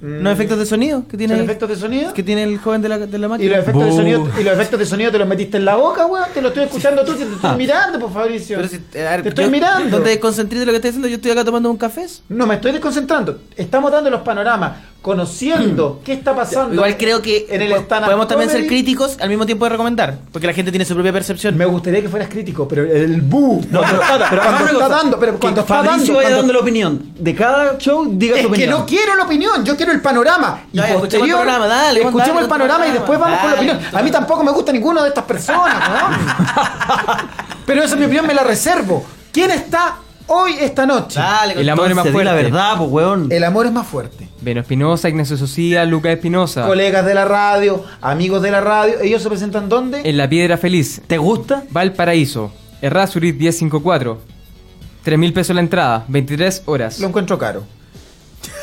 Ahora. 0.02 0.18
Mm, 0.18 0.22
¿No 0.22 0.30
efectos 0.30 0.58
de 0.58 0.66
sonido 0.66 1.04
que 1.08 1.16
tiene 1.16 1.34
¿Son 1.34 1.44
efectos 1.44 1.68
de 1.68 1.76
sonido? 1.76 2.12
que 2.14 2.22
tiene 2.22 2.42
el 2.44 2.58
joven 2.58 2.82
de 2.82 2.88
la, 2.88 2.98
de 2.98 3.18
la 3.18 3.26
¿Y 3.26 3.30
máquina? 3.30 3.50
los, 3.56 3.58
efectos 3.62 3.84
de 3.84 3.92
sonido, 3.92 4.28
¿Y 4.40 4.44
los 4.44 4.54
efectos 4.54 4.78
de 4.80 4.86
sonido 4.86 5.10
te 5.12 5.18
los 5.18 5.28
metiste 5.28 5.56
en 5.56 5.64
la 5.64 5.76
boca, 5.76 6.06
weón? 6.06 6.26
Te 6.32 6.40
lo 6.42 6.48
estoy 6.48 6.64
escuchando 6.64 7.04
tú, 7.04 7.14
te 7.14 7.24
estoy 7.24 7.50
mirando, 7.58 7.98
pues 8.00 8.12
Fabricio. 8.12 8.56
Pero 8.56 8.68
si- 8.68 8.76
eh, 8.76 8.82
ver, 8.94 9.22
te 9.22 9.28
estoy 9.30 9.44
yo- 9.46 9.50
mirando. 9.50 9.90
¿Dónde 9.90 10.10
desconcentré 10.10 10.58
de 10.58 10.66
lo 10.66 10.72
que 10.72 10.76
estoy 10.76 10.88
haciendo? 10.90 11.08
Yo 11.08 11.16
estoy 11.16 11.30
acá 11.32 11.44
tomando 11.44 11.70
un 11.70 11.76
café. 11.76 12.06
No, 12.28 12.46
me 12.46 12.54
estoy 12.54 12.72
desconcentrando. 12.72 13.40
Estamos 13.56 13.92
dando 13.92 14.08
los 14.10 14.22
panoramas, 14.22 14.72
conociendo 15.02 16.00
qué 16.04 16.12
está 16.12 16.34
pasando. 16.34 16.74
Igual 16.74 16.96
creo 16.96 17.22
que 17.22 17.46
en 17.48 17.62
el 17.62 17.84
podemos 17.84 18.28
también 18.28 18.50
ser 18.50 18.66
críticos 18.66 19.16
al 19.20 19.28
mismo 19.28 19.46
tiempo 19.46 19.64
de 19.64 19.70
recomendar, 19.70 20.18
porque 20.32 20.46
la 20.46 20.52
gente 20.52 20.70
tiene 20.70 20.84
su 20.84 20.94
propia 20.94 21.12
percepción. 21.12 21.56
Me 21.56 21.66
gustaría 21.66 22.02
que 22.02 22.08
fueras 22.08 22.28
crítico, 22.28 22.66
pero 22.68 22.84
el 22.84 23.20
bu. 23.20 23.64
No, 23.70 23.80
pero, 23.80 23.98
cuando, 24.06 24.26
pero 24.30 24.42
cuando 24.42 24.72
está 24.72 24.88
dando, 24.88 25.18
pero 25.18 25.32
que 25.32 25.38
cuando 25.38 25.60
está 25.62 25.82
dando, 25.82 26.14
vaya 26.14 26.36
dando 26.36 26.52
la 26.52 26.60
opinión. 26.60 27.12
De 27.18 27.34
cada 27.34 27.78
show, 27.78 28.06
diga 28.10 28.36
es 28.36 28.42
su 28.42 28.48
que 28.48 28.54
opinión. 28.54 28.80
no 28.80 28.86
quiero 28.86 29.16
la 29.16 29.24
opinión, 29.24 29.64
yo 29.64 29.76
quiero 29.76 29.92
el 29.92 30.00
panorama. 30.00 30.64
Y 30.72 30.80
escuchemos 30.80 31.28
el 31.28 31.36
panorama, 31.36 31.66
dale, 31.66 32.00
escuchemos 32.00 32.28
dale, 32.28 32.40
el 32.42 32.48
panorama 32.48 32.86
y 32.86 32.92
después 32.92 33.18
vamos 33.18 33.38
con 33.38 33.50
la 33.50 33.56
opinión. 33.56 33.80
A 33.92 34.02
mí 34.02 34.10
tampoco 34.10 34.44
me 34.44 34.52
gusta 34.52 34.72
ninguno 34.72 35.02
de 35.02 35.08
estas 35.08 35.24
personas, 35.24 35.88
weón. 35.88 36.18
Pero 37.66 37.82
esa 37.82 37.94
es 37.94 37.98
mi 37.98 38.06
opinión, 38.06 38.26
me 38.26 38.34
la 38.34 38.42
reservo. 38.42 39.04
¿Quién 39.32 39.50
está 39.52 39.98
hoy, 40.30 40.54
esta 40.60 40.86
noche? 40.86 41.18
Dale, 41.18 41.54
El 41.60 41.68
amor 41.68 41.90
es 41.90 41.96
más 41.96 42.08
fuerte. 42.08 42.24
la 42.24 42.32
verdad, 42.34 42.74
pues, 42.78 42.90
weón. 42.90 43.28
El 43.30 43.44
amor 43.44 43.66
es 43.66 43.72
más 43.72 43.86
fuerte. 43.86 44.28
Beno 44.40 44.60
Espinosa, 44.62 45.08
Ignacio 45.08 45.36
Socia, 45.36 45.84
Lucas 45.84 46.12
Espinosa. 46.12 46.66
Colegas 46.66 47.04
de 47.04 47.14
la 47.14 47.24
radio, 47.24 47.84
amigos 48.00 48.40
de 48.42 48.50
la 48.50 48.60
radio, 48.60 49.00
ellos 49.02 49.22
se 49.22 49.28
presentan 49.28 49.68
¿dónde? 49.68 50.00
En 50.04 50.16
La 50.16 50.28
Piedra 50.28 50.56
Feliz, 50.56 51.02
¿Te 51.06 51.18
gusta? 51.18 51.64
Valparaíso, 51.70 52.50
Errázuriz 52.80 53.34
1054. 53.34 54.18
3 55.02 55.18
mil 55.18 55.32
pesos 55.32 55.54
la 55.54 55.60
entrada, 55.62 56.04
23 56.08 56.62
horas. 56.66 56.98
Lo 57.00 57.08
encuentro 57.08 57.38
caro. 57.38 57.64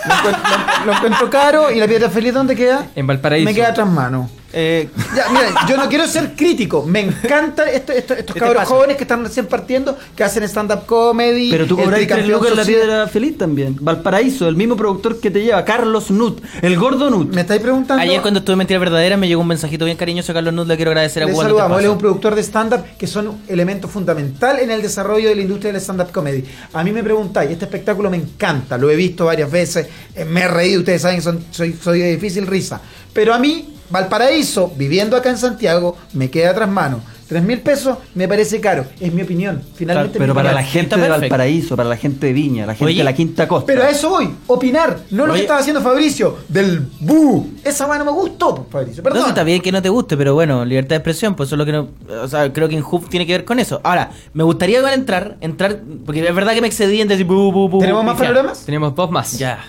Lo 0.08 0.14
encuentro, 0.16 0.44
lo- 0.80 0.86
lo 0.86 0.94
encuentro 0.94 1.30
caro 1.30 1.72
y 1.72 1.80
la 1.80 1.88
piedra 1.88 2.10
feliz 2.10 2.34
¿dónde 2.34 2.56
queda? 2.56 2.88
En 2.96 3.06
Valparaíso. 3.08 3.46
Me 3.46 3.54
queda 3.56 3.74
tras 3.74 3.88
mano. 3.90 4.30
Eh, 4.54 4.90
Ya, 5.16 5.30
mira, 5.30 5.54
yo 5.68 5.78
no 5.78 5.90
quiero 5.90 6.08
ser 6.08 6.34
crítico. 6.36 6.84
Me 6.86 7.02
encantan 7.02 7.68
esto- 7.68 7.92
esto- 7.92 8.14
estos 8.14 8.34
¿Qué 8.34 8.40
te 8.40 8.46
cabros 8.46 8.64
jóvenes 8.66 8.96
que 8.98 9.04
están 9.04 9.24
recién 9.24 9.46
partiendo, 9.46 9.98
que 10.16 10.24
hacen 10.24 10.44
stand-up 10.44 10.86
comedy. 10.86 11.52
pero 11.52 11.66
tú 11.66 11.78
el 11.78 11.84
cobras 11.86 12.08
tres 12.08 12.28
lucas 12.28 12.52
en 12.52 12.58
la 12.58 12.64
piedra 12.64 13.08
feliz 13.08 13.38
también. 13.38 13.76
Valparaíso, 13.80 14.48
el 14.48 14.56
mismo 14.56 14.76
productor 14.78 15.20
que 15.20 15.32
te 15.32 15.42
lleva, 15.44 15.64
Carlos 15.66 16.12
Nut, 16.12 16.42
el 16.62 16.78
gordo 16.78 17.10
Nut. 17.10 17.34
¿Me 17.34 17.42
estáis 17.42 17.62
preguntando? 17.62 18.02
Ayer 18.02 18.22
cuando 18.22 18.40
estuve 18.40 18.54
en 18.54 18.58
Mentira 18.60 18.80
Verdadera 18.80 19.18
me 19.18 19.28
llegó 19.28 19.42
un 19.42 19.48
mensajito 19.48 19.86
bien 19.86 19.98
cariñoso 19.98 20.32
a 20.32 20.36
Carlos 20.36 20.54
Nut, 20.54 20.68
le 20.68 20.76
quiero 20.76 20.92
agradecer 20.92 21.24
a 21.24 21.26
Le 21.26 21.32
Google. 21.34 21.48
saludamos, 21.50 21.80
él 21.80 21.86
es 21.86 21.92
un 21.92 21.98
productor 21.98 22.36
de 22.36 22.44
stand-up 22.44 22.84
que 22.98 23.08
son 23.08 23.28
un 23.28 23.42
elemento 23.48 23.88
fundamental 23.88 24.60
en 24.60 24.72
el 24.72 24.82
desarrollo 24.82 25.30
de 25.30 25.36
la 25.36 25.42
industria 25.42 25.72
del 25.74 25.82
stand-up 25.82 26.12
comedy. 26.12 26.44
A 26.74 26.84
mí 26.84 26.92
me 26.92 27.04
preguntáis, 27.04 27.52
este 27.52 27.66
espectáculo 27.66 28.10
me 28.10 28.18
encanta, 28.18 28.78
lo 28.78 28.90
he 28.90 28.96
visto 28.96 29.26
varias 29.26 29.52
veces, 29.52 29.88
eh, 30.16 30.24
me 30.26 30.42
he 30.42 30.48
reído, 30.48 30.80
ustedes 30.80 31.02
saben 31.02 31.18
que 31.18 31.24
son- 31.24 31.44
soy, 31.52 31.74
soy 31.82 32.00
de 32.00 32.12
difícil 32.12 32.48
risa. 32.48 32.80
Pero 33.14 33.34
a 33.34 33.40
mí, 33.40 33.74
Valparaíso, 33.90 34.72
viviendo 34.76 35.16
acá 35.18 35.30
en 35.30 35.38
Santiago, 35.38 35.96
me 36.14 36.30
queda 36.30 36.54
tras 36.54 36.70
mano. 36.70 37.02
Tres 37.28 37.44
mil 37.44 37.60
pesos 37.60 37.98
me 38.16 38.26
parece 38.26 38.62
caro, 38.62 38.86
es 39.02 39.14
mi 39.14 39.22
opinión. 39.22 39.62
Finalmente, 39.76 40.18
pero 40.18 40.34
para 40.34 40.54
la 40.54 40.64
gente 40.64 40.96
de 40.96 41.02
perfecto. 41.02 41.20
Valparaíso, 41.20 41.76
para 41.76 41.90
la 41.90 41.98
gente 41.98 42.28
de 42.28 42.32
Viña, 42.32 42.66
la 42.66 42.74
gente 42.74 42.86
Oye, 42.86 43.00
de 43.00 43.04
la 43.04 43.12
Quinta 43.12 43.50
Costa. 43.50 43.66
Pero 43.68 43.84
a 43.84 43.90
eso 43.90 44.10
voy, 44.12 44.30
opinar, 44.48 45.00
no 45.12 45.28
lo 45.28 45.34
que 45.34 45.42
estaba 45.42 45.60
haciendo 45.60 45.82
Fabricio, 45.82 46.38
del 46.48 46.88
bu. 47.02 47.52
Esa 47.66 47.86
weá 47.86 47.98
no 48.00 48.06
me 48.06 48.12
gustó, 48.12 48.56
pues, 48.56 48.68
Fabricio, 48.72 49.04
No, 49.04 49.10
perdón. 49.10 49.24
sí, 49.24 49.30
está 49.30 49.44
bien 49.44 49.62
que 49.62 49.74
no 49.74 49.82
te 49.82 49.90
guste, 49.90 50.16
pero 50.16 50.36
bueno, 50.36 50.64
libertad 50.64 50.92
de 50.92 50.96
expresión, 50.98 51.36
pues 51.36 51.50
eso 51.50 51.56
es 51.56 51.60
lo 51.60 51.66
que 51.66 51.74
no. 51.74 51.90
O 52.24 52.28
sea, 52.30 52.54
creo 52.54 52.70
que 52.70 52.78
en 52.78 52.84
Hub 52.90 53.10
tiene 53.10 53.26
que 53.28 53.34
ver 53.34 53.44
con 53.44 53.60
eso. 53.60 53.82
Ahora, 53.84 54.10
me 54.34 54.46
gustaría 54.46 54.78
igual 54.78 54.94
entrar, 54.94 55.36
entrar, 55.42 55.82
porque 56.06 56.26
es 56.26 56.34
verdad 56.34 56.54
que 56.54 56.62
me 56.62 56.68
excedí 56.68 57.02
en 57.02 57.10
decir 57.10 57.26
bu, 57.26 57.52
bu, 57.52 57.68
bu, 57.68 57.80
¿Tenemos 57.80 58.04
bu, 58.04 58.08
más 58.10 58.18
ya. 58.18 58.24
panoramas? 58.26 58.60
Tenemos 58.66 58.96
dos 58.96 59.12
más. 59.12 59.38
Ya. 59.38 59.60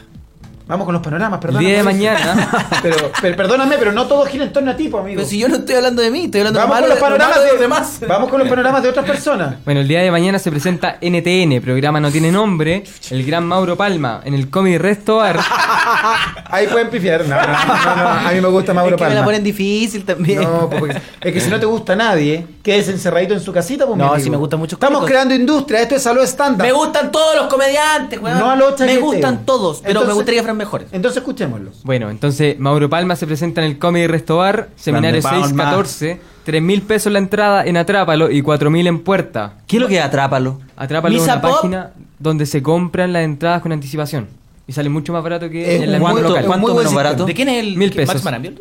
Vamos 0.68 0.84
con 0.84 0.92
los 0.92 1.02
panoramas, 1.02 1.38
El 1.38 1.40
perdón. 1.40 1.60
día 1.64 1.76
de 1.78 1.82
mañana, 1.82 2.68
Pero, 2.82 3.10
pero 3.22 3.36
perdóname, 3.36 3.76
pero 3.78 3.90
no 3.90 4.06
todo 4.06 4.26
gira 4.26 4.44
en 4.44 4.52
torno 4.52 4.70
a 4.70 4.76
ti, 4.76 4.88
pues, 4.88 5.02
amigo. 5.02 5.16
Pero 5.16 5.26
si 5.28 5.38
yo 5.38 5.48
no 5.48 5.56
estoy 5.56 5.76
hablando 5.76 6.02
de 6.02 6.10
mí, 6.10 6.26
estoy 6.26 6.42
hablando 6.42 6.60
Vamos 6.60 6.76
de 6.76 6.80
con 6.82 6.90
los 6.90 6.98
panoramas 6.98 7.42
de, 7.42 7.50
los 7.52 7.60
demás. 7.60 7.98
Vamos 8.06 8.28
con 8.28 8.38
los 8.40 8.48
panoramas 8.48 8.82
de 8.82 8.88
otras 8.90 9.06
personas. 9.06 9.54
bueno, 9.64 9.80
el 9.80 9.88
día 9.88 10.00
de 10.02 10.10
mañana 10.10 10.38
se 10.38 10.50
presenta 10.50 10.98
NTN, 11.00 11.62
programa 11.62 12.00
no 12.00 12.10
tiene 12.12 12.30
nombre, 12.30 12.84
el 13.10 13.24
gran 13.24 13.46
Mauro 13.46 13.76
Palma, 13.76 14.20
en 14.24 14.34
el 14.34 14.50
Comedy 14.50 14.76
Restobar. 14.76 15.40
Ahí 16.50 16.66
pueden 16.66 16.90
pifiar. 16.90 17.24
No, 17.26 17.36
no, 17.36 17.42
no, 17.46 17.96
no, 17.96 18.28
a 18.28 18.30
mí 18.32 18.40
me 18.40 18.48
gusta 18.48 18.74
Mauro 18.74 18.96
es 18.96 19.00
que 19.00 19.04
me 19.04 19.08
la 19.10 19.14
Palma. 19.16 19.24
ponen 19.24 19.42
difícil 19.44 20.04
también. 20.04 20.42
No, 20.42 20.68
pues, 20.68 20.80
porque- 20.80 21.00
es 21.28 21.32
que 21.32 21.40
si 21.40 21.50
no 21.50 21.58
te 21.58 21.66
gusta 21.66 21.96
nadie, 21.96 22.46
quedes 22.62 22.88
encerradito 22.88 23.32
en 23.34 23.40
su 23.40 23.52
casita, 23.52 23.86
pues 23.86 23.96
No, 23.96 24.18
sí 24.18 24.28
me 24.28 24.36
gustan 24.36 24.58
mucho 24.58 24.76
Estamos 24.76 24.98
cómicos. 24.98 25.10
creando 25.10 25.34
industria, 25.34 25.80
esto 25.80 25.96
es 25.96 26.02
salud 26.02 26.22
estándar. 26.22 26.66
Me 26.66 26.72
gustan 26.72 27.10
todos 27.10 27.36
los 27.36 27.46
comediantes, 27.46 28.20
weón. 28.20 28.38
No 28.38 28.50
a 28.50 28.56
los 28.56 28.78
Me 28.80 28.98
gustan 28.98 29.46
todos, 29.46 29.80
pero 29.82 30.04
me 30.04 30.12
gustaría 30.12 30.42
mejores. 30.58 30.88
Entonces 30.92 31.18
escuchémoslo. 31.18 31.70
Bueno, 31.84 32.10
entonces 32.10 32.58
Mauro 32.58 32.90
Palma 32.90 33.16
se 33.16 33.26
presenta 33.26 33.64
en 33.64 33.70
el 33.70 33.78
Comedy 33.78 34.06
Restobar, 34.06 34.68
seminario 34.76 35.22
Grande 35.22 35.40
Palma. 35.42 35.46
614, 35.46 36.20
3 36.44 36.62
mil 36.62 36.82
pesos 36.82 37.12
la 37.12 37.18
entrada 37.18 37.64
en 37.64 37.76
Atrápalo 37.76 38.30
y 38.30 38.42
4 38.42 38.70
mil 38.70 38.86
en 38.86 39.00
Puerta. 39.00 39.54
¿Qué 39.66 39.76
es 39.76 39.82
lo 39.82 39.88
que 39.88 39.98
es 39.98 40.04
Atrápalo? 40.04 40.60
Atrápalo 40.76 41.16
es 41.16 41.22
una 41.22 41.40
Pop. 41.40 41.52
página 41.52 41.90
donde 42.18 42.44
se 42.46 42.62
compran 42.62 43.12
las 43.12 43.24
entradas 43.24 43.62
con 43.62 43.72
anticipación. 43.72 44.26
Y 44.66 44.72
sale 44.72 44.90
mucho 44.90 45.14
más 45.14 45.22
barato 45.22 45.48
que 45.48 45.76
Es 45.76 45.82
en 45.82 45.90
la 45.92 45.98
local. 45.98 46.44
¿Cuánto 46.44 46.74
menos 46.74 46.92
barato? 46.92 47.24
¿De 47.24 47.32
quién 47.32 47.48
es 47.48 47.64
el 47.64 47.76
Mil 47.76 47.88
Max 47.88 47.96
pesos. 47.96 48.24
Marambio? 48.24 48.52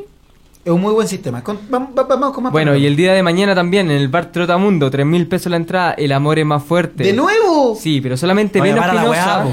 Es 0.67 0.73
un 0.73 0.81
muy 0.81 0.91
buen 0.91 1.07
sistema. 1.07 1.41
Con- 1.41 1.59
vamos, 1.69 1.91
va- 1.97 2.03
vamos 2.03 2.33
con 2.33 2.43
más 2.43 2.51
Bueno, 2.51 2.75
y 2.75 2.85
el 2.85 2.97
día 2.97 3.13
de 3.13 3.23
mañana 3.23 3.55
también 3.55 3.89
en 3.89 3.95
el 3.95 4.09
bar 4.09 4.33
Trotamundo, 4.33 4.91
3 4.91 5.05
mil 5.05 5.25
pesos 5.25 5.49
la 5.49 5.55
entrada, 5.55 5.91
el 5.93 6.11
amor 6.11 6.39
es 6.39 6.45
más 6.45 6.61
fuerte. 6.61 7.05
¿De 7.05 7.13
nuevo? 7.13 7.73
Sí, 7.79 8.01
pero 8.01 8.17
solamente 8.17 8.59
Veno 8.59 8.83
Espinosa. 8.83 9.45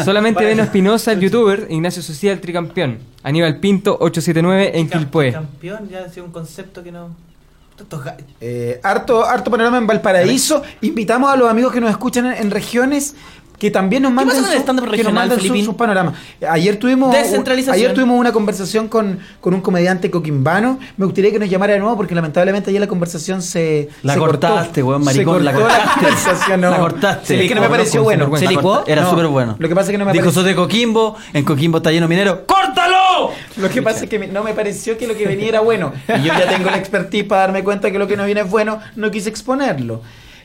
solamente 0.04 0.44
Veno 0.44 0.64
Espinosa, 0.64 1.12
el 1.12 1.20
youtuber, 1.20 1.68
Ignacio 1.70 2.02
Social, 2.02 2.40
tricampeón. 2.40 2.98
Aníbal 3.22 3.60
Pinto, 3.60 3.92
879 4.00 4.72
en 4.80 4.88
Quilpué. 4.90 5.30
Campeón, 5.30 5.88
ya 5.88 6.00
ha 6.06 6.08
sido 6.08 6.26
un 6.26 6.32
concepto 6.32 6.82
que 6.82 6.90
no. 6.90 7.10
Eh, 8.40 8.80
harto, 8.82 9.24
harto 9.24 9.48
panorama 9.50 9.78
en 9.78 9.86
Valparaíso. 9.86 10.62
Invitamos 10.80 11.32
a 11.32 11.36
los 11.36 11.48
amigos 11.48 11.72
que 11.72 11.80
nos 11.80 11.90
escuchan 11.90 12.26
en, 12.26 12.32
en 12.34 12.50
regiones 12.50 13.14
que 13.62 13.70
también 13.70 14.02
nos 14.02 14.10
¿Qué 14.10 14.14
manden, 14.16 14.34
su- 14.34 14.42
que 14.90 15.04
nos 15.04 15.40
su- 15.40 15.64
sus 15.64 15.74
panoramas. 15.76 16.14
Ayer 16.50 16.74
tuvimos, 16.80 17.12
Descentralización. 17.14 17.76
ayer 17.76 17.94
tuvimos 17.94 18.18
una 18.18 18.32
conversación 18.32 18.88
con, 18.88 19.20
con 19.40 19.54
un 19.54 19.60
comediante 19.60 20.10
coquimbano. 20.10 20.80
Me 20.96 21.04
gustaría 21.04 21.30
que 21.30 21.38
nos 21.38 21.48
llamara 21.48 21.74
de 21.74 21.78
nuevo 21.78 21.96
porque 21.96 22.12
lamentablemente 22.12 22.70
ayer 22.70 22.80
la 22.80 22.88
conversación 22.88 23.40
se 23.40 23.88
La 24.02 24.14
se 24.14 24.18
cortaste, 24.18 24.82
weón, 24.82 25.02
Se 25.04 25.04
maricón, 25.04 25.44
la 25.44 25.52
cortó 25.52 25.68
cortaste. 25.68 26.00
conversación, 26.00 26.60
no. 26.60 26.70
La 26.70 26.78
cortaste. 26.78 27.40
Es 27.44 27.48
que 27.48 27.54
no 27.54 27.60
me 27.60 27.68
pareció 27.68 28.02
bueno. 28.02 28.36
¿Se 28.36 28.48
licuó? 28.48 28.82
Era 28.84 29.02
No, 29.02 29.10
súper 29.10 29.28
bueno. 29.28 29.54
Lo 29.60 29.68
que 29.68 29.74
pasa 29.76 29.90
es 29.90 29.92
que 29.92 29.98
no 29.98 30.06
me 30.06 30.12
Dijo 30.12 30.32
sos 30.32 30.44
de 30.44 30.56
Coquimbo, 30.56 31.14
en 31.32 31.44
Coquimbo 31.44 31.76
está 31.76 31.92
lleno 31.92 32.08
minero. 32.08 32.44
¡Córtalo! 32.44 33.30
Lo 33.58 33.68
que 33.68 33.80
pasa 33.80 34.02
es 34.02 34.10
que 34.10 34.18
no 34.26 34.42
me 34.42 34.54
pareció 34.54 34.98
que 34.98 35.06
lo 35.06 35.14
que 35.16 35.24
venía 35.24 35.46
era 35.50 35.60
bueno. 35.60 35.92
Y 36.08 36.22
yo 36.22 36.32
ya 36.36 36.48
tengo 36.48 36.68
la 36.68 36.78
expertise 36.78 37.22
para 37.22 37.42
darme 37.42 37.62
cuenta 37.62 37.92
que 37.92 37.98
lo 38.00 38.08
que 38.08 38.16
no 38.16 38.24
viene 38.24 38.40
es 38.40 38.50
bueno, 38.50 38.80
no 38.96 39.08
quise 39.12 39.28
exponerlo. 39.28 40.02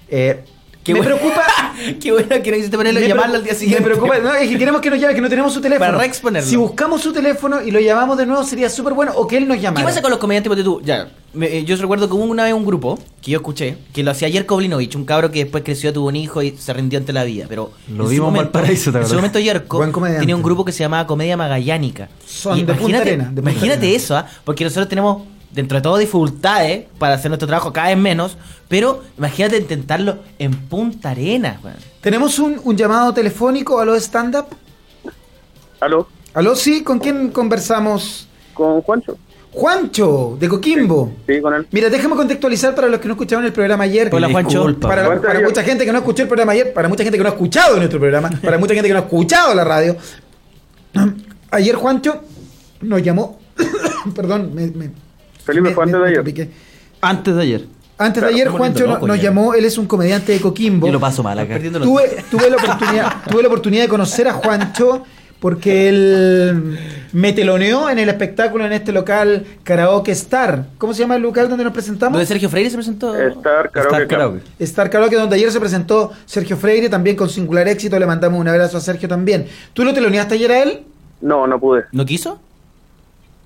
Eh, 0.08 0.44
Qué 0.88 0.94
me 0.94 1.02
bueno. 1.02 1.18
preocupa. 1.18 1.46
Qué 2.02 2.12
bueno 2.12 2.28
que 2.30 2.38
no 2.52 2.56
quisiste 2.58 2.78
ponerlo 2.78 3.00
y 3.00 3.08
llamarlo 3.08 3.36
al 3.36 3.44
día 3.44 3.54
siguiente. 3.54 3.82
Me 3.84 3.86
preocupa, 3.96 4.18
no, 4.20 4.34
es 4.34 4.50
que 4.50 4.58
queremos 4.58 4.82
que 4.82 4.90
nos 4.90 5.00
llame, 5.00 5.14
que 5.14 5.22
no 5.22 5.30
tenemos 5.30 5.54
su 5.54 5.62
teléfono. 5.62 5.86
Para 5.92 5.98
reexponerlo. 6.00 6.50
Si 6.50 6.56
buscamos 6.56 7.02
su 7.02 7.14
teléfono 7.14 7.62
y 7.62 7.72
lo 7.72 7.80
llamamos 7.80 8.18
de 8.18 8.26
nuevo, 8.26 8.44
sería 8.44 8.70
súper 8.70 8.94
bueno. 8.94 9.12
O 9.16 9.28
que 9.28 9.38
él 9.38 9.48
nos 9.48 9.58
¿Qué 9.58 9.64
llamara. 9.64 9.86
pasa 9.86 10.02
con 10.02 10.10
los 10.12 10.20
comediantes? 10.20 10.50
Porque 10.50 10.64
tú, 10.64 10.82
ya, 10.84 11.10
me- 11.34 11.58
eh, 11.58 11.64
yo 11.66 11.76
recuerdo 11.76 12.08
que 12.08 12.16
hubo 12.16 12.24
una 12.24 12.46
vez 12.46 12.54
un 12.54 12.66
grupo 12.66 12.98
que 13.22 13.32
yo 13.32 13.38
escuché, 13.38 13.78
que 13.94 14.02
lo 14.04 14.12
hacía 14.12 14.28
ayer 14.28 14.46
Koblinovich, 14.46 14.96
un 14.96 15.06
cabro 15.06 15.30
que 15.32 15.40
después 15.44 15.64
creció, 15.64 15.92
tuvo 15.94 16.08
un 16.08 16.16
hijo 16.16 16.42
y 16.42 16.52
se 16.58 16.74
rindió 16.74 16.98
ante 17.00 17.14
la 17.14 17.24
vida. 17.26 17.46
Pero 17.50 17.72
Lo 17.94 18.08
vimos 18.08 18.30
en 18.30 18.36
Valparaíso, 18.38 18.92
¿te 18.92 19.00
En 19.00 19.08
su 19.08 19.16
momento 19.16 19.40
Yerko 19.40 19.86
tenía 20.20 20.36
un 20.36 20.44
grupo 20.44 20.64
que 20.66 20.72
se 20.72 20.80
llamaba 20.80 21.06
Comedia 21.06 21.36
Magallánica. 21.38 22.10
Son 22.26 22.58
Y 22.58 22.62
de 22.62 22.68
Punta 22.74 22.80
imagínate, 22.82 23.10
Arena, 23.10 23.24
de 23.26 23.30
Punta 23.42 23.52
imagínate 23.52 23.80
Arena. 23.88 23.98
eso, 23.98 24.18
¿ah? 24.18 24.26
porque 24.44 24.64
nosotros 24.64 24.88
tenemos 24.90 25.24
dentro 25.52 25.78
de 25.78 25.82
todo 25.82 25.98
dificultades 25.98 26.86
para 27.00 27.16
hacer 27.16 27.30
nuestro 27.30 27.48
trabajo 27.48 27.74
cada 27.74 27.88
vez 27.90 27.98
menos, 27.98 28.38
pero 28.68 29.04
imagínate 29.18 29.58
intentarlo 29.58 30.20
en 30.40 30.54
Punta 30.54 31.12
Arena. 31.12 31.60
weón. 31.64 31.78
Tenemos 32.02 32.40
un, 32.40 32.60
un 32.64 32.76
llamado 32.78 33.14
telefónico 33.14 33.80
a 33.80 33.86
los 33.86 34.04
stand-up. 34.04 34.46
¿Aló? 35.80 36.08
¿Aló? 36.34 36.56
Sí, 36.56 36.84
¿con 36.84 37.00
quién 37.00 37.30
conversamos? 37.30 38.28
Con 38.54 38.82
Juancho. 38.82 39.18
Juancho, 39.52 40.38
de 40.40 40.48
Coquimbo. 40.48 41.14
Sí, 41.26 41.42
con 41.42 41.54
él. 41.54 41.68
Mira, 41.72 41.90
déjame 41.90 42.16
contextualizar 42.16 42.76
para 42.76 42.88
los 42.88 43.00
que 43.00 43.08
no 43.08 43.14
escucharon 43.16 43.44
el 43.46 43.54
programa 43.54 43.86
ayer. 43.86 44.10
Hola, 44.14 44.30
Juancho. 44.30 44.78
Para, 44.80 45.20
mucha 45.42 45.64
gente 45.64 45.84
que 45.86 45.92
no 45.92 45.98
escuchó 46.00 46.24
el 46.24 46.28
programa 46.28 46.52
ayer, 46.52 46.74
para 46.74 46.88
mucha 46.88 47.04
gente 47.04 47.18
que 47.18 47.24
no 47.24 47.30
ha 47.30 47.34
escuchado 47.34 47.78
nuestro 47.78 48.00
programa, 48.00 48.30
para 48.44 48.58
mucha 48.60 48.74
gente 48.76 48.88
que 48.88 48.94
no 48.94 49.00
ha 49.00 49.04
escuchado 49.04 49.56
la 49.56 49.64
radio. 49.64 49.96
Ayer 51.52 51.76
Juancho 51.76 52.22
nos 52.82 53.02
llamó. 53.02 53.40
Perdón, 54.16 54.52
me, 54.54 54.68
me- 54.68 54.92
Felipe, 55.48 55.74
fue 55.74 55.84
antes 55.86 56.00
de 56.00 56.08
ayer. 56.08 56.50
Antes 57.02 57.36
de 57.36 57.42
ayer. 57.42 57.66
Antes 57.98 58.22
de 58.22 58.30
ayer, 58.30 58.50
Juancho 58.50 58.86
loco 58.86 59.08
nos 59.08 59.18
ya. 59.18 59.24
llamó, 59.24 59.56
él 59.56 59.66
es 59.66 59.78
un 59.78 59.88
comediante 59.88 60.32
de 60.32 60.40
Coquimbo. 60.40 60.86
Yo 60.86 60.94
lo 60.94 61.00
paso 61.00 61.24
mal 61.24 61.40
acá. 61.40 61.58
Tuve, 61.58 62.24
tuve, 62.30 62.50
la 62.50 62.58
oportunidad, 62.58 63.24
tuve 63.30 63.42
la 63.42 63.48
oportunidad 63.48 63.84
de 63.84 63.90
conocer 63.90 64.28
a 64.28 64.34
Juancho 64.34 65.04
porque 65.40 65.90
él 65.90 66.78
me 67.14 67.34
teloneó 67.34 67.90
en 67.90 68.00
el 68.00 68.10
espectáculo 68.10 68.66
en 68.66 68.74
este 68.74 68.92
local 68.92 69.46
Karaoke 69.64 70.12
Star. 70.12 70.66
¿Cómo 70.78 70.94
se 70.94 71.02
llama 71.02 71.16
el 71.16 71.24
local 71.24 71.50
donde 71.50 71.64
nos 71.64 71.74
presentamos? 71.74 72.14
¿Donde 72.14 72.26
Sergio 72.28 72.50
Freire 72.50 72.70
se 72.70 72.76
presentó? 72.76 73.16
Star 73.16 73.72
Karaoke 73.72 73.96
Star. 73.96 74.08
Karaoke. 74.08 74.42
Star 74.60 74.90
Karaoke, 74.90 75.16
donde 75.16 75.36
ayer 75.36 75.52
se 75.52 75.60
presentó 75.60 76.12
Sergio 76.26 76.58
Freire, 76.58 76.90
también 76.90 77.16
con 77.16 77.30
singular 77.30 77.68
éxito. 77.68 77.98
Le 77.98 78.06
mandamos 78.06 78.40
un 78.40 78.48
abrazo 78.48 78.78
a 78.78 78.82
Sergio 78.82 79.08
también. 79.08 79.48
¿Tú 79.74 79.84
lo 79.84 79.94
teloneaste 79.94 80.36
ayer 80.36 80.52
a 80.52 80.64
él? 80.64 80.84
No, 81.22 81.48
no 81.48 81.60
pude. 81.60 81.86
¿No 81.92 82.06
quiso? 82.06 82.40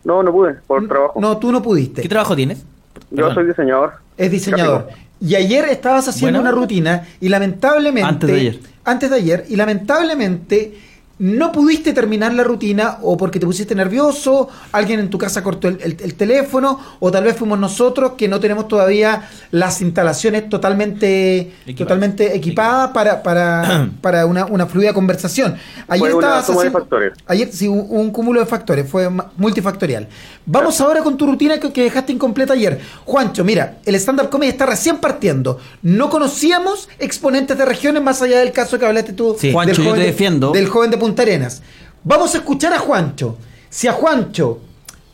No, 0.04 0.24
no 0.24 0.32
pude, 0.32 0.56
por 0.68 0.88
trabajo. 0.88 1.20
No, 1.22 1.38
tú 1.38 1.52
no 1.52 1.62
pudiste. 1.62 2.02
¿Qué 2.02 2.10
trabajo 2.10 2.36
tienes? 2.36 2.64
Yo 3.12 3.18
Perdón. 3.18 3.36
soy 3.36 3.46
diseñador. 3.48 3.94
Es 4.18 4.32
diseñador. 4.32 4.88
Y 5.20 5.36
ayer 5.36 5.66
estabas 5.66 6.08
haciendo 6.08 6.40
Bueno. 6.40 6.52
una 6.52 6.62
rutina 6.62 7.08
y 7.20 7.30
lamentablemente... 7.30 8.10
Antes 8.10 8.30
de 8.30 8.36
ayer. 8.36 8.60
Antes 8.84 9.10
de 9.12 9.16
ayer. 9.16 9.46
Y 9.50 9.56
lamentablemente 9.56 10.74
no 11.22 11.52
pudiste 11.52 11.94
terminar 11.94 12.34
la 12.34 12.44
rutina 12.44 12.98
o 13.04 13.16
porque 13.16 13.40
te 13.40 13.46
pusiste 13.46 13.76
nervioso, 13.76 14.50
alguien 14.72 15.00
en 15.00 15.10
tu 15.12 15.20
casa 15.20 15.44
cortó 15.44 15.68
el, 15.68 15.78
el- 15.82 15.98
el 16.02 16.16
teléfono 16.16 16.80
o 17.00 17.12
tal 17.12 17.24
vez 17.26 17.36
fuimos 17.38 17.60
nosotros 17.60 18.14
que 18.18 18.28
no 18.28 18.40
tenemos 18.40 18.68
todavía 18.68 19.30
las 19.52 19.82
instalaciones 19.84 20.50
totalmente 20.50 21.40
Equipadas. 21.42 21.76
totalmente 21.78 22.36
equipadas 22.36 22.90
para, 22.90 23.22
para, 23.22 23.90
para 24.02 24.26
una, 24.26 24.46
una 24.48 24.66
fluida 24.66 24.94
conversación. 24.94 25.56
Ayer 25.88 26.10
Fue 26.10 26.14
una 26.16 26.40
estabas 26.40 26.50
haciendo- 26.50 26.80
factores. 26.80 27.14
Ayer 27.28 27.50
sí, 27.52 27.68
un, 27.68 27.86
un 27.88 28.10
cúmulo 28.10 28.40
de 28.40 28.48
factores, 28.48 28.90
fue 28.90 29.08
multifactorial. 29.38 30.08
Vamos 30.48 30.82
ahora 30.82 31.04
con 31.04 31.18
tu 31.18 31.28
rutina 31.28 31.60
que, 31.60 31.72
que 31.72 31.84
dejaste 31.84 32.14
incompleta 32.14 32.54
ayer. 32.54 32.82
Juancho, 33.06 33.44
mira, 33.44 33.78
el 33.86 33.94
stand-up 33.96 34.30
comedy 34.30 34.50
está 34.50 34.66
recién 34.66 34.98
partiendo. 34.98 35.60
No 35.84 36.10
conocíamos 36.10 36.90
exponentes 36.98 37.56
de 37.60 37.66
regiones 37.66 38.02
más 38.02 38.24
allá 38.24 38.40
del 38.40 38.52
caso 38.52 38.80
que 38.80 38.88
hablaste 38.88 39.14
tú. 39.14 39.36
Sí. 39.40 39.48
del 39.48 39.54
Juancho, 39.54 39.84
yo 39.84 39.94
te 39.94 40.00
de- 40.00 40.06
defiendo. 40.08 40.52
Del 40.52 40.68
joven 40.68 40.90
de 40.90 40.98
Punta 40.98 41.11
Arenas. 41.20 41.62
Vamos 42.04 42.34
a 42.36 42.40
escuchar 42.40 42.74
a 42.74 42.80
Juancho. 42.80 43.38
Si 43.70 43.88
a 43.88 43.94
Juancho 43.94 44.60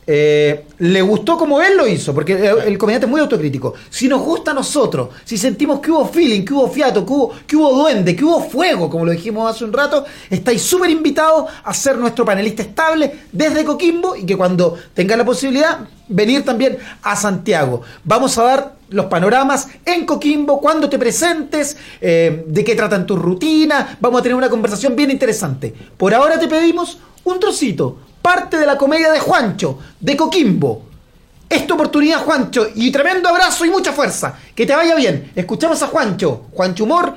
eh, 0.10 0.66
le 0.78 1.02
gustó 1.02 1.38
como 1.38 1.62
él 1.62 1.76
lo 1.76 1.86
hizo, 1.86 2.14
porque 2.14 2.32
el, 2.34 2.60
el 2.60 2.78
comediante 2.78 3.06
es 3.06 3.12
muy 3.12 3.20
autocrítico. 3.20 3.74
Si 3.90 4.08
nos 4.08 4.22
gusta 4.22 4.52
a 4.52 4.54
nosotros, 4.54 5.10
si 5.26 5.38
sentimos 5.38 5.82
que 5.82 5.92
hubo 5.92 6.08
feeling, 6.08 6.46
que 6.46 6.54
hubo 6.54 6.70
fiato, 6.70 7.06
que 7.06 7.12
hubo, 7.12 7.34
que 7.46 7.56
hubo 7.58 7.74
duende, 7.74 8.16
que 8.16 8.24
hubo 8.24 8.42
fuego, 8.42 8.90
como 8.90 9.04
lo 9.04 9.12
dijimos 9.12 9.54
hace 9.54 9.66
un 9.66 9.74
rato, 9.74 10.06
estáis 10.30 10.62
súper 10.62 10.90
invitados 10.90 11.52
a 11.62 11.74
ser 11.74 11.98
nuestro 11.98 12.24
panelista 12.24 12.62
estable 12.62 13.20
desde 13.34 13.66
Coquimbo 13.66 14.16
y 14.16 14.26
que 14.26 14.38
cuando 14.38 14.78
tenga 14.94 15.18
la 15.18 15.26
posibilidad, 15.26 15.80
venir 16.08 16.46
también 16.46 16.78
a 17.02 17.16
Santiago. 17.18 17.82
Vamos 18.06 18.38
a 18.38 18.44
dar 18.44 18.77
los 18.90 19.06
panoramas 19.08 19.68
en 19.86 20.06
Coquimbo, 20.06 20.62
cuando 20.62 20.90
te 20.90 20.98
presentes, 20.98 21.78
eh, 22.00 22.46
de 22.48 22.64
qué 22.64 22.76
tratan 22.76 23.06
tus 23.06 23.20
rutinas, 23.20 23.98
vamos 24.00 24.20
a 24.20 24.24
tener 24.24 24.36
una 24.36 24.50
conversación 24.50 24.96
bien 24.96 25.12
interesante. 25.12 25.74
Por 25.98 26.14
ahora 26.14 26.40
te 26.40 26.48
pedimos 26.48 26.98
un 27.24 27.40
trocito, 27.40 27.98
parte 28.22 28.58
de 28.58 28.66
la 28.66 28.78
comedia 28.78 29.12
de 29.12 29.20
Juancho, 29.20 29.80
de 30.00 30.16
Coquimbo. 30.16 30.84
Esta 31.50 31.74
oportunidad, 31.74 32.24
Juancho, 32.24 32.68
y 32.76 32.92
tremendo 32.92 33.30
abrazo 33.30 33.66
y 33.66 33.70
mucha 33.70 33.94
fuerza. 33.94 34.38
Que 34.54 34.66
te 34.66 34.76
vaya 34.76 34.96
bien. 34.96 35.32
Escuchamos 35.34 35.82
a 35.82 35.88
Juancho, 35.88 36.46
Juancho 36.52 36.84
Humor, 36.84 37.16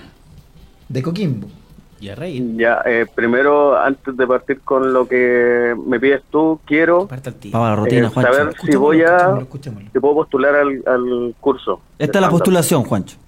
de 0.88 1.02
Coquimbo. 1.02 1.59
Y 2.00 2.08
a 2.08 2.14
reír. 2.14 2.56
Ya, 2.56 2.82
eh, 2.86 3.06
primero, 3.14 3.78
antes 3.78 4.16
de 4.16 4.26
partir 4.26 4.60
con 4.62 4.92
lo 4.92 5.06
que 5.06 5.76
me 5.86 6.00
pides 6.00 6.22
tú, 6.30 6.58
quiero. 6.64 7.06
Vamos 7.06 7.54
a 7.54 7.58
la 7.70 7.76
rutina, 7.76 8.06
eh, 8.06 8.10
Juancho. 8.10 8.32
saber 8.32 8.54
si 8.58 8.76
voy 8.76 9.02
a... 9.02 9.36
Escuchémoslo. 9.38 9.90
Si 9.92 10.00
puedo 10.00 10.14
postular 10.14 10.54
al, 10.54 10.82
al 10.86 11.34
curso. 11.40 11.82
Esta 11.98 12.18
es 12.18 12.22
la 12.22 12.30
postulación, 12.30 12.84
Juancho. 12.84 13.18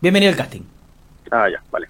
Bienvenido 0.00 0.30
al 0.32 0.36
casting. 0.36 0.62
Ah, 1.30 1.48
ya, 1.48 1.62
vale. 1.70 1.86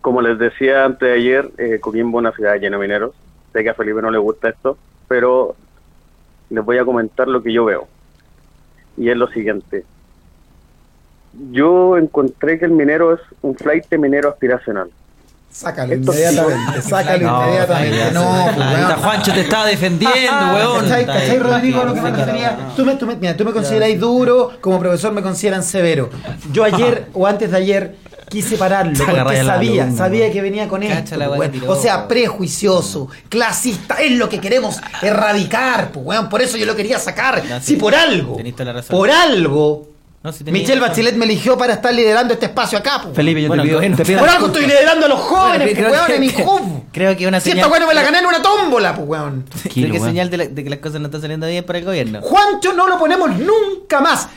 Como 0.00 0.20
les 0.22 0.38
decía 0.38 0.84
antes 0.84 1.08
de 1.08 1.14
ayer, 1.14 1.50
eh, 1.56 1.78
Coquimbo 1.80 2.18
es 2.18 2.22
una 2.22 2.32
ciudad 2.32 2.56
llena 2.56 2.78
de 2.78 2.82
mineros. 2.82 3.14
Sé 3.52 3.62
que 3.62 3.70
a 3.70 3.74
Felipe 3.74 4.02
no 4.02 4.10
le 4.10 4.18
gusta 4.18 4.48
esto, 4.48 4.76
pero 5.06 5.54
les 6.50 6.64
voy 6.64 6.78
a 6.78 6.84
comentar 6.84 7.28
lo 7.28 7.42
que 7.42 7.52
yo 7.52 7.64
veo. 7.64 7.86
Y 8.96 9.08
es 9.08 9.16
lo 9.16 9.28
siguiente. 9.28 9.84
Yo 11.52 11.96
encontré 11.96 12.58
que 12.58 12.64
el 12.64 12.72
minero 12.72 13.14
es 13.14 13.20
un 13.42 13.54
flight 13.54 13.84
minero 13.98 14.30
aspiracional. 14.30 14.90
Sácalo 15.50 15.94
Esto- 15.94 16.12
inmediatamente, 16.12 16.82
sácalo 16.82 17.26
No, 17.26 17.42
inmediatamente. 17.44 18.10
No, 18.12 18.50
pues, 18.54 18.56
weón. 18.58 18.92
Juancho 19.00 19.32
te 19.32 19.40
estaba 19.40 19.66
defendiendo, 19.66 20.46
weón. 20.54 20.82
¿Cachai, 20.84 21.06
cachai, 21.06 21.38
Rodrigo, 21.38 21.84
lo 21.84 21.94
que 21.94 22.00
sí, 22.00 22.04
me 22.04 22.10
refería? 22.16 22.58
Tú 22.76 22.84
me, 22.84 22.94
tú 22.96 23.06
me- 23.06 23.16
mira, 23.16 23.36
tú 23.36 23.44
me 23.44 23.52
consideráis 23.52 23.98
duro, 23.98 24.52
como 24.60 24.78
profesor 24.78 25.12
me 25.12 25.22
consideran 25.22 25.62
severo. 25.62 26.10
Yo 26.52 26.64
ayer 26.64 27.08
o 27.14 27.26
antes 27.26 27.50
de 27.50 27.56
ayer 27.56 27.96
quise 28.28 28.56
pararlo, 28.58 28.92
porque 28.92 29.42
sabía, 29.42 29.82
alumno, 29.84 29.96
sabía 29.98 30.30
que 30.30 30.42
venía 30.42 30.68
con 30.68 30.82
esto. 30.82 31.16
O 31.66 31.76
sea, 31.76 32.06
prejuicioso, 32.06 33.08
clasista, 33.30 33.94
es 33.96 34.12
lo 34.12 34.28
que 34.28 34.38
queremos 34.40 34.78
erradicar, 35.02 35.90
pues, 35.92 36.04
weón. 36.06 36.28
Por 36.28 36.42
eso 36.42 36.56
yo 36.56 36.66
lo 36.66 36.76
quería 36.76 36.98
sacar. 36.98 37.42
No, 37.48 37.58
si 37.60 37.66
sí, 37.66 37.76
por 37.76 37.94
algo, 37.94 38.36
por 38.90 39.10
algo, 39.10 39.88
No, 40.22 40.32
tenés 40.32 40.52
Michelle 40.52 40.74
razón. 40.80 40.88
Bachelet 40.90 41.14
me 41.16 41.24
eligió 41.26 41.56
para 41.56 41.74
estar 41.74 41.94
liderando 41.94 42.34
este 42.34 42.46
espacio 42.46 42.76
acá, 42.78 43.00
pues. 43.02 43.14
Felipe, 43.14 43.40
yo 43.42 43.48
Bueno, 43.48 43.62
te 43.62 43.68
pido, 43.68 43.78
bueno. 43.78 43.96
te 43.96 44.04
pido 44.04 44.18
Por 44.18 44.28
algo 44.28 44.46
estoy 44.48 44.66
liderando 44.66 45.06
a 45.06 45.08
los 45.08 45.20
jóvenes, 45.20 45.58
Bueno, 45.58 45.64
pues, 45.64 45.74
creo 45.76 45.90
weón, 45.92 46.06
que- 46.06 46.14
en 46.14 46.20
mi 46.20 46.28
hub. 46.44 46.82
Creo 46.92 47.16
que 47.16 47.26
una 47.28 47.40
Si 47.40 47.50
señal. 47.50 47.58
esta 47.66 47.72
weón 47.72 47.88
me 47.88 47.94
la 47.94 48.02
gané 48.02 48.18
en 48.18 48.26
una 48.26 48.42
tómbola, 48.42 48.94
pues, 48.96 49.08
weón. 49.08 49.44
Creo 49.62 49.72
que 49.72 49.80
es 49.80 49.90
weón. 49.92 50.04
señal 50.06 50.28
de, 50.30 50.36
la- 50.36 50.46
de 50.48 50.64
que 50.64 50.70
las 50.70 50.78
cosas 50.80 51.00
no 51.00 51.06
están 51.06 51.20
saliendo 51.20 51.46
bien 51.46 51.64
para 51.64 51.78
el 51.78 51.84
gobierno. 51.84 52.20
Juancho 52.20 52.72
no 52.72 52.88
lo 52.88 52.98
ponemos 52.98 53.30
nunca 53.38 54.00
más. 54.00 54.28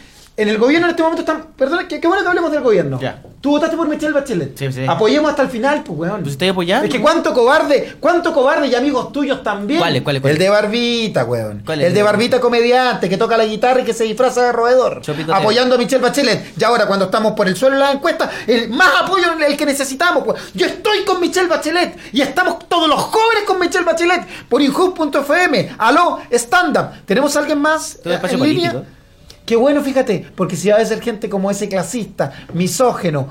En 0.41 0.49
el 0.49 0.57
gobierno 0.57 0.87
en 0.87 0.91
este 0.91 1.03
momento 1.03 1.21
están. 1.21 1.53
Perdón, 1.55 1.85
qué, 1.87 1.99
bueno 2.07 2.23
que 2.23 2.27
hablemos 2.29 2.51
del 2.51 2.61
gobierno. 2.61 2.99
Ya. 2.99 3.21
Tú 3.41 3.51
votaste 3.51 3.77
por 3.77 3.87
Michelle 3.87 4.11
Bachelet. 4.11 4.57
Sí, 4.57 4.71
sí. 4.71 4.85
Apoyemos 4.87 5.29
hasta 5.29 5.43
el 5.43 5.49
final, 5.49 5.83
pues, 5.83 5.99
weón. 5.99 6.21
Pues 6.21 6.31
estoy 6.31 6.47
apoyando. 6.47 6.85
Es 6.85 6.91
que 6.91 6.99
cuánto 6.99 7.31
cobarde, 7.31 7.95
cuánto 7.99 8.33
cobarde 8.33 8.67
y 8.67 8.73
amigos 8.73 9.11
tuyos 9.11 9.43
también. 9.43 9.79
¿Cuáles, 9.79 10.01
cuáles, 10.01 10.19
cuáles? 10.19 10.37
El 10.37 10.43
de 10.43 10.49
Barbita, 10.49 11.25
weón. 11.25 11.61
¿Cuál 11.63 11.81
es? 11.81 11.87
El 11.87 11.93
de 11.93 12.01
Barbita 12.01 12.39
comediante 12.39 13.07
que 13.07 13.17
toca 13.17 13.37
la 13.37 13.45
guitarra 13.45 13.81
y 13.81 13.83
que 13.83 13.93
se 13.93 14.03
disfraza 14.03 14.43
de 14.45 14.51
roedor. 14.51 15.01
Chopito 15.01 15.31
apoyando 15.31 15.75
a 15.75 15.77
Michelle 15.77 16.01
Bachelet. 16.01 16.57
Y 16.59 16.63
ahora 16.63 16.87
cuando 16.87 17.05
estamos 17.05 17.33
por 17.33 17.47
el 17.47 17.55
suelo 17.55 17.75
en 17.75 17.81
la 17.81 17.91
encuesta, 17.91 18.27
el 18.47 18.69
más 18.69 18.89
apoyo 19.03 19.25
el 19.47 19.55
que 19.55 19.65
necesitamos, 19.67 20.23
pues. 20.23 20.41
Yo 20.55 20.65
estoy 20.65 21.03
con 21.05 21.21
Michelle 21.21 21.47
Bachelet 21.47 21.99
y 22.13 22.21
estamos 22.21 22.67
todos 22.67 22.89
los 22.89 22.99
jóvenes 22.99 23.43
con 23.45 23.59
Michelle 23.59 23.85
Bachelet 23.85 24.23
por 24.49 24.59
inhub.fm. 24.59 25.75
Aló, 25.77 26.19
stand 26.31 26.77
up. 26.79 27.05
¿Tenemos 27.05 27.35
alguien 27.35 27.59
más 27.59 27.99
Todo 28.03 28.13
en 28.15 28.43
línea? 28.43 28.71
político. 28.71 29.00
Qué 29.45 29.55
bueno, 29.55 29.81
fíjate, 29.81 30.25
porque 30.35 30.55
si 30.55 30.69
va 30.69 30.77
a 30.77 30.85
ser 30.85 31.01
gente 31.01 31.29
como 31.29 31.49
ese 31.51 31.67
clasista, 31.67 32.31
misógeno 32.53 33.27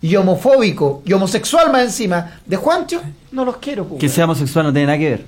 y 0.00 0.14
homofóbico 0.16 1.02
y 1.04 1.12
homosexual 1.12 1.70
más 1.72 1.82
encima 1.82 2.38
de 2.46 2.56
Juancho, 2.56 3.02
no 3.32 3.44
los 3.44 3.56
quiero. 3.58 3.84
pues, 3.84 4.00
Que 4.00 4.08
sea 4.08 4.24
homosexual 4.24 4.66
no 4.66 4.72
tiene 4.72 4.86
nada 4.86 4.98
que 4.98 5.10
ver. 5.10 5.24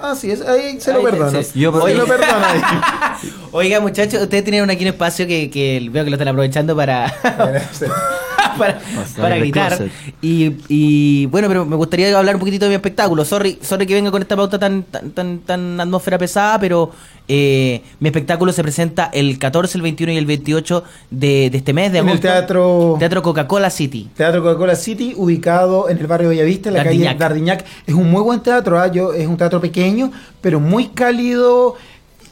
Ah, 0.00 0.14
sí, 0.14 0.30
es- 0.30 0.42
ahí 0.42 0.80
se 0.80 0.92
lo 0.92 1.02
perdono. 1.02 1.42
sí. 1.42 1.58
Yo- 1.60 1.72
lo 1.72 2.06
perdono. 2.06 2.46
Oiga, 3.52 3.80
muchachos, 3.80 4.22
ustedes 4.22 4.44
tienen 4.44 4.68
aquí 4.70 4.84
un 4.84 4.88
espacio 4.90 5.26
que, 5.26 5.50
que 5.50 5.86
veo 5.90 6.04
que 6.04 6.10
lo 6.10 6.14
están 6.16 6.28
aprovechando 6.28 6.76
para, 6.76 7.12
para, 8.58 8.80
para 9.16 9.34
el 9.36 9.40
gritar. 9.42 9.78
Y, 10.22 10.52
y, 10.68 11.26
bueno, 11.26 11.48
pero 11.48 11.64
me 11.66 11.76
gustaría 11.76 12.16
hablar 12.18 12.34
un 12.36 12.40
poquitito 12.40 12.64
de 12.64 12.70
mi 12.70 12.74
espectáculo. 12.76 13.24
Sorry, 13.24 13.58
sorry 13.62 13.86
que 13.86 13.94
venga 13.94 14.10
con 14.10 14.22
esta 14.22 14.36
pauta 14.36 14.58
tan, 14.58 14.82
tan, 14.84 15.10
tan, 15.10 15.38
tan 15.40 15.80
atmósfera 15.80 16.18
pesada, 16.18 16.58
pero 16.58 16.90
eh, 17.28 17.82
mi 18.00 18.08
espectáculo 18.08 18.52
se 18.52 18.62
presenta 18.62 19.10
el 19.12 19.38
14, 19.38 19.78
el 19.78 19.82
21 19.82 20.12
y 20.12 20.16
el 20.16 20.26
28 20.26 20.84
de, 21.10 21.50
de 21.50 21.58
este 21.58 21.72
mes 21.72 21.92
de 21.92 21.98
En 21.98 22.04
el 22.04 22.08
agosto. 22.10 22.28
teatro, 22.28 22.96
Teatro 22.98 23.22
Coca-Cola 23.22 23.70
City. 23.70 24.08
teatro 24.16 24.42
Coca-Cola 24.42 24.76
City, 24.76 25.12
ubicado 25.16 25.88
en 25.88 25.98
el 25.98 26.06
barrio 26.06 26.30
Bellavista, 26.30 26.68
en 26.70 26.76
la 26.76 26.84
Dardiñac. 26.84 27.06
calle 27.12 27.18
Dardiñac. 27.18 27.64
Es 27.86 27.94
un 27.94 28.10
muy 28.10 28.22
buen 28.22 28.40
teatro, 28.40 28.78
¿ah? 28.78 28.86
Yo- 28.90 29.12
es 29.12 29.26
un 29.26 29.36
teatro 29.36 29.60
pequeño, 29.60 30.10
pero 30.40 30.58
muy 30.60 30.88
cálido 30.88 31.76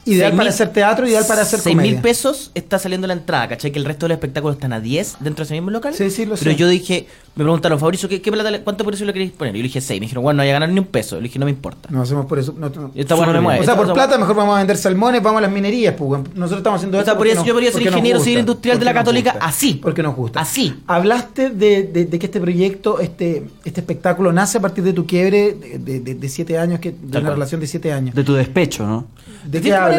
Ideal 0.06 0.32
para 0.32 0.44
mil- 0.44 0.48
hacer 0.48 0.68
teatro, 0.72 1.06
ideal 1.08 1.24
para 1.26 1.42
hacer 1.42 1.58
seis 1.60 1.74
comedia. 1.74 1.92
mil 1.92 2.00
pesos 2.00 2.50
está 2.54 2.78
saliendo 2.78 3.06
la 3.06 3.12
entrada, 3.14 3.48
¿cachai? 3.48 3.72
Que 3.72 3.78
el 3.78 3.84
resto 3.84 4.06
de 4.06 4.10
los 4.10 4.16
espectáculos 4.16 4.56
están 4.56 4.72
a 4.72 4.80
10 4.80 5.16
dentro 5.20 5.42
de 5.42 5.46
ese 5.46 5.54
mismo 5.54 5.70
local. 5.70 5.94
Sí, 5.94 6.10
sí, 6.10 6.24
lo 6.26 6.36
Pero 6.36 6.50
sé. 6.52 6.56
yo 6.56 6.68
dije, 6.68 7.06
me 7.34 7.44
preguntaron, 7.44 7.78
Fabricio, 7.78 8.08
¿qué, 8.08 8.22
qué 8.22 8.30
plata, 8.32 8.50
le- 8.50 8.60
¿cuánto 8.62 8.84
precio 8.84 9.04
le 9.04 9.12
queréis 9.12 9.32
poner? 9.32 9.54
Y 9.54 9.58
yo 9.58 9.62
le 9.62 9.68
dije 9.68 9.80
6. 9.80 10.00
Me 10.00 10.04
dijeron, 10.06 10.22
bueno, 10.22 10.38
no 10.38 10.42
voy 10.44 10.50
a 10.50 10.52
ganar 10.54 10.68
ni 10.68 10.78
un 10.78 10.86
peso. 10.86 11.16
Le 11.16 11.22
dije, 11.24 11.38
no 11.38 11.44
me 11.44 11.50
importa. 11.50 11.88
No 11.90 12.02
hacemos 12.02 12.26
por 12.26 12.38
eso. 12.38 12.54
No, 12.56 12.68
no. 12.70 12.92
Esta 12.94 13.14
weá 13.16 13.26
no 13.26 13.32
me 13.32 13.40
mueve. 13.40 13.60
O 13.60 13.64
sea, 13.64 13.76
por 13.76 13.92
plata 13.92 14.16
mejor 14.16 14.36
vamos 14.36 14.54
a 14.54 14.58
vender 14.58 14.76
salmones, 14.76 15.22
vamos 15.22 15.38
a 15.38 15.42
las 15.42 15.50
minerías. 15.50 15.94
Pues. 15.96 16.20
Nosotros 16.34 16.58
estamos 16.58 16.78
haciendo 16.78 16.98
O 16.98 17.04
sea, 17.04 17.16
por 17.16 17.26
eso 17.26 17.44
yo 17.44 17.52
podría 17.52 17.72
ser 17.72 17.82
ingeniero 17.82 18.18
gusta, 18.18 18.24
civil 18.24 18.40
industrial 18.40 18.78
de 18.78 18.84
la 18.84 18.94
Católica 18.94 19.32
gusta, 19.32 19.46
así. 19.46 19.74
Porque 19.82 20.02
nos 20.02 20.14
gusta. 20.14 20.40
Así. 20.40 20.74
Hablaste 20.86 21.50
de, 21.50 21.82
de- 21.82 22.04
de 22.06 22.18
que 22.18 22.26
este 22.26 22.40
proyecto, 22.40 23.00
este, 23.00 23.44
este 23.64 23.80
espectáculo 23.80 24.32
nace 24.32 24.58
a 24.58 24.60
partir 24.60 24.84
de 24.84 24.92
tu 24.92 25.04
quiebre 25.04 25.52
de, 25.54 25.78
de- 25.78 26.00
de- 26.00 26.14
de 26.14 26.28
siete 26.28 26.58
años, 26.58 26.78
que, 26.80 26.92
de 26.92 27.18
una 27.18 27.30
relación 27.30 27.60
de 27.60 27.66
siete 27.66 27.92
años. 27.92 28.14
De 28.14 28.22
tu 28.24 28.34
despecho, 28.34 28.86
¿no? 28.86 29.06
¿De 29.44 29.58
qué 29.60 29.68
cierta 29.68 29.95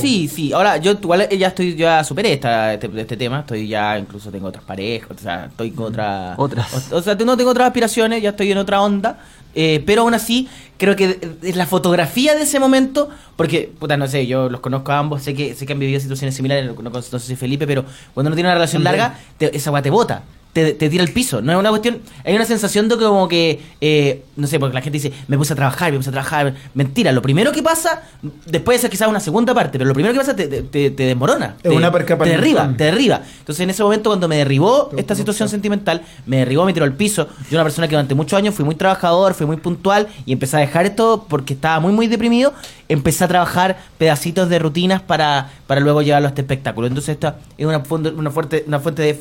Sí, 0.00 0.28
sí. 0.28 0.52
Ahora, 0.52 0.76
yo 0.78 0.92
igual 0.92 1.28
ya 1.30 1.48
estoy, 1.48 1.74
ya 1.76 2.02
superé 2.04 2.32
esta, 2.32 2.74
este, 2.74 2.90
este 3.00 3.16
tema. 3.16 3.40
Estoy 3.40 3.68
ya, 3.68 3.98
incluso 3.98 4.30
tengo 4.30 4.48
otras 4.48 4.64
parejas. 4.64 5.10
O 5.10 5.18
sea, 5.22 5.46
estoy 5.46 5.70
con 5.70 5.86
otra. 5.86 6.34
Otras. 6.36 6.92
O, 6.92 6.96
o 6.96 7.02
sea, 7.02 7.14
no 7.16 7.36
tengo 7.36 7.50
otras 7.50 7.66
aspiraciones, 7.68 8.22
ya 8.22 8.30
estoy 8.30 8.52
en 8.52 8.58
otra 8.58 8.80
onda. 8.82 9.18
eh, 9.54 9.82
pero 9.86 10.02
aún 10.02 10.12
así, 10.14 10.48
creo 10.76 10.94
que 10.96 11.18
es 11.42 11.56
la 11.56 11.64
fotografía 11.66 12.34
de 12.34 12.42
ese 12.42 12.58
momento. 12.60 13.08
Porque, 13.36 13.70
puta, 13.78 13.96
no 13.96 14.06
sé, 14.06 14.26
yo 14.26 14.48
los 14.48 14.60
conozco 14.60 14.92
a 14.92 14.98
ambos. 14.98 15.22
Sé 15.22 15.34
que, 15.34 15.54
sé 15.54 15.64
que 15.66 15.72
han 15.72 15.78
vivido 15.78 15.98
situaciones 16.00 16.34
similares. 16.34 16.66
No, 16.78 16.90
no 16.90 17.02
sé 17.02 17.18
si 17.20 17.36
Felipe, 17.36 17.66
pero 17.66 17.84
cuando 18.14 18.28
uno 18.28 18.34
tiene 18.34 18.48
una 18.48 18.54
relación 18.54 18.82
larga, 18.84 19.18
te- 19.38 19.56
esa 19.56 19.70
weá 19.70 19.82
te 19.82 19.90
bota. 19.90 20.22
Te, 20.56 20.72
te 20.72 20.88
tira 20.88 21.02
al 21.04 21.10
piso, 21.10 21.42
no 21.42 21.52
es 21.52 21.58
una 21.58 21.68
cuestión, 21.68 21.98
hay 22.24 22.34
una 22.34 22.46
sensación 22.46 22.88
de 22.88 22.96
como 22.96 23.28
que, 23.28 23.60
eh, 23.82 24.22
no 24.36 24.46
sé, 24.46 24.58
porque 24.58 24.72
la 24.72 24.80
gente 24.80 24.96
dice, 24.98 25.12
me 25.28 25.36
puse 25.36 25.52
a 25.52 25.56
trabajar, 25.56 25.92
me 25.92 25.98
puse 25.98 26.08
a 26.08 26.12
trabajar, 26.12 26.54
mentira, 26.72 27.12
lo 27.12 27.20
primero 27.20 27.52
que 27.52 27.62
pasa, 27.62 28.00
después 28.46 28.78
de 28.78 28.80
ser 28.80 28.90
quizás 28.90 29.06
una 29.08 29.20
segunda 29.20 29.52
parte, 29.52 29.72
pero 29.76 29.84
lo 29.84 29.92
primero 29.92 30.14
que 30.14 30.20
pasa 30.20 30.34
te, 30.34 30.46
te, 30.48 30.62
te- 30.90 31.04
desmorona, 31.04 31.56
Es 31.62 31.70
una 31.76 31.90
te 32.24 32.30
derriba, 32.30 32.62
te 32.78 32.84
derriba. 32.84 33.20
Entonces 33.40 33.60
en 33.64 33.68
ese 33.68 33.82
momento 33.82 34.08
cuando 34.08 34.28
me 34.28 34.36
derribó 34.38 34.88
esta 34.96 35.14
situación 35.14 35.50
sentimental, 35.50 36.00
me 36.24 36.38
derribó, 36.38 36.64
me 36.64 36.72
tiró 36.72 36.86
al 36.86 36.94
piso, 36.94 37.28
yo 37.50 37.56
una 37.58 37.62
persona 37.64 37.86
que 37.86 37.94
durante 37.94 38.14
muchos 38.14 38.38
años 38.38 38.54
fui 38.54 38.64
muy 38.64 38.76
trabajador, 38.76 39.34
fui 39.34 39.44
muy 39.44 39.58
puntual 39.58 40.06
y 40.24 40.32
empecé 40.32 40.56
a 40.56 40.60
dejar 40.60 40.86
esto 40.86 41.26
porque 41.28 41.52
estaba 41.52 41.80
muy 41.80 41.92
muy 41.92 42.06
deprimido, 42.06 42.54
empecé 42.88 43.24
a 43.24 43.28
trabajar 43.28 43.76
pedacitos 43.98 44.48
de 44.48 44.58
rutinas 44.58 45.02
para, 45.02 45.50
para 45.66 45.82
luego 45.82 46.00
llevarlo 46.00 46.28
a 46.28 46.30
este 46.30 46.40
espectáculo. 46.40 46.86
Entonces 46.86 47.10
esta 47.10 47.36
es 47.58 47.66
una, 47.66 47.80
fuente- 47.80 48.10
una, 48.10 48.30
fuerte, 48.30 48.64
una 48.66 48.80
fuente 48.80 49.02
de 49.02 49.14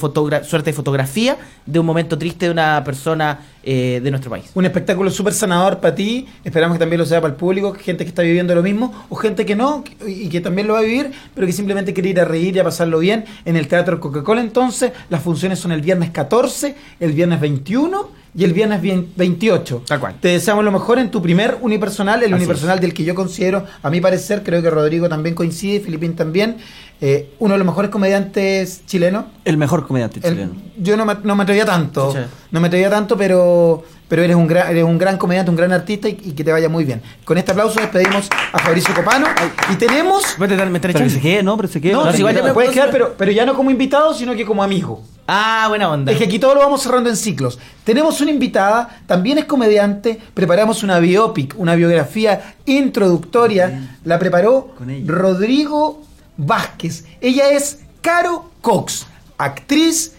suerte 0.47 0.69
de 0.69 0.73
fotografía 0.73 1.24
de 1.65 1.79
un 1.79 1.85
momento 1.85 2.17
triste 2.17 2.45
de 2.45 2.51
una 2.51 2.83
persona 2.83 3.39
eh, 3.63 3.99
de 4.03 4.11
nuestro 4.11 4.29
país. 4.29 4.51
Un 4.53 4.65
espectáculo 4.65 5.09
súper 5.09 5.33
sanador 5.33 5.79
para 5.79 5.95
ti. 5.95 6.27
Esperamos 6.43 6.75
que 6.75 6.79
también 6.79 6.99
lo 6.99 7.05
sea 7.05 7.19
para 7.21 7.33
el 7.33 7.37
público, 7.37 7.73
gente 7.73 8.03
que 8.03 8.09
está 8.09 8.21
viviendo 8.21 8.53
lo 8.53 8.61
mismo 8.61 8.93
o 9.09 9.15
gente 9.15 9.45
que 9.45 9.55
no 9.55 9.83
y 10.05 10.29
que 10.29 10.41
también 10.41 10.67
lo 10.67 10.73
va 10.73 10.79
a 10.79 10.83
vivir, 10.83 11.11
pero 11.33 11.47
que 11.47 11.53
simplemente 11.53 11.93
quiere 11.93 12.09
ir 12.09 12.19
a 12.19 12.25
reír 12.25 12.55
y 12.55 12.59
a 12.59 12.63
pasarlo 12.63 12.99
bien 12.99 13.25
en 13.45 13.55
el 13.55 13.67
Teatro 13.67 13.99
Coca-Cola. 13.99 14.41
Entonces, 14.41 14.91
las 15.09 15.21
funciones 15.23 15.57
son 15.59 15.71
el 15.71 15.81
viernes 15.81 16.11
14, 16.11 16.75
el 16.99 17.11
viernes 17.13 17.39
21 17.41 18.09
y 18.37 18.43
el 18.43 18.51
viernes 18.53 18.81
bien- 18.81 19.07
28. 19.15 19.83
Tal 19.87 19.99
cual. 19.99 20.15
Te 20.19 20.27
deseamos 20.27 20.63
lo 20.65 20.71
mejor 20.71 20.99
en 20.99 21.09
tu 21.09 21.21
primer 21.21 21.57
unipersonal, 21.61 22.19
el 22.21 22.33
Así 22.33 22.43
unipersonal 22.43 22.79
del 22.81 22.93
que 22.93 23.05
yo 23.05 23.15
considero, 23.15 23.65
a 23.81 23.89
mi 23.89 24.01
parecer, 24.01 24.43
creo 24.43 24.61
que 24.61 24.69
Rodrigo 24.69 25.07
también 25.07 25.33
coincide, 25.35 25.79
Filipín 25.79 26.15
también, 26.17 26.57
eh, 27.01 27.33
uno 27.39 27.53
de 27.53 27.57
los 27.59 27.65
mejores 27.67 27.91
comediantes 27.91 28.85
chilenos. 28.85 29.25
El 29.43 29.57
mejor 29.57 29.85
comediante 29.85 30.19
El- 30.23 30.33
chileno. 30.33 30.53
yo 30.77 30.95
no 30.97 31.05
me, 31.05 31.15
no 31.23 31.35
me 31.35 31.43
atrevía 31.43 31.65
tanto, 31.65 32.11
Sí. 32.13 32.19
no 32.51 32.59
me 32.61 32.67
atrevía 32.67 32.89
tanto, 32.89 33.17
pero, 33.17 33.83
pero 34.07 34.23
eres, 34.23 34.35
un 34.35 34.47
gran, 34.47 34.69
eres 34.69 34.83
un 34.83 34.97
gran 34.97 35.17
comediante, 35.17 35.51
un 35.51 35.57
gran 35.57 35.71
artista 35.73 36.07
y, 36.07 36.17
y 36.23 36.31
que 36.31 36.43
te 36.43 36.51
vaya 36.51 36.69
muy 36.69 36.85
bien. 36.85 37.01
Con 37.25 37.37
este 37.37 37.51
aplauso 37.51 37.79
despedimos 37.79 38.29
a 38.53 38.59
Fabricio 38.59 38.93
Copano 38.95 39.27
y 39.71 39.75
tenemos... 39.75 40.23
Me 40.39 40.45
están 40.45 40.71
Pero 40.71 40.81
que 40.81 40.89
echando. 40.89 41.09
se 41.13 41.19
quede, 41.19 41.43
¿no? 41.43 41.57
Pero 41.57 41.67
se 41.67 41.81
quede. 41.81 41.93
No, 41.93 42.05
no, 42.05 42.11
si 42.13 42.19
igual 42.19 42.33
ya 42.35 42.41
te 42.41 42.47
me 42.47 42.53
puedes 42.53 42.71
quedar, 42.71 42.89
pero, 42.91 43.15
pero 43.17 43.31
ya 43.31 43.45
no 43.45 43.55
como 43.55 43.71
invitado, 43.71 44.13
sino 44.13 44.33
que 44.35 44.45
como 44.45 44.63
amigo. 44.63 45.01
Ah, 45.27 45.65
buena 45.69 45.89
onda. 45.91 46.11
Es 46.11 46.17
que 46.19 46.25
aquí 46.25 46.37
todo 46.39 46.53
lo 46.53 46.61
vamos 46.61 46.81
cerrando 46.83 47.09
en 47.09 47.15
ciclos. 47.17 47.57
Tenemos 47.83 48.21
una 48.21 48.29
invitada, 48.31 48.99
también 49.07 49.39
es 49.39 49.45
comediante, 49.45 50.19
preparamos 50.35 50.83
una 50.83 50.99
biopic, 50.99 51.55
una 51.57 51.73
biografía 51.75 52.53
introductoria, 52.65 53.97
la 54.05 54.17
preparó 54.19 54.67
Con 54.77 54.89
ella. 54.91 55.11
Rodrigo 55.11 56.01
Vázquez. 56.37 57.05
Ella 57.21 57.49
es 57.49 57.79
Caro 58.01 58.51
Cox, 58.61 59.07
actriz. 59.37 60.13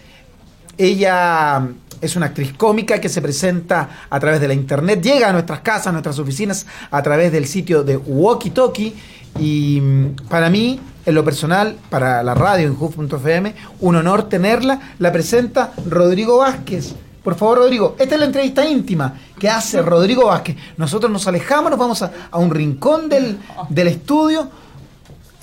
Ella 0.77 1.67
es 2.01 2.15
una 2.15 2.27
actriz 2.27 2.53
cómica 2.53 2.99
que 2.99 3.09
se 3.09 3.21
presenta 3.21 3.89
a 4.09 4.19
través 4.19 4.39
de 4.41 4.47
la 4.47 4.53
internet, 4.53 5.01
llega 5.01 5.29
a 5.29 5.33
nuestras 5.33 5.61
casas, 5.61 5.87
a 5.87 5.91
nuestras 5.91 6.19
oficinas, 6.19 6.65
a 6.91 7.01
través 7.01 7.31
del 7.31 7.47
sitio 7.47 7.83
de 7.83 7.97
Walkie 7.97 8.51
Talkie. 8.51 8.95
Y 9.39 9.79
mm, 9.81 10.27
para 10.29 10.49
mí, 10.49 10.79
en 11.05 11.15
lo 11.15 11.23
personal, 11.23 11.77
para 11.89 12.23
la 12.23 12.33
radio 12.33 12.67
en 12.67 12.75
Huf.fm, 12.79 13.53
un 13.81 13.95
honor 13.95 14.29
tenerla. 14.29 14.93
La 14.99 15.11
presenta 15.11 15.73
Rodrigo 15.89 16.37
Vázquez. 16.37 16.95
Por 17.23 17.35
favor, 17.35 17.57
Rodrigo, 17.59 17.95
esta 17.99 18.15
es 18.15 18.19
la 18.19 18.27
entrevista 18.27 18.65
íntima 18.65 19.13
que 19.37 19.49
hace 19.49 19.81
Rodrigo 19.81 20.27
Vázquez. 20.27 20.55
Nosotros 20.77 21.11
nos 21.11 21.27
alejamos, 21.27 21.69
nos 21.69 21.79
vamos 21.79 22.01
a, 22.01 22.11
a 22.31 22.37
un 22.37 22.51
rincón 22.51 23.09
del, 23.09 23.37
del 23.69 23.87
estudio. 23.87 24.49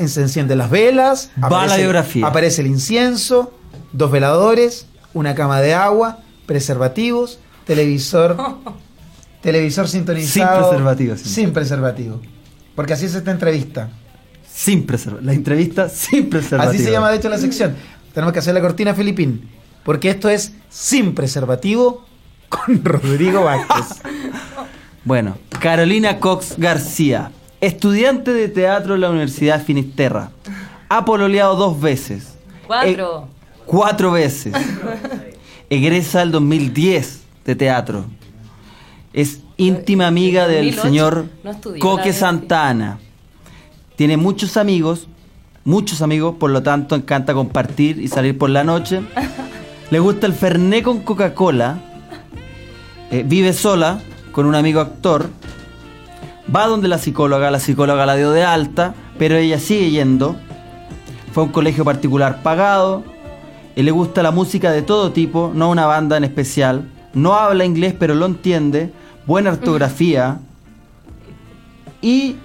Se 0.09 0.21
encienden 0.21 0.59
las 0.59 0.71
velas. 0.71 1.31
Va 1.43 1.67
la 1.67 1.77
biografía. 1.77 2.27
Aparece 2.27 2.63
el 2.63 2.69
incienso, 2.69 3.53
dos 3.93 4.11
veladores, 4.11 4.87
una 5.13 5.35
cama 5.35 5.61
de 5.61 5.75
agua, 5.75 6.21
preservativos, 6.47 7.39
televisor, 7.67 8.37
televisor 9.43 9.89
sintonizado. 9.89 10.57
Sin 10.57 10.69
preservativo, 10.69 11.17
sí. 11.17 11.29
Sin 11.29 11.53
preservativo. 11.53 12.21
Porque 12.75 12.93
así 12.93 13.07
es 13.07 13.15
esta 13.15 13.31
entrevista. 13.31 13.91
Sin 14.53 14.87
preservativo. 14.87 15.27
La 15.27 15.35
entrevista 15.35 15.89
sin 15.89 16.29
preservativo. 16.29 16.71
Así 16.71 16.85
se 16.85 16.91
llama 16.91 17.11
de 17.11 17.17
hecho 17.17 17.29
la 17.29 17.39
sección. 17.39 17.75
Tenemos 18.13 18.33
que 18.33 18.39
hacer 18.39 18.55
la 18.55 18.61
cortina 18.61 18.95
Filipín. 18.95 19.49
Porque 19.85 20.11
esto 20.11 20.29
es 20.29 20.53
sin 20.71 21.15
preservativo 21.15 22.05
con 22.49 22.85
Rodrigo 22.85 23.45
Vázquez. 23.45 24.01
Bueno, 25.05 25.37
Carolina 25.61 26.19
Cox 26.19 26.55
García, 26.57 27.31
estudiante 27.67 28.33
de 28.33 28.49
teatro 28.49 28.95
en 28.95 29.01
la 29.01 29.11
Universidad 29.11 29.63
Finisterra. 29.63 30.31
Ha 30.89 31.05
pololeado 31.05 31.57
dos 31.57 31.81
veces. 31.81 32.35
Cuatro. 32.67 33.29
Eh, 33.29 33.51
cuatro 33.67 34.13
veces. 34.13 34.55
Egresa 35.71 36.23
el 36.23 36.31
2010 36.31 37.23
de 37.45 37.55
teatro. 37.57 38.05
Es 39.13 39.41
íntima 39.57 40.07
amiga 40.07 40.47
del 40.47 40.75
2008. 40.75 40.83
señor 40.83 41.27
No 41.43 41.51
estudió 41.51 41.77
la 41.77 41.81
Coque. 41.81 42.13
Santana. 42.13 42.99
Tiene 43.97 44.17
muchos 44.17 44.57
amigos, 44.57 45.07
muchos 45.65 46.03
amigos, 46.03 46.35
por 46.39 46.51
lo 46.51 46.63
tanto 46.63 46.97
encanta 46.97 47.33
compartir 47.33 48.01
y 48.01 48.09
salir 48.09 48.37
por 48.37 48.51
la 48.51 48.65
noche. 48.65 49.03
Le 49.91 49.99
gusta 50.01 50.27
el 50.27 50.33
Fernet 50.33 50.83
con 50.83 51.01
Coca-Cola. 51.01 51.79
Eh, 53.11 53.25
vive 53.25 53.53
sola 53.53 54.01
con 54.33 54.47
un 54.47 54.55
amigo 54.55 54.81
actor. 54.81 55.29
Va 56.55 56.67
donde 56.67 56.89
la 56.89 56.99
psicóloga, 56.99 57.51
la 57.51 57.59
psicóloga 57.61 58.07
la 58.07 58.17
dio 58.17 58.31
de 58.33 58.45
alta, 58.45 58.95
pero 59.19 59.37
ella 59.37 59.59
sigue 59.59 59.91
yendo. 59.91 60.37
Fue 61.33 61.43
a 61.43 61.47
un 61.47 61.53
colegio 61.53 61.85
particular 61.85 62.43
pagado. 62.43 63.03
Y 63.77 63.83
le 63.83 63.91
gusta 63.91 64.23
la 64.23 64.31
música 64.31 64.71
de 64.71 64.83
todo 64.83 65.13
tipo, 65.13 65.51
no 65.55 65.71
una 65.71 65.87
banda 65.87 66.17
en 66.17 66.25
especial. 66.25 66.89
No 67.13 67.35
habla 67.35 67.65
inglés, 67.65 67.95
pero 67.99 68.15
lo 68.15 68.27
entiende. 68.27 68.93
Buena 69.27 69.51
ortografía. 69.51 70.39
Y 72.01 72.37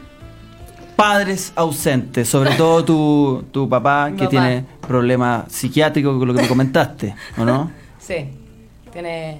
padres 0.95 1.53
ausentes, 1.55 2.27
sobre 2.27 2.51
todo 2.55 2.83
tu, 2.83 3.45
tu 3.51 3.69
papá, 3.69 4.09
que 4.11 4.25
papá. 4.25 4.29
tiene 4.29 4.65
problemas 4.85 5.51
psiquiátricos, 5.51 6.17
con 6.17 6.27
lo 6.27 6.33
que 6.33 6.41
me 6.41 6.47
comentaste, 6.47 7.15
¿o 7.37 7.45
no? 7.45 7.71
Sí. 7.99 8.27
Tiene, 8.91 9.39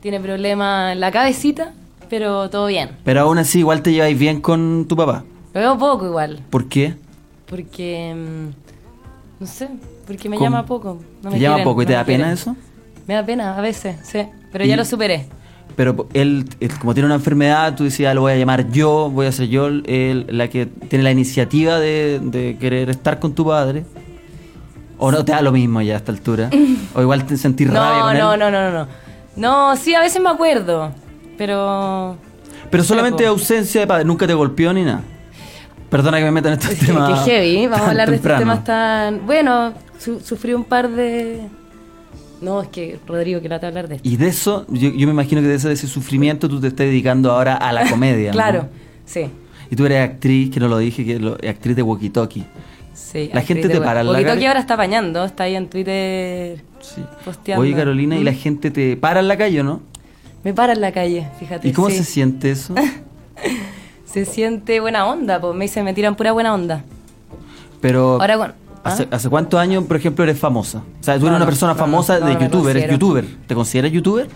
tiene 0.00 0.18
problemas 0.18 0.92
en 0.92 1.00
la 1.00 1.12
cabecita, 1.12 1.74
pero 2.10 2.50
todo 2.50 2.66
bien. 2.66 2.90
Pero 3.04 3.20
aún 3.22 3.38
así, 3.38 3.60
igual 3.60 3.80
te 3.82 3.92
lleváis 3.92 4.18
bien 4.18 4.40
con 4.42 4.84
tu 4.88 4.96
papá. 4.96 5.24
Lo 5.54 5.60
veo 5.60 5.78
poco 5.78 6.06
igual. 6.06 6.40
¿Por 6.50 6.66
qué? 6.68 6.94
Porque. 7.46 8.14
mm, 8.14 9.40
No 9.40 9.46
sé. 9.46 9.68
Porque 10.06 10.28
me 10.28 10.36
¿Cómo? 10.36 10.46
llama 10.50 10.66
poco. 10.66 10.98
No 11.22 11.30
¿Te 11.30 11.36
me 11.36 11.40
llama 11.40 11.54
quieren, 11.56 11.64
poco 11.64 11.82
y 11.82 11.84
no 11.84 11.88
te 11.88 11.92
me 11.92 11.96
da 11.96 12.04
pena 12.04 12.18
quieren. 12.24 12.34
eso? 12.34 12.56
Me 13.06 13.14
da 13.14 13.24
pena 13.24 13.56
a 13.56 13.60
veces, 13.60 13.96
sí. 14.02 14.20
Pero 14.52 14.64
Y- 14.64 14.68
ya 14.68 14.76
lo 14.76 14.84
superé. 14.84 15.26
Pero 15.76 16.08
él, 16.12 16.44
él, 16.58 16.70
como 16.78 16.92
tiene 16.94 17.06
una 17.06 17.14
enfermedad, 17.14 17.74
tú 17.76 17.84
decías, 17.84 18.10
"Ah, 18.10 18.14
lo 18.14 18.22
voy 18.22 18.32
a 18.32 18.36
llamar 18.36 18.70
yo, 18.70 19.08
voy 19.08 19.26
a 19.26 19.32
ser 19.32 19.48
yo 19.48 19.68
el- 19.68 20.26
la 20.28 20.48
que 20.48 20.66
tiene 20.66 21.04
la 21.04 21.12
iniciativa 21.12 21.78
de, 21.78 22.20
de 22.22 22.56
querer 22.58 22.90
estar 22.90 23.18
con 23.20 23.34
tu 23.34 23.46
padre. 23.46 23.84
¿O 24.98 25.10
no 25.10 25.24
te 25.24 25.32
da 25.32 25.40
lo 25.40 25.52
mismo 25.52 25.80
ya 25.80 25.94
a 25.94 25.96
esta 25.98 26.12
altura? 26.12 26.50
¿O 26.94 27.00
igual 27.00 27.24
te 27.24 27.36
sentís 27.36 27.68
rabia 27.70 28.00
No, 28.00 28.04
con 28.08 28.18
no, 28.18 28.34
él? 28.34 28.40
no, 28.40 28.50
no, 28.50 28.70
no. 28.70 28.86
No, 29.36 29.76
sí, 29.76 29.94
a 29.94 30.00
veces 30.00 30.20
me 30.20 30.28
acuerdo. 30.28 30.90
Pero. 31.40 32.18
Pero 32.70 32.84
solamente 32.84 33.22
Sí, 33.22 33.28
ausencia 33.28 33.80
de 33.80 33.86
padre, 33.86 34.04
nunca 34.04 34.26
te 34.26 34.34
golpeó 34.34 34.74
ni 34.74 34.82
nada. 34.84 35.00
Perdona 35.88 36.18
que 36.18 36.24
me 36.24 36.30
meta 36.32 36.48
en 36.48 36.54
estos 36.60 36.74
Que, 36.78 36.84
temas. 36.86 37.24
que 37.24 37.30
heavy, 37.30 37.66
vamos 37.66 37.86
a 37.86 37.90
hablar 37.92 38.10
de 38.10 38.16
estos 38.16 38.36
temas 38.38 38.62
tan. 38.62 39.24
Bueno, 39.24 39.72
su- 39.98 40.20
sufrí 40.20 40.52
un 40.52 40.64
par 40.64 40.90
de. 40.90 41.40
No, 42.42 42.60
es 42.60 42.68
que 42.68 42.98
Rodrigo 43.06 43.40
quiere 43.40 43.54
hablar 43.54 43.88
de 43.88 43.96
esto. 43.96 44.06
Y 44.08 44.16
de 44.18 44.28
eso, 44.28 44.66
yo, 44.68 44.90
yo 44.90 45.06
me 45.06 45.14
imagino 45.14 45.40
que 45.40 45.48
de 45.48 45.54
ese, 45.54 45.68
de 45.68 45.74
ese 45.74 45.86
sufrimiento 45.88 46.46
tú 46.46 46.60
te 46.60 46.66
estás 46.68 46.86
dedicando 46.86 47.32
ahora 47.32 47.56
a 47.56 47.72
la 47.72 47.88
comedia. 47.88 48.28
¿no? 48.28 48.32
Claro, 48.34 48.68
sí. 49.06 49.30
Y 49.70 49.76
tú 49.76 49.86
eres 49.86 50.02
actriz, 50.10 50.50
que 50.50 50.60
no 50.60 50.68
lo 50.68 50.76
dije, 50.76 51.06
que 51.06 51.18
lo- 51.18 51.38
actriz 51.48 51.74
de 51.74 51.82
Walkie 51.82 52.10
Talkie. 52.10 52.44
Sí, 52.92 53.30
La 53.32 53.40
gente 53.40 53.66
te 53.70 53.80
para 53.80 54.02
en 54.02 54.12
la 54.12 54.22
calle. 54.22 54.40
que 54.40 54.46
ahora 54.46 54.60
está 54.60 54.76
bañando, 54.76 55.24
está 55.24 55.44
ahí 55.44 55.56
en 55.56 55.68
Twitter 55.70 56.60
posteando. 57.24 57.62
Oye, 57.62 57.74
Carolina, 57.74 58.16
¿y 58.18 58.24
la 58.24 58.34
gente 58.34 58.70
te 58.70 58.96
para 58.98 59.20
en 59.20 59.28
la 59.28 59.38
calle 59.38 59.60
o 59.62 59.64
no? 59.64 59.80
Me 60.44 60.54
para 60.54 60.72
en 60.72 60.80
la 60.80 60.92
calle, 60.92 61.28
fíjate. 61.38 61.68
¿Y 61.68 61.72
cómo 61.72 61.90
sí. 61.90 61.96
se 61.98 62.04
siente 62.04 62.50
eso? 62.50 62.74
Se 64.04 64.24
siente 64.24 64.80
buena 64.80 65.06
onda, 65.06 65.40
pues 65.40 65.54
me 65.54 65.66
dicen, 65.66 65.84
me 65.84 65.94
tiran 65.94 66.16
pura 66.16 66.32
buena 66.32 66.52
onda. 66.52 66.82
Pero, 67.80 68.20
Ahora 68.20 68.56
¿hace, 68.82 69.04
¿ah? 69.04 69.14
¿hace 69.14 69.28
cuántos 69.28 69.60
años, 69.60 69.84
por 69.84 69.96
ejemplo, 69.96 70.24
eres 70.24 70.36
famosa? 70.36 70.78
O 71.00 71.04
sea, 71.04 71.14
tú 71.14 71.20
No, 71.20 71.28
eres 71.28 71.36
una 71.36 71.46
persona 71.46 71.72
no, 71.74 71.78
famosa 71.78 72.18
no, 72.18 72.26
de 72.26 72.32
youtuber, 72.32 72.76
eres 72.76 72.90
youtuber. 72.90 73.24
¿Te 73.46 73.54
consideras 73.54 73.92
youtuber? 73.92 74.28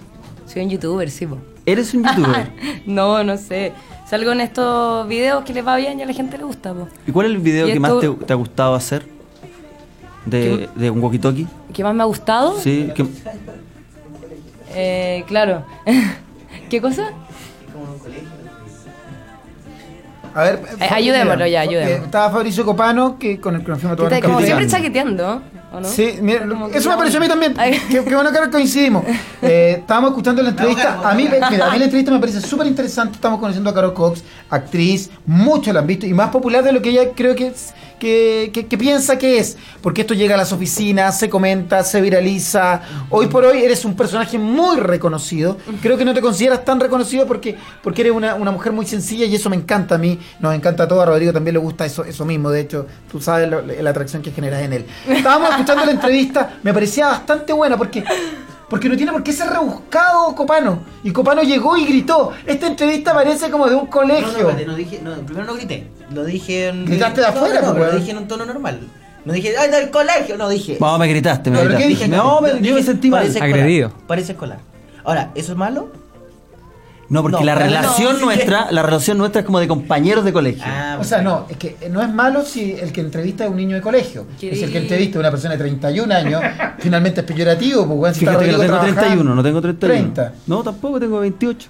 Soy 0.47 0.63
un 0.63 0.71
youtuber, 0.71 1.11
sí, 1.11 1.27
po. 1.27 1.39
¿Eres 1.67 1.93
un 1.93 2.05
youtuber? 2.05 2.53
no, 2.87 3.25
no 3.25 3.37
sé. 3.37 3.73
Salgo 4.09 4.31
en 4.31 4.43
estos 4.43 5.09
videos 5.09 5.43
que 5.43 5.53
les 5.53 5.67
va 5.67 5.75
bien 5.77 5.99
y 5.99 6.05
a 6.05 6.07
la 6.07 6.13
gente 6.13 6.39
le 6.39 6.45
gusta, 6.45 6.73
po. 6.73 6.87
¿Y 7.05 7.11
cuál 7.11 7.27
es 7.27 7.33
el 7.33 7.39
video 7.39 7.69
Y 7.69 7.73
que 7.73 7.81
más 7.81 7.95
te 8.27 8.33
ha 8.33 8.37
gustado 8.37 8.77
hacer? 8.77 9.05
De, 10.25 10.69
de 10.77 10.91
un 10.91 11.03
walkie-talkie. 11.03 11.49
¿Qué 11.73 11.83
más 11.83 11.95
me 11.97 12.03
ha 12.05 12.07
gustado? 12.07 12.61
Sí, 12.61 12.91
que- 12.95 13.07
Eh, 14.75 15.25
claro. 15.27 15.65
¿Qué 16.71 16.81
cosa? 16.81 17.09
A 20.35 20.43
ver, 20.43 20.61
Eh, 20.81 20.89
ayudémoslo 20.91 21.47
ya, 21.47 21.61
ayudémoslo. 21.61 21.97
Eh, 21.97 22.01
estaba 22.05 22.31
Fabricio 22.31 22.65
Copano, 22.65 23.17
que 23.19 23.39
con 23.41 23.55
el 23.55 23.63
que 23.63 23.69
nos 23.71 23.79
fuimos 23.81 23.93
a 23.93 23.97
Que 23.97 24.03
tomar 24.03 24.13
un 24.13 24.17
está 24.19 24.27
como 24.29 24.41
siempre 24.45 24.67
chaqueteando, 24.67 25.43
¿o 25.73 25.81
no? 25.81 25.89
Sí, 25.89 26.19
mira, 26.21 26.41
Como 26.49 26.69
que 26.71 26.79
eso 26.79 26.91
me 26.91 26.97
pareció 26.97 27.21
a 27.21 27.23
mí 27.23 27.29
también. 27.29 27.55
Qué, 27.55 28.03
qué 28.05 28.15
bueno 28.17 28.33
que 28.33 28.39
ahora 28.39 28.51
coincidimos. 28.51 29.05
Eh, 29.43 29.77
estábamos 29.81 30.11
escuchando 30.13 30.43
la 30.43 30.49
entrevista. 30.49 31.01
A 31.05 31.13
mí, 31.15 31.25
mira, 31.31 31.47
a 31.47 31.51
mí 31.71 31.79
la 31.79 31.85
entrevista 31.85 32.11
me 32.11 32.19
parece 32.19 32.41
súper 32.41 32.67
interesante. 32.67 33.15
Estamos 33.17 33.39
conociendo 33.39 33.69
a 33.69 33.75
Carol 33.75 33.93
Cox, 33.93 34.25
actriz, 34.49 35.11
muchos 35.27 35.73
la 35.75 35.81
han 35.81 35.87
visto 35.87 36.07
y 36.07 36.15
más 36.15 36.31
popular 36.31 36.65
de 36.65 36.73
lo 36.73 36.81
que 36.81 36.89
ella 36.89 37.11
creo 37.15 37.35
que, 37.37 37.49
es- 37.49 37.75
que, 38.05 38.77
piensa 38.79 39.19
que 39.19 39.39
es. 39.39 39.57
Porque 39.81 40.03
esto 40.03 40.15
llega 40.15 40.35
a 40.35 40.39
las 40.39 40.53
oficinas, 40.53 41.19
se 41.19 41.29
comenta, 41.29 41.83
se 41.85 42.01
viraliza. 42.01 42.81
Hoy 43.11 43.27
por 43.27 43.45
hoy 43.45 43.63
eres 43.63 43.85
un 43.85 43.97
personaje 43.97 44.39
muy 44.39 44.77
reconocido. 44.79 45.57
Creo 45.81 45.97
que 45.97 46.05
no 46.05 46.13
te 46.13 46.21
consideras 46.21 46.65
tan 46.65 46.81
reconocido 46.81 47.27
porque, 47.27 47.57
porque 47.83 48.03
eres 48.03 48.13
una, 48.13 48.35
una 48.35 48.51
mujer 48.51 48.73
muy 48.73 48.87
sencilla 48.87 49.25
y 49.27 49.35
eso 49.35 49.49
me 49.51 49.57
encanta 49.57 49.95
a 49.95 49.99
mí. 49.99 50.19
Nos 50.41 50.55
encanta 50.55 50.85
a 50.85 50.89
todos. 50.89 51.03
A 51.03 51.07
Rodrigo 51.07 51.33
también 51.33 51.55
le 51.55 51.61
gusta 51.61 51.85
eso, 51.85 52.05
eso 52.05 52.25
mismo. 52.25 52.51
De 52.51 52.61
hecho, 52.61 52.87
tú 53.11 53.21
sabes 53.21 53.49
la 53.49 53.91
atracción 53.91 54.23
que 54.23 54.31
generas 54.31 54.63
en 54.63 54.73
él. 54.73 54.87
Estábamos 55.09 55.51
escuchando 55.51 55.85
la 55.85 55.93
entrevista, 55.93 56.59
me 56.63 56.73
parecía 56.73 57.09
bastante 57.09 57.53
buena 57.53 57.77
porque, 57.77 58.05
porque 58.69 58.89
no 58.89 58.97
tiene 58.97 59.13
por 59.13 59.23
qué 59.23 59.33
ser 59.33 59.49
rebuscado 59.51 60.35
Copano. 60.35 60.81
Y 61.03 61.11
Copano 61.13 61.43
llegó 61.43 61.77
y 61.77 61.85
gritó. 61.85 62.33
Esta 62.47 62.67
entrevista 62.67 63.13
parece 63.15 63.51
como 63.51 63.67
de 63.69 63.75
un 63.75 63.81
No, 63.83 63.85
no, 63.85 63.91
colegio. 63.91 64.29
espérate, 64.29 64.67
no 64.67 64.75
dije, 64.75 65.01
no, 65.03 65.15
primero 65.27 65.47
no 65.47 65.55
grité. 65.55 65.87
Lo 66.13 66.25
dije 66.25 66.69
en. 66.69 66.85
¿Gritaste 66.85 67.21
de 67.21 67.27
no, 67.29 67.33
afuera, 67.33 67.61
No, 67.61 67.67
no, 67.69 67.75
pero 67.75 67.93
lo 67.93 67.99
dije 67.99 68.11
en 68.11 68.19
un 68.19 68.29
tono 68.29 68.45
normal. 68.47 68.81
No 69.25 69.33
dije, 69.33 69.55
¡ay, 69.59 69.71
del 69.71 69.91
colegio! 69.91 70.37
No, 70.37 70.49
dije. 70.51 70.77
No, 70.81 70.99
me 70.99 71.09
gritaste, 71.09 71.51
me 71.51 71.57
¿Pero 71.59 71.71
qué 71.71 71.85
gritaste. 71.87 72.05
dije? 72.07 72.17
No, 72.17 72.41
me- 72.43 72.61
yo 72.61 72.75
me 72.75 72.83
sentí 72.83 73.09
mal. 73.09 73.21
parece 73.21 73.39
escolar, 73.39 73.59
Agredido. 73.59 73.93
Parece 74.07 74.33
escolar. 74.33 74.59
Ahora, 75.03 75.31
¿eso 75.35 75.53
es 75.53 75.59
malo? 75.59 75.91
No, 77.09 77.23
porque 77.23 77.39
No, 77.39 77.45
la 77.45 77.55
relación 77.55 78.15
no. 78.19 78.27
nuestra, 78.27 78.71
la 78.71 78.83
relación 78.83 79.19
nuestra 79.19 79.41
es 79.41 79.47
como 79.47 79.61
de 79.61 79.69
compañeros 79.69 80.25
de 80.25 80.33
colegio. 80.33 80.65
O 80.99 81.05
sea, 81.05 81.21
no, 81.23 81.47
es 81.49 81.57
que 81.57 81.77
no 81.91 82.01
es 82.03 82.13
malo 82.13 82.43
si 82.45 82.73
el 82.73 82.93
que 82.93 83.01
entrevista 83.01 83.45
es 83.45 83.51
un 83.51 83.57
niño 83.57 83.77
de 83.77 83.83
colegio. 83.83 84.27
¿Qué? 84.41 84.53
Es 84.53 84.63
el 84.63 84.73
que 84.73 84.79
entrevista 84.79 85.19
a 85.19 85.21
una 85.21 85.31
persona 85.31 85.53
de 85.55 85.59
31 85.59 86.15
años, 86.15 86.41
finalmente 86.79 87.21
es 87.21 87.27
peyorativo, 87.27 87.87
pues 87.87 87.99
weón, 87.99 88.15
si 88.15 88.21
Fíjate 88.21 88.45
que 88.47 88.53
no 88.53 88.59
tengo 88.59 88.73
trabajando. 88.73 89.01
31, 89.01 89.35
no 89.35 89.43
tengo 89.43 89.61
31. 89.61 90.13
30. 90.15 90.35
No, 90.47 90.63
tampoco 90.63 91.01
tengo 91.01 91.21
28. 91.21 91.69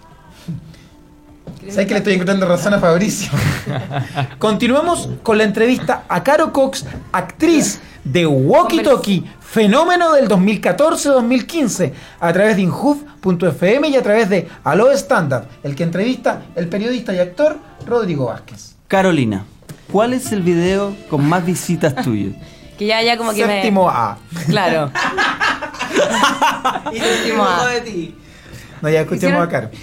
¿Sabes 1.69 1.87
que 1.87 1.95
le 1.95 1.99
estoy 1.99 2.15
encontrando 2.15 2.47
razón 2.47 2.75
a 2.75 2.79
Fabricio? 2.79 3.31
Continuamos 4.39 5.09
con 5.23 5.39
la 5.39 5.45
entrevista 5.45 6.05
a 6.09 6.23
Caro 6.23 6.53
Cox, 6.53 6.85
actriz 7.13 7.81
de 8.05 8.27
Walkie 8.27 8.83
Talkie, 8.83 9.25
fenómeno 9.41 10.13
del 10.13 10.29
2014-2015, 10.29 11.93
a 12.21 12.33
través 12.33 12.57
de 12.57 12.63
Inhoof.fm 12.63 13.89
y 13.89 13.97
a 13.97 14.03
través 14.03 14.29
de 14.29 14.49
Aló 14.63 14.91
Stand 14.93 15.33
Up, 15.33 15.45
el 15.63 15.75
que 15.75 15.85
entrevista 15.85 16.43
el 16.55 16.69
periodista 16.69 17.15
y 17.15 17.19
actor 17.19 17.57
Rodrigo 17.87 18.27
Vázquez. 18.27 18.77
Carolina, 18.89 19.45
¿cuál 19.91 20.13
es 20.13 20.33
el 20.33 20.43
video 20.43 20.95
con 21.09 21.27
más 21.27 21.45
visitas 21.45 21.95
tuyas? 21.95 22.35
Que 22.75 22.87
ya, 22.87 23.01
ya 23.03 23.17
como 23.17 23.33
que 23.33 23.47
me... 23.47 23.53
Séptimo 23.53 23.89
A. 23.89 24.19
Claro. 24.49 24.91
Séptimo 26.93 27.45
A. 27.45 27.69
No, 28.85 28.91
ya 28.91 29.01
escuchemos 29.01 29.41
a 29.43 29.49
Caro. 29.49 29.71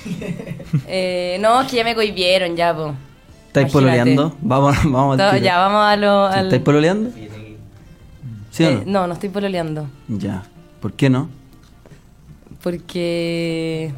Eh, 0.87 1.37
no, 1.41 1.61
es 1.61 1.67
que 1.69 1.75
ya 1.77 1.83
me 1.83 1.95
cohibieron 1.95 2.55
ya, 2.55 2.73
po. 2.75 2.93
¿Estáis 3.47 3.71
pololeando? 3.73 4.37
Vamos, 4.41 4.77
vamos 4.85 5.19
al 5.19 5.31
tiro. 5.31 5.43
Ya, 5.43 5.57
vamos 5.57 5.81
a 5.85 5.95
lo... 5.97 6.31
¿Sí, 6.31 6.37
al- 6.37 6.45
¿Estáis 6.45 6.61
pololeando? 6.61 7.09
¿Sí 8.51 8.63
o 8.63 8.69
Eh, 8.69 8.83
no? 8.85 8.91
no, 9.01 9.07
no 9.07 9.13
estoy 9.15 9.29
pololeando. 9.29 9.87
Ya. 10.07 10.43
¿Por 10.79 10.93
qué 10.93 11.09
no? 11.09 11.29
Porque... 12.63 13.91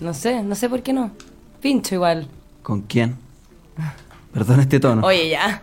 No 0.00 0.14
sé, 0.14 0.42
no 0.42 0.54
sé 0.54 0.68
por 0.68 0.82
qué 0.82 0.92
no. 0.92 1.10
Pincho 1.60 1.94
igual. 1.96 2.28
¿Con 2.62 2.82
quién? 2.82 3.16
Perdón 4.32 4.60
este 4.60 4.78
tono. 4.78 5.04
Oye, 5.04 5.30
ya. 5.30 5.62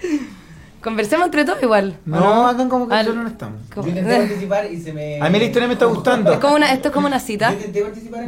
Conversemos 0.82 1.26
entre 1.26 1.44
todos 1.44 1.62
igual. 1.62 1.96
¿o 2.06 2.10
No, 2.10 2.46
hagan 2.48 2.68
como 2.68 2.88
que 2.88 2.94
Al- 2.94 3.04
nosotros 3.06 3.24
no 3.24 3.30
estamos. 3.30 3.60
como- 3.72 3.82
Yo 3.86 3.88
intenté 3.90 4.16
participar 4.16 4.72
y 4.72 4.80
se 4.80 4.92
me. 4.92 5.20
A 5.20 5.30
mí 5.30 5.38
la 5.38 5.44
historia 5.44 5.68
me 5.68 5.74
está 5.74 5.86
gustando. 5.86 6.32
Es 6.32 6.38
como 6.40 6.56
una, 6.56 6.72
esto 6.72 6.88
es 6.88 6.94
como 6.94 7.06
una 7.06 7.20
cita. 7.20 7.54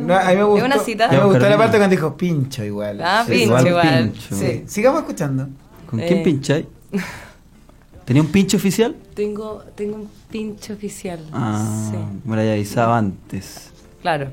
No, 0.00 0.14
a 0.14 0.28
mí 0.30 0.36
me 0.36 0.44
gustó, 0.44 0.58
¿Es 0.58 0.64
una 0.74 0.78
cita? 0.78 1.06
a 1.06 1.10
mí 1.10 1.16
me 1.16 1.24
gustó 1.24 1.48
la 1.48 1.58
parte 1.58 1.76
cuando 1.78 1.94
dijo 1.96 2.16
pincho 2.16 2.64
igual. 2.64 3.00
Ah, 3.02 3.24
Sí, 3.26 3.32
pincho 3.32 3.66
igual. 3.66 4.10
pincho. 4.12 4.34
Sí, 4.36 4.64
sigamos 4.66 5.00
escuchando. 5.00 5.48
¿Con 5.90 5.98
quién 5.98 6.18
Eh. 6.18 6.22
pincháis? 6.22 6.66
¿Tenía 8.04 8.22
un 8.22 8.28
pinche 8.28 8.56
oficial? 8.56 8.94
Tengo, 9.14 9.62
tengo 9.74 9.96
un 9.96 10.08
pincho 10.30 10.74
oficial. 10.74 11.20
Ah, 11.32 11.88
Sí, 11.90 11.96
me 12.24 12.36
lo 12.36 12.40
había 12.42 12.52
avisado 12.52 12.92
antes. 12.92 13.70
claro. 14.02 14.28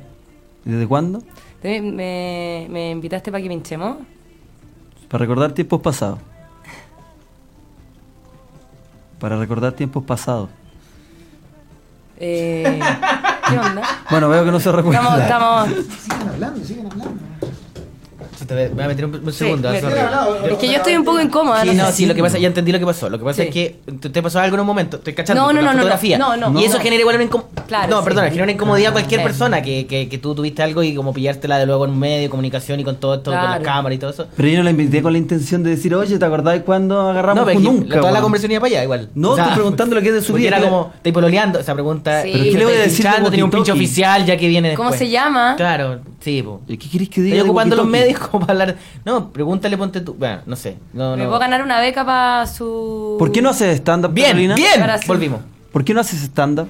¿Y 0.66 0.70
¿Desde 0.72 0.88
cuándo? 0.88 1.24
Me, 1.64 2.68
me 2.70 2.92
invitaste 2.92 3.32
para 3.32 3.42
que 3.42 3.50
pinchemos. 3.50 3.98
Para 5.10 5.24
recordar 5.24 5.54
tiempos 5.54 5.82
pasados. 5.82 6.20
Para 9.22 9.38
recordar 9.38 9.74
tiempos 9.74 10.04
pasados. 10.04 10.50
Eh, 12.18 12.80
¿Qué 13.48 13.60
onda? 13.60 13.84
Bueno, 14.10 14.30
veo 14.30 14.44
que 14.44 14.52
no 14.52 14.60
se 14.60 14.72
recuerda. 14.72 15.24
Estamos, 15.24 15.70
estamos. 15.70 15.86
Siguen 16.02 16.28
hablando, 16.28 16.66
siguen 16.66 16.86
hablando. 16.88 17.22
Te 18.56 18.68
voy- 18.70 18.84
a 18.84 18.88
meter 18.88 19.06
un, 19.06 19.16
un 19.16 19.32
Sí, 19.32 19.40
segundo. 19.40 19.70
me- 19.72 19.80
sorry. 19.82 19.96
es 20.52 20.58
que 20.58 20.68
yo 20.68 20.74
estoy 20.74 20.96
un 20.98 21.04
poco 21.06 21.22
incómoda. 21.22 21.62
Sí, 21.64 21.74
no 21.74 21.86
sé. 21.88 21.94
sí, 21.94 22.06
lo 22.06 22.16
que 22.16 22.22
pasa, 22.22 22.38
ya 22.38 22.48
entendí 22.48 22.72
lo 22.72 22.80
que 22.80 22.86
pasó. 22.86 23.10
Lo 23.10 23.18
que 23.18 23.26
pasa 23.26 23.42
Sí. 23.44 23.48
es 23.48 23.54
que 23.54 23.80
te, 24.00 24.10
te 24.10 24.22
pasó 24.22 24.40
algo 24.40 24.56
en 24.56 24.62
un 24.62 24.68
momento, 24.68 24.98
estoy 24.98 25.14
cachando. 25.14 25.52
No, 25.54 25.62
la 25.62 25.72
fotografía. 25.74 26.18
no, 26.18 26.36
no, 26.38 26.60
Y 26.60 26.66
eso 26.66 26.78
no. 26.78 26.84
genera 26.84 27.00
igual 27.02 27.16
una 27.16 27.26
incomodidad. 27.26 27.66
Claro, 27.68 27.90
no, 27.90 28.00
sí. 28.00 28.04
perdona, 28.06 28.28
genera 28.28 28.44
una 28.44 28.52
incomodidad 28.52 28.90
a 28.90 28.94
cualquier 28.94 29.24
persona 29.24 29.62
que, 29.62 29.88
que, 29.88 30.10
que 30.10 30.18
tú 30.18 30.36
tuviste 30.36 30.62
algo 30.64 30.84
y 30.84 30.94
como 30.96 31.14
pillártela 31.14 31.58
de 31.58 31.66
luego 31.66 31.86
en 31.86 31.92
un 31.92 32.00
medio 32.00 32.22
de 32.22 32.30
comunicación 32.30 32.80
y 32.80 32.84
con 32.84 32.98
todo 32.98 33.16
esto, 33.16 33.32
con 33.32 33.40
Claro. 33.40 33.50
las 33.56 33.62
cámaras 33.64 33.96
y 33.96 34.00
todo 34.00 34.10
eso. 34.12 34.28
Pero 34.36 34.50
yo 34.50 34.58
no 34.58 34.64
la 34.64 34.72
invité 34.72 35.02
con 35.02 35.14
la 35.14 35.18
intención 35.20 35.64
de 35.64 35.70
decir, 35.72 35.96
oye, 35.96 36.18
¿te 36.20 36.26
acordás 36.26 36.62
cuando 36.66 37.00
agarramos 37.10 37.42
No, 37.42 37.46
pero 37.46 37.60
nunca? 37.60 37.96
toda 38.00 38.02
la 38.08 38.12
weón? 38.14 38.24
conversación 38.24 38.52
iba 38.52 38.60
para 38.62 38.70
allá 38.74 38.84
igual. 38.84 39.10
No, 39.16 39.38
estoy 39.38 39.54
preguntando 39.54 39.96
lo 39.96 40.02
que 40.02 40.10
es 40.10 40.14
de 40.16 40.22
su 40.22 40.34
vida. 40.34 40.50
Era 40.50 40.62
como, 40.62 40.92
estoy 40.96 41.12
pololeando, 41.12 41.60
esa 41.60 41.74
pregunta. 41.74 42.22
¿Pero 42.24 42.44
qué 42.44 42.52
le 42.52 42.66
voy 42.66 42.74
a 42.76 42.80
decir 42.80 43.06
tenía 43.30 43.46
un 43.46 43.52
pinche 43.52 43.72
oficial 43.72 44.26
ya 44.26 44.36
que 44.38 44.48
viene 44.48 44.70
después. 44.70 44.88
¿Cómo 44.88 44.98
se 44.98 45.10
llama? 45.10 45.56
Claro, 45.56 46.00
sí, 46.20 46.42
po. 46.42 46.62
¿Y 46.68 46.78
¿Qué 46.78 46.90
querés 46.90 47.10
que 47.10 47.22
diga? 47.22 47.36
Estoy 47.38 47.50
ocupando 47.50 47.76
los 47.76 47.88
medios 47.88 48.20
como 48.20 48.41
para 48.42 48.52
hablar. 48.52 48.76
No, 49.06 49.32
pregúntale, 49.32 49.78
ponte 49.78 50.02
tú. 50.02 50.14
Bueno, 50.14 50.42
no 50.46 50.56
sé. 50.56 50.78
No, 50.94 51.12
Me 51.16 51.24
no. 51.24 51.30
puedo 51.30 51.40
ganar 51.40 51.64
una 51.64 51.80
beca 51.80 52.06
para 52.06 52.46
su. 52.48 53.16
¿Por 53.18 53.32
qué 53.32 53.42
no 53.42 53.50
haces 53.52 53.78
stand-up, 53.80 54.14
Bien, 54.14 54.28
Carolina? 54.28 54.56
bien. 54.56 54.80
Para 54.80 55.02
su- 55.02 55.08
Volvimos. 55.08 55.40
¿Por 55.72 55.84
qué 55.86 55.94
no 55.94 56.02
haces 56.02 56.22
stand-up? 56.24 56.68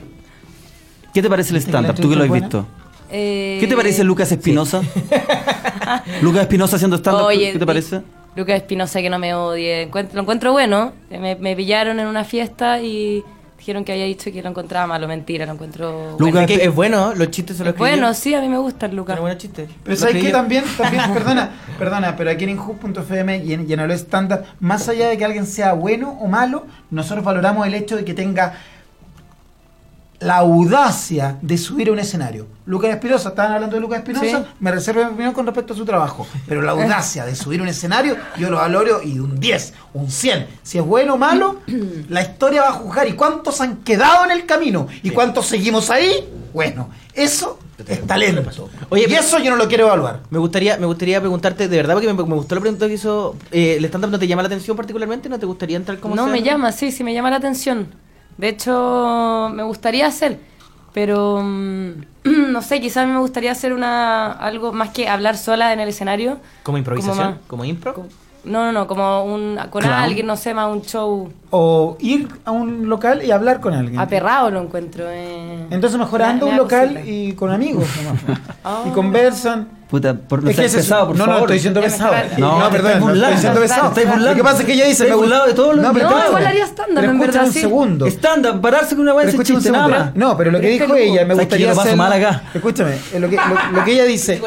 ¿Qué 1.14 1.22
te 1.22 1.30
parece 1.30 1.50
el 1.50 1.56
¿Viste 1.56 1.72
que 1.72 1.74
la 1.74 1.80
stand-up? 1.82 2.02
Tú 2.02 2.10
que 2.10 2.16
lo 2.16 2.24
has 2.24 2.32
visto. 2.42 2.66
Eh, 3.10 3.58
¿Qué 3.60 3.68
te 3.68 3.76
parece 3.76 4.04
Lucas 4.06 4.32
Espinosa? 4.32 4.82
Lucas 6.22 6.42
Espinosa 6.44 6.76
haciendo 6.78 6.96
stand-up, 6.98 7.26
Oye, 7.26 7.52
¿qué 7.52 7.60
te 7.60 7.66
parece? 7.66 8.02
Lucas 8.36 8.56
Espinosa 8.56 9.02
que 9.02 9.10
no 9.10 9.20
me 9.20 9.34
odie. 9.34 9.90
Encuent- 9.90 10.14
lo 10.14 10.22
encuentro 10.22 10.54
bueno. 10.54 10.94
Me, 11.10 11.36
me 11.36 11.56
pillaron 11.56 12.00
en 12.00 12.08
una 12.08 12.24
fiesta 12.24 12.80
y 12.82 13.24
dijeron 13.62 13.86
que 13.86 13.92
había 13.92 14.06
dicho 14.06 14.32
que 14.32 14.42
lo 14.42 14.50
encontraba 14.50 14.88
malo. 14.88 15.08
Mentira, 15.08 15.46
lo 15.46 15.54
encuentro 15.54 16.18
Lucas 16.18 16.34
bueno. 16.34 16.40
Es, 16.40 16.48
que 16.48 16.66
es 16.66 16.74
bueno, 16.74 17.14
los 17.14 17.30
chistes 17.30 17.58
son 17.58 17.68
los 17.68 17.76
Es 17.76 17.80
bueno, 17.80 18.12
sí, 18.16 18.34
a 18.34 18.42
mí 18.42 18.50
me 18.50 18.58
gusta 18.58 18.88
el 18.88 18.96
Lucas. 18.96 19.16
Son 19.16 19.24
buenos 19.24 19.40
chistes. 19.40 19.70
Pero 19.84 19.96
¿sabes 19.96 20.24
yo. 20.24 20.32
También, 20.32 20.64
también, 20.76 21.04
perdona, 21.14 21.52
perdona, 21.78 22.16
pero 22.16 22.32
aquí 22.32 22.46
en 22.46 22.52
Inhub.fm 22.52 23.38
y 23.46 23.54
en, 23.54 23.70
y 23.70 23.74
en 23.74 23.80
Aló 23.80 23.94
Estándar, 23.94 24.46
más 24.60 24.90
allá 24.90 25.10
de 25.10 25.18
que 25.20 25.26
alguien 25.26 25.46
sea 25.46 25.74
bueno 25.74 26.18
o 26.20 26.28
malo, 26.28 26.66
nosotros 26.90 27.24
valoramos 27.24 27.68
el 27.68 27.76
hecho 27.76 27.96
de 27.96 28.04
que 28.04 28.16
tenga 28.16 28.56
la 30.22 30.38
audacia 30.38 31.38
de 31.42 31.58
subir 31.58 31.90
a 31.90 31.92
un 31.92 32.00
escenario. 32.00 32.48
Lucas 32.66 32.92
Espinosa, 32.92 33.30
estaban 33.30 33.54
hablando 33.54 33.76
de 33.76 33.82
Lucas 33.82 34.00
Espinosa, 34.00 34.26
Sí. 34.44 34.50
me 34.60 34.72
reservo 34.72 35.02
mi 35.04 35.12
opinión 35.12 35.34
con 35.34 35.46
respecto 35.46 35.74
a 35.74 35.76
su 35.76 35.84
trabajo. 35.84 36.28
Pero 36.48 36.62
la 36.62 36.72
audacia 36.72 37.26
de 37.26 37.36
subir 37.36 37.60
a 37.60 37.64
un 37.64 37.70
escenario, 37.70 38.16
yo 38.38 38.50
lo 38.50 38.58
valoro 38.58 39.02
y 39.04 39.20
un 39.20 39.40
10, 39.40 39.74
un 39.94 40.10
100. 40.12 40.48
Si 40.64 40.78
es 40.78 40.86
bueno 40.86 41.16
o 41.16 41.18
malo, 41.18 41.58
la 42.10 42.22
historia 42.22 42.62
va 42.62 42.70
a 42.70 42.74
juzgar. 42.74 43.08
¿Y 43.08 43.14
cuántos 43.14 43.60
han 43.62 43.78
quedado 43.78 44.26
en 44.26 44.32
el 44.32 44.46
camino? 44.46 44.88
¿Y 45.04 45.10
cuántos 45.10 45.48
seguimos 45.48 45.90
ahí? 45.90 46.12
Bueno, 46.54 46.90
eso 47.16 47.58
es 47.88 48.06
talento. 48.06 48.70
Oye, 48.90 49.08
y 49.10 49.14
eso 49.16 49.40
yo 49.40 49.50
no 49.50 49.56
lo 49.58 49.68
quiero 49.68 49.88
evaluar. 49.88 50.20
Me 50.30 50.38
gustaría, 50.38 50.78
me 50.78 50.86
gustaría 50.86 51.20
preguntarte, 51.20 51.68
de 51.68 51.78
verdad, 51.78 51.96
porque 51.96 52.08
me, 52.08 52.14
me 52.14 52.36
gustó 52.36 52.54
la 52.56 52.62
pregunta 52.62 52.88
que 52.88 52.94
hizo. 52.94 53.36
Eh, 53.52 53.76
¿El 53.80 53.86
stand-up 53.86 54.12
no 54.12 54.20
te 54.20 54.28
llama 54.28 54.44
la 54.44 54.48
atención 54.48 54.78
particularmente? 54.78 55.30
¿No 55.30 55.40
te 55.40 55.46
gustaría 55.48 55.78
entrar 55.78 55.98
como 56.00 56.16
No, 56.16 56.26
sea? 56.26 56.32
me 56.32 56.44
llama, 56.44 56.72
sí, 56.72 56.92
sí, 56.92 57.04
me 57.04 57.14
llama 57.14 57.32
la 57.32 57.38
atención. 57.38 57.88
De 58.42 58.50
hecho, 58.50 59.52
me 59.54 59.62
gustaría 59.62 60.08
hacer, 60.08 60.40
pero 60.94 61.42
mm, 61.44 61.92
no 62.52 62.62
sé, 62.64 62.82
quizás 62.82 63.08
me 63.08 63.20
gustaría 63.20 63.52
hacer 63.52 63.72
una 63.72 64.32
algo 64.32 64.74
más 64.74 64.90
que 64.90 65.08
hablar 65.08 65.38
sola 65.38 65.72
en 65.74 65.80
el 65.80 65.90
escenario. 65.90 66.40
¿Como 66.64 66.80
improvisación? 66.80 67.18
más- 67.28 67.38
¿Como 67.46 67.64
impro? 67.66 67.94
no, 68.44 68.66
no, 68.66 68.72
no, 68.72 68.88
como 68.88 69.24
un 69.26 69.60
con 69.70 69.84
Clown. 69.84 69.94
alguien, 69.94 70.26
no 70.26 70.36
sé, 70.36 70.56
más 70.56 70.72
un 70.72 70.82
show 70.82 71.32
O 71.52 71.98
ir 72.00 72.28
a 72.44 72.50
un 72.50 72.90
local 72.90 73.24
y 73.24 73.30
hablar 73.30 73.60
con 73.62 73.76
alguien. 73.76 74.00
aperrado 74.00 74.50
lo 74.50 74.60
encuentro. 74.60 75.06
eh. 75.08 75.68
Entonces 75.70 76.00
mejor 76.00 76.22
Me- 76.22 76.26
me 76.26 76.46
un 76.46 76.58
local 76.58 77.08
y 77.08 77.34
con 77.34 77.52
amigos. 77.52 77.86
nomás. 78.04 78.40
Ah. 78.64 78.86
Y 78.88 78.90
conversan. 78.90 79.68
Puta, 79.92 80.14
por 80.14 80.42
no 80.42 80.50
Es 80.50 80.56
que 80.56 80.62
ser 80.62 80.66
ese 80.68 80.80
es- 80.80 80.86
pesado, 80.86 81.08
por 81.08 81.18
no, 81.18 81.26
favor. 81.26 81.34
no, 81.36 81.40
estoy 81.44 81.56
diciendo 81.58 81.82
pesado. 81.82 82.14
No, 82.38 82.60
No, 82.60 82.70
perdón, 82.70 83.00
no 83.02 83.14
estoy 83.14 83.32
diciendo 83.34 83.60
pesado. 83.60 83.88
Estáis 83.90 84.08
burlando. 84.08 84.30
Lo 84.30 84.36
que 84.38 84.44
pasa 84.44 84.60
es 84.62 84.66
que 84.66 84.74
ella 84.74 84.86
dice, 84.86 85.04
me 85.04 85.16
burlado 85.16 85.48
de 85.48 85.54
todos 85.54 85.76
los 85.76 85.84
No, 85.86 85.94
pero 85.94 86.10
No, 86.10 86.26
igual 86.28 86.46
haría 86.46 86.64
en 86.64 87.20
verdad, 87.20 87.46
un 87.46 87.52
sí. 87.54 87.60
segundo. 87.60 88.06
Stand-up, 88.08 88.62
pararse 88.62 88.96
con 88.96 89.02
una 89.02 89.12
buena 89.14 89.32
chiste, 89.44 89.70
nada 89.70 89.88
más. 89.90 90.16
No, 90.16 90.38
pero 90.38 90.50
lo 90.52 90.62
que 90.62 90.70
dijo 90.70 90.96
ella, 90.96 91.26
me 91.26 91.36
¿Sabes 91.36 91.36
que 91.36 91.44
gustaría 91.44 91.66
yo 91.66 91.70
lo 91.72 91.76
paso 91.76 91.88
hacer- 91.90 91.98
mal 91.98 92.14
acá? 92.14 92.42
Escúchame, 92.54 92.92
eh, 93.14 93.20
lo 93.20 93.30
que, 93.30 93.36
lo, 93.36 93.78
lo 93.80 93.84
que 93.84 93.92
ella 93.92 94.06
dice, 94.06 94.42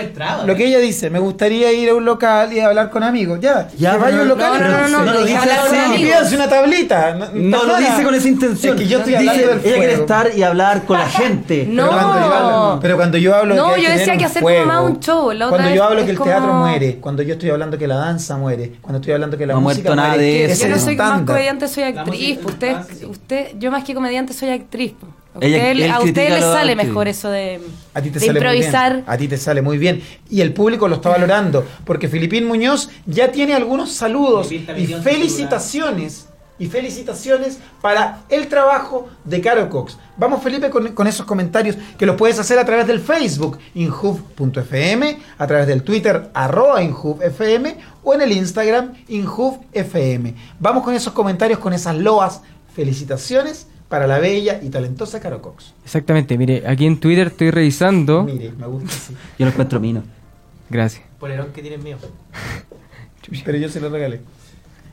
lo 0.46 0.54
que 0.56 0.66
ella 0.66 0.78
dice, 0.78 1.10
me 1.10 1.18
gustaría 1.18 1.72
ir 1.74 1.90
a 1.90 1.94
un 1.94 2.06
local 2.06 2.50
y 2.50 2.60
hablar 2.60 2.88
con 2.88 3.02
amigos. 3.02 3.38
Ya, 3.42 3.68
Ya, 3.76 3.92
que 3.92 3.98
vaya 3.98 4.18
a 4.20 4.22
un 4.22 4.28
local. 4.28 4.52
no, 4.60 4.66
y 4.66 4.70
no, 4.70 4.88
no, 4.88 5.04
no, 5.04 5.12
no 5.12 5.94
pídanse 6.30 6.36
una 6.36 6.48
tablita. 6.48 7.14
No, 7.14 7.26
No 7.34 7.64
lo 7.64 7.76
dice 7.78 8.02
con 8.04 8.14
esa 8.14 8.28
intención. 8.28 8.76
Es 8.76 8.82
que 8.82 8.88
yo 8.88 8.98
estoy 8.98 9.12
Dice, 9.14 9.30
hablando 9.30 9.48
del 9.48 9.58
Ella 9.58 9.62
quiere 9.78 9.86
fuego. 9.96 10.02
estar 10.02 10.30
y 10.36 10.42
hablar 10.42 10.84
con 10.84 10.98
la 10.98 11.08
gente. 11.08 11.66
No. 11.68 11.88
Pero 11.90 11.96
cuando 11.98 12.18
yo 12.26 12.34
hablo, 12.34 12.78
pero 12.80 12.96
cuando 12.96 13.18
yo 13.18 13.34
hablo 13.34 13.54
No, 13.54 13.74
que 13.74 13.82
yo 13.82 13.90
decía 13.90 14.16
que 14.16 14.24
hacer 14.24 14.42
como 14.42 14.54
fuego, 14.54 14.66
más 14.66 14.82
un 14.82 15.00
show, 15.00 15.32
la 15.32 15.46
otra 15.46 15.58
cuando 15.58 15.74
yo 15.76 15.84
hablo 15.84 16.04
que 16.04 16.10
el 16.10 16.16
como- 16.18 16.30
teatro 16.30 16.52
muere, 16.54 16.96
cuando 17.00 17.22
yo 17.22 17.32
estoy 17.34 17.50
hablando 17.50 17.78
que 17.78 17.86
la 17.86 17.96
danza 17.96 18.36
muere, 18.36 18.72
cuando 18.80 18.98
estoy 18.98 19.12
hablando 19.14 19.36
que 19.38 19.46
la 19.46 19.52
No 19.54 19.58
ha 19.58 19.62
música 19.62 19.82
muerto 19.90 19.96
nada 19.96 20.08
muere, 20.14 20.22
de 20.24 20.44
eso. 20.46 20.66
Yo 20.66 20.74
no 20.74 20.78
soy 20.80 20.96
más 20.96 21.22
comediante, 21.22 21.68
soy 21.68 21.82
actriz. 21.84 22.38
Usted, 22.44 22.76
usted, 23.08 23.48
yo 23.58 23.70
más 23.70 23.84
que 23.84 23.94
comediante 23.94 24.32
soy 24.32 24.50
actriz. 24.50 24.92
A 25.34 25.38
Ella- 25.44 25.56
usted, 25.56 25.70
él 25.70 25.82
a 25.90 25.98
critica 25.98 26.22
usted 26.22 26.28
le 26.34 26.40
sale 26.40 26.76
mejor 26.76 27.08
eso 27.08 27.28
de, 27.28 27.60
A 27.92 28.00
ti 28.00 28.10
te 28.10 28.20
de 28.20 28.26
sale 28.26 28.38
improvisar. 28.38 28.92
muy 28.92 29.00
bien. 29.02 29.10
A 29.10 29.16
ti 29.18 29.28
te 29.28 29.36
sale 29.36 29.62
muy 29.62 29.78
bien. 29.78 30.02
Y 30.30 30.40
el 30.42 30.52
público 30.52 30.86
lo 30.86 30.94
está 30.96 31.08
valorando. 31.08 31.66
Porque 31.84 32.08
Filipín 32.08 32.46
Muñoz 32.46 32.88
ya 33.06 33.32
tiene 33.32 33.54
algunos 33.54 33.90
saludos 33.92 34.52
y 34.52 34.60
felicitaciones. 35.02 36.28
Y 36.56 36.66
felicitaciones 36.68 37.58
para 37.82 38.20
el 38.28 38.46
trabajo 38.46 39.08
de 39.24 39.40
Caro 39.40 39.68
Cox. 39.68 39.98
Vamos, 40.16 40.40
Felipe, 40.40 40.70
con, 40.70 40.92
con 40.94 41.08
esos 41.08 41.26
comentarios 41.26 41.76
que 41.98 42.06
los 42.06 42.14
puedes 42.14 42.38
hacer 42.38 42.60
a 42.60 42.64
través 42.64 42.86
del 42.86 43.00
Facebook, 43.00 43.58
inhub.fm, 43.74 45.18
a 45.36 45.46
través 45.48 45.66
del 45.66 45.82
Twitter, 45.82 46.30
arroba 46.32 46.80
inhubfm, 46.80 47.74
o 48.04 48.14
en 48.14 48.22
el 48.22 48.30
Instagram, 48.30 48.92
inhubfm. 49.08 50.34
Vamos 50.60 50.84
con 50.84 50.94
esos 50.94 51.12
comentarios, 51.12 51.58
con 51.58 51.72
esas 51.72 51.96
loas. 51.96 52.42
Felicitaciones 52.72 53.66
para 53.94 54.08
la 54.08 54.18
bella 54.18 54.58
y 54.60 54.70
talentosa 54.70 55.20
Caro 55.20 55.40
Cox. 55.40 55.72
Exactamente, 55.84 56.36
mire, 56.36 56.64
aquí 56.66 56.84
en 56.84 56.98
Twitter 56.98 57.28
estoy 57.28 57.52
revisando. 57.52 58.24
Mire, 58.24 58.50
me 58.58 58.66
gusta 58.66 58.88
así. 58.90 59.14
Yo 59.38 59.46
lo 59.46 59.52
encuentro 59.52 59.78
mino. 59.78 60.02
Gracias. 60.68 61.04
Polerón 61.20 61.52
que 61.52 61.62
tienes 61.62 61.80
mío. 61.80 61.96
Pero 63.44 63.56
yo 63.56 63.68
se 63.68 63.80
lo 63.80 63.90
regalé. 63.90 64.20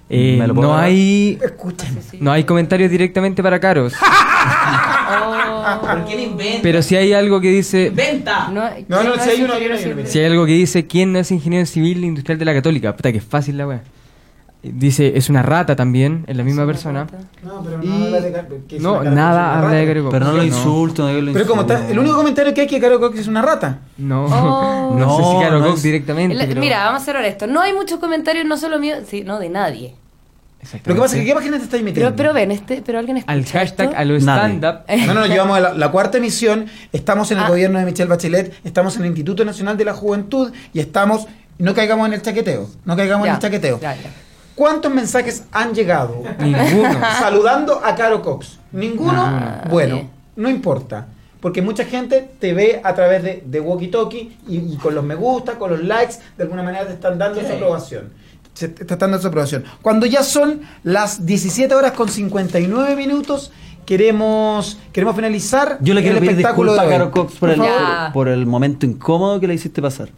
Eh, 0.07 0.37
¿Me 0.39 0.45
lo 0.45 0.53
puedo 0.53 0.69
no 0.69 0.77
hay 0.77 1.39
Escúchame. 1.41 1.99
no 2.19 2.31
hay 2.31 2.43
comentarios 2.43 2.91
directamente 2.91 3.41
para 3.41 3.59
Caros, 3.59 3.93
¿Por 5.81 6.05
qué 6.05 6.15
le 6.15 6.23
inventa? 6.23 6.59
pero 6.61 6.81
si 6.83 6.95
hay 6.95 7.13
algo 7.13 7.41
que 7.41 7.49
dice 7.49 7.87
¡Inventa! 7.87 8.49
No, 8.49 8.69
No, 8.87 9.03
no, 9.03 9.13
¿quién 9.13 9.23
si 9.23 9.29
hay 9.31 9.41
uno, 9.41 9.53
si 10.05 10.19
hay 10.19 10.25
algo 10.25 10.45
que 10.45 10.51
dice 10.53 10.85
quién 10.85 11.11
no 11.11 11.19
es 11.19 11.31
ingeniero 11.31 11.65
civil 11.65 12.03
industrial 12.03 12.37
de 12.37 12.45
la 12.45 12.53
Católica, 12.53 12.95
puta 12.95 13.11
que 13.11 13.17
es 13.17 13.23
fácil 13.23 13.57
la 13.57 13.67
wea. 13.67 13.83
Dice 14.63 15.13
es 15.17 15.27
una 15.29 15.41
rata 15.41 15.75
también, 15.75 16.23
es 16.27 16.37
la 16.37 16.43
misma 16.43 16.67
persona. 16.67 17.07
No, 17.43 17.63
pero 17.63 17.83
Y- 17.83 17.89
habla 18.05 18.21
de 18.21 18.79
No, 18.79 19.03
nada 19.03 19.57
habla 19.57 19.71
de 19.77 20.01
Cox. 20.03 20.11
Pero 20.11 20.25
no 20.25 20.33
lo 20.33 20.43
insulto, 20.43 21.11
no 21.11 21.19
lo 21.19 21.33
Pero 21.33 21.47
como 21.47 21.61
está, 21.61 21.89
el 21.89 21.97
único 21.97 22.15
comentario 22.15 22.53
que 22.53 22.61
hay 22.61 22.67
es 22.67 22.71
que 22.71 22.79
Caro 22.79 22.99
Cox 22.99 23.17
es 23.19 23.27
una 23.27 23.41
rata. 23.41 23.79
No, 23.97 24.25
Oh. 24.25 24.95
no, 24.99 25.17
sé 25.17 25.23
si 25.23 25.43
Caro 25.43 25.59
no 25.59 25.65
Cox 25.65 25.77
es- 25.77 25.83
directamente. 25.83 26.37
Pero- 26.47 26.61
Mira, 26.61 26.83
vamos 26.85 27.01
a 27.01 27.05
ser 27.05 27.15
honestos. 27.15 27.49
No 27.49 27.59
hay 27.61 27.73
muchos 27.73 27.99
comentarios, 27.99 28.45
no 28.45 28.55
solo 28.55 28.77
míos, 28.77 28.99
sí, 29.07 29.23
no, 29.23 29.39
de 29.39 29.49
nadie. 29.49 29.95
Lo 30.85 30.93
que 30.93 31.01
pasa 31.01 31.15
es 31.15 31.21
que 31.21 31.25
¿qué 31.25 31.33
página 31.33 31.57
te 31.57 31.63
estáis 31.63 31.81
metiendo? 31.81 32.11
Pero, 32.15 32.15
pero 32.17 32.33
ven, 32.35 32.51
este, 32.51 32.83
pero 32.85 32.99
alguien 32.99 33.17
escucha 33.17 33.33
al 33.33 33.43
hashtag 33.45 33.87
esto? 33.87 33.97
a 33.99 34.05
lo 34.05 34.15
stand-up. 34.17 34.81
No, 35.07 35.13
no, 35.15 35.25
llevamos 35.25 35.57
a 35.57 35.59
la, 35.59 35.73
la 35.73 35.89
cuarta 35.89 36.19
emisión, 36.19 36.67
estamos 36.93 37.31
en 37.31 37.39
el 37.39 37.45
Ah. 37.45 37.49
gobierno 37.49 37.79
de 37.79 37.85
Michelle 37.85 38.07
Bachelet, 38.07 38.53
estamos 38.63 38.95
en 38.97 39.01
el 39.01 39.07
Instituto 39.07 39.43
Nacional 39.43 39.75
de 39.75 39.85
la 39.85 39.93
Juventud 39.95 40.51
y 40.71 40.79
estamos, 40.79 41.25
no 41.57 41.73
caigamos 41.73 42.05
en 42.09 42.13
el 42.13 42.21
chaqueteo, 42.21 42.69
no 42.85 42.95
caigamos 42.95 43.25
en 43.27 43.33
el 43.33 43.39
chaqueteo. 43.39 43.79
ya, 43.81 43.95
ya. 43.95 44.11
¿Cuántos 44.55 44.93
mensajes 44.93 45.43
han 45.51 45.73
llegado 45.73 46.23
Ninguno. 46.39 46.99
saludando 47.19 47.81
a 47.83 47.95
Caro 47.95 48.21
Cox? 48.21 48.59
¿Ninguno? 48.71 49.13
Nadie. 49.13 49.69
Bueno, 49.69 50.09
no 50.35 50.49
importa. 50.49 51.07
Porque 51.39 51.61
mucha 51.61 51.85
gente 51.85 52.29
te 52.39 52.53
ve 52.53 52.81
a 52.83 52.93
través 52.93 53.23
de, 53.23 53.43
de 53.45 53.59
Walkie 53.59 53.87
Talkie 53.87 54.37
y, 54.47 54.57
y 54.57 54.77
con 54.77 54.93
los 54.93 55.03
me 55.03 55.15
gusta, 55.15 55.57
con 55.57 55.71
los 55.71 55.83
likes, 55.83 56.15
de 56.37 56.43
alguna 56.43 56.61
manera 56.61 56.85
te 56.85 56.93
están 56.93 57.17
dando 57.17 57.41
esa 57.41 57.53
aprobación. 57.55 58.09
Se 58.53 58.67
te 58.67 58.83
están 58.83 58.99
dando 58.99 59.17
esa 59.17 59.29
aprobación. 59.29 59.63
Cuando 59.81 60.05
ya 60.05 60.23
son 60.23 60.61
las 60.83 61.25
17 61.25 61.73
horas 61.73 61.93
con 61.93 62.09
59 62.09 62.95
minutos, 62.95 63.51
queremos, 63.85 64.77
queremos 64.93 65.15
finalizar 65.15 65.77
Yo 65.81 65.93
le 65.93 66.01
quiero 66.01 66.17
el 66.17 66.21
pedir 66.21 66.31
espectáculo 66.33 66.73
disculpas 66.73 66.93
a 66.93 66.97
de. 66.97 66.97
Caro 66.97 67.11
Cox 67.11 67.35
por 67.39 67.49
el, 67.49 67.57
por, 67.57 68.13
por 68.13 68.27
el 68.27 68.45
momento 68.45 68.85
incómodo 68.85 69.39
que 69.39 69.47
le 69.47 69.55
hiciste 69.55 69.81
pasar. 69.81 70.09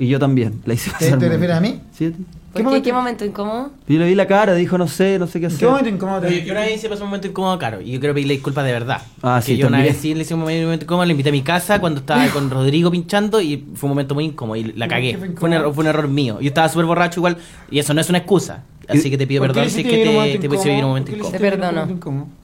Y 0.00 0.08
yo 0.08 0.18
también, 0.18 0.62
la 0.64 0.72
hice 0.72 0.90
¿Te, 0.98 1.14
te 1.14 1.28
refieres 1.28 1.56
a 1.56 1.60
mí? 1.60 1.78
Sí, 1.92 2.06
a 2.06 2.10
ti. 2.10 2.16
¿Por 2.52 2.62
qué, 2.62 2.64
momento? 2.64 2.84
¿Qué 2.84 2.92
momento 2.94 3.24
incómodo? 3.26 3.70
Yo 3.86 3.98
le 3.98 4.06
vi 4.06 4.14
la 4.14 4.26
cara, 4.26 4.54
dijo 4.54 4.78
no 4.78 4.88
sé, 4.88 5.18
no 5.18 5.26
sé 5.26 5.40
qué 5.40 5.46
¿En 5.46 5.52
hacer. 5.52 5.60
qué 5.60 5.66
momento 5.66 5.88
incómodo 5.90 6.26
Oye, 6.26 6.42
que 6.42 6.50
una 6.50 6.62
vez 6.62 6.80
se 6.80 6.88
pasó 6.88 7.04
un 7.04 7.10
momento 7.10 7.28
incómodo 7.28 7.58
caro 7.58 7.82
y 7.82 7.92
yo 7.92 8.00
quiero 8.00 8.14
pedirle 8.14 8.32
disculpas 8.32 8.64
de 8.64 8.72
verdad. 8.72 9.02
Ah, 9.22 9.40
que 9.44 9.52
sí, 9.52 9.56
yo 9.58 9.68
una 9.68 9.82
vez 9.82 9.98
sí 9.98 10.14
le 10.14 10.22
hice 10.22 10.32
un 10.32 10.40
momento 10.40 10.84
incómodo, 10.84 11.04
le 11.04 11.10
invité 11.12 11.28
a 11.28 11.32
mi 11.32 11.42
casa 11.42 11.80
cuando 11.80 12.00
estaba 12.00 12.26
con 12.28 12.48
Rodrigo 12.50 12.90
pinchando 12.90 13.42
y 13.42 13.62
fue 13.74 13.88
un 13.88 13.90
momento 13.90 14.14
muy 14.14 14.24
incómodo 14.24 14.56
y 14.56 14.72
la 14.72 14.88
cagué. 14.88 15.12
¿Qué 15.12 15.18
fue 15.18 15.28
Fue 15.36 15.48
un, 15.50 15.52
error, 15.52 15.74
fue 15.74 15.84
un 15.84 15.88
error 15.88 16.08
mío. 16.08 16.38
Yo 16.40 16.48
estaba 16.48 16.70
súper 16.70 16.86
borracho 16.86 17.20
igual 17.20 17.36
y 17.70 17.78
eso 17.78 17.92
no 17.92 18.00
es 18.00 18.08
una 18.08 18.18
excusa. 18.18 18.64
Así 18.88 19.10
que 19.10 19.18
te 19.18 19.26
pido 19.26 19.42
¿Por 19.42 19.48
qué 19.50 19.54
perdón 19.54 19.70
si 19.70 19.82
es 19.82 19.86
que 19.86 20.32
te, 20.32 20.38
te 20.38 20.48
puse 20.48 20.68
vivir 20.70 20.82
un 20.82 20.90
momento 20.90 21.12
¿Por 21.12 21.18
qué 21.18 21.22
le 21.22 21.28
incómodo. 21.28 21.84
Te 21.86 21.94
perdono. 21.96 22.39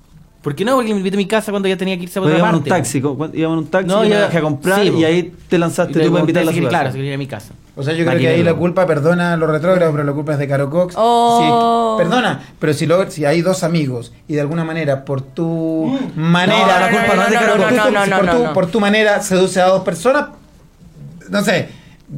¿Por 0.47 0.55
qué 0.55 0.64
no? 0.64 0.76
Porque 0.76 0.90
le 0.90 0.99
invité 0.99 1.16
a 1.16 1.18
mi 1.18 1.26
casa 1.26 1.51
cuando 1.51 1.68
ya 1.68 1.76
tenía 1.76 1.97
que 1.97 2.05
irse 2.05 2.20
a 2.20 2.22
Pues 2.22 2.30
otra 2.34 2.38
íbamos 2.38 2.53
en 2.53 2.62
un 2.62 2.68
parte. 2.68 2.99
íbamos 3.36 3.59
en 3.59 3.64
un 3.64 3.66
taxi, 3.66 3.88
No, 3.88 4.05
yo 4.05 4.11
me 4.11 4.14
dejé 4.14 4.38
a 4.38 4.40
comprar 4.42 4.80
sí, 4.80 4.88
y 4.97 5.05
ahí 5.05 5.32
te 5.49 5.59
lanzaste 5.59 5.92
tú 5.99 6.09
para 6.12 6.20
invitarla 6.20 6.53
a 6.53 6.55
se- 6.55 6.61
casa. 6.61 6.68
Claro, 6.70 6.90
se 6.92 6.97
quería 6.99 7.11
ir 7.11 7.14
a 7.16 7.18
mi 7.18 7.26
casa. 7.26 7.53
O 7.74 7.82
sea, 7.82 7.94
yo 7.94 8.05
creo 8.05 8.16
que 8.16 8.22
que 8.22 8.28
ahí 8.28 8.44
la 8.44 8.55
culpa, 8.55 8.86
perdona 8.86 9.36
los 9.36 9.51
retrógrados, 9.51 9.92
pero 9.92 10.05
la 10.05 10.12
culpa 10.12 10.34
es 10.34 10.38
de 10.38 10.47
Caro 10.47 10.70
Cox. 10.70 10.94
Oh. 10.97 11.97
Perdona, 11.99 12.40
pero 12.61 12.72
si, 12.74 12.86
lo- 12.86 13.11
si 13.11 13.24
hay 13.24 13.42
dos 13.42 13.64
amigos 13.64 14.12
y 14.28 14.34
de 14.34 14.40
alguna 14.40 14.62
manera 14.62 15.05
por 15.05 15.20
tu 15.20 15.99
manera, 16.14 16.61
No, 16.61 16.66
la 16.68 16.90
culpa 16.90 17.07
no, 17.09 17.14
no 17.16 17.22
es 17.24 17.28
de 17.30 17.34
Caro 17.34 17.57
no, 17.57 17.62
Cox, 17.64 17.74
no, 17.76 17.82
tú- 17.86 17.90
no, 17.92 18.05
si 18.05 18.11
no, 18.11 18.16
por, 18.18 18.24
no, 18.26 18.32
tu, 18.36 18.42
no. 18.44 18.53
por 18.53 18.66
tu 18.68 18.78
manera 18.80 19.20
seduce 19.22 19.61
a 19.61 19.66
dos 19.66 19.82
personas, 19.82 20.26
no 21.28 21.42
sé. 21.42 21.68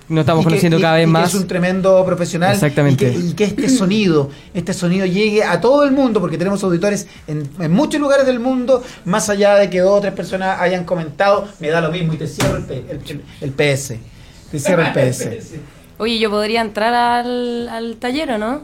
Nos 0.10 0.22
estamos 0.24 0.42
Y 0.42 0.44
que- 0.46 0.50
conociendo 0.50 0.82
cada 0.82 0.98
y 0.98 1.02
vez 1.02 1.08
que 1.08 1.12
más. 1.12 1.30
es 1.30 1.40
un 1.40 1.48
tremendo 1.48 2.04
profesional. 2.06 2.54
Exactamente. 2.54 3.10
Y 3.10 3.14
que, 3.14 3.20
y 3.28 3.34
que 3.34 3.44
este 3.44 3.70
sonido, 3.70 4.30
este 4.56 4.74
sonido 4.74 5.06
llegue 5.06 5.44
a 5.44 5.62
todo 5.62 5.84
el 5.84 5.92
mundo, 5.92 6.20
porque 6.20 6.38
tenemos 6.38 6.64
auditores 6.64 7.08
en, 7.28 7.48
en 7.60 7.72
muchos 7.72 8.02
lugares 8.02 8.26
del 8.26 8.40
mundo, 8.40 8.84
más 9.06 9.30
allá 9.30 9.56
de 9.56 9.70
que 9.70 9.80
dos 9.82 10.00
o 10.00 10.02
tres 10.02 10.14
personas 10.14 10.60
hayan 10.60 10.84
comentado, 10.84 11.48
me 11.60 11.70
da 11.70 11.80
lo 11.80 11.92
mismo 11.92 12.14
y 12.14 12.18
te 12.18 12.28
cierro 12.28 12.58
el, 12.58 12.64
P- 12.66 12.84
el- 12.90 13.22
el- 13.42 13.52
PS. 13.52 14.00
Te 14.52 14.60
cierro 14.60 14.82
el 14.84 14.94
PS. 14.94 15.30
Oye, 16.00 16.18
yo 16.18 16.30
podría 16.32 16.62
entrar 16.62 16.94
al, 16.94 17.70
al 17.70 17.96
taller, 17.98 18.32
¿o 18.32 18.38
no? 18.40 18.62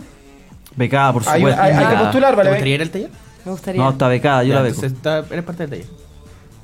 Becada, 0.76 1.14
por 1.14 1.24
supuesto. 1.24 1.62
hay- 1.62 1.72
hay 1.74 1.86
que 1.96 1.96
postular, 2.04 2.36
vale. 2.36 2.50
¿Te 2.50 2.56
gustaría 2.56 2.76
ir 2.76 2.82
al 2.82 2.90
taller? 2.90 3.10
Me 3.46 3.52
gustaría. 3.52 3.82
No, 3.84 3.90
está 3.92 4.08
becada, 4.08 4.44
yo 4.44 4.50
Ya, 4.50 4.56
la 4.56 4.62
beco. 4.64 4.84
está- 4.86 5.20
eres 5.30 5.44
parte 5.44 5.68
del 5.68 5.70
taller. 5.70 6.05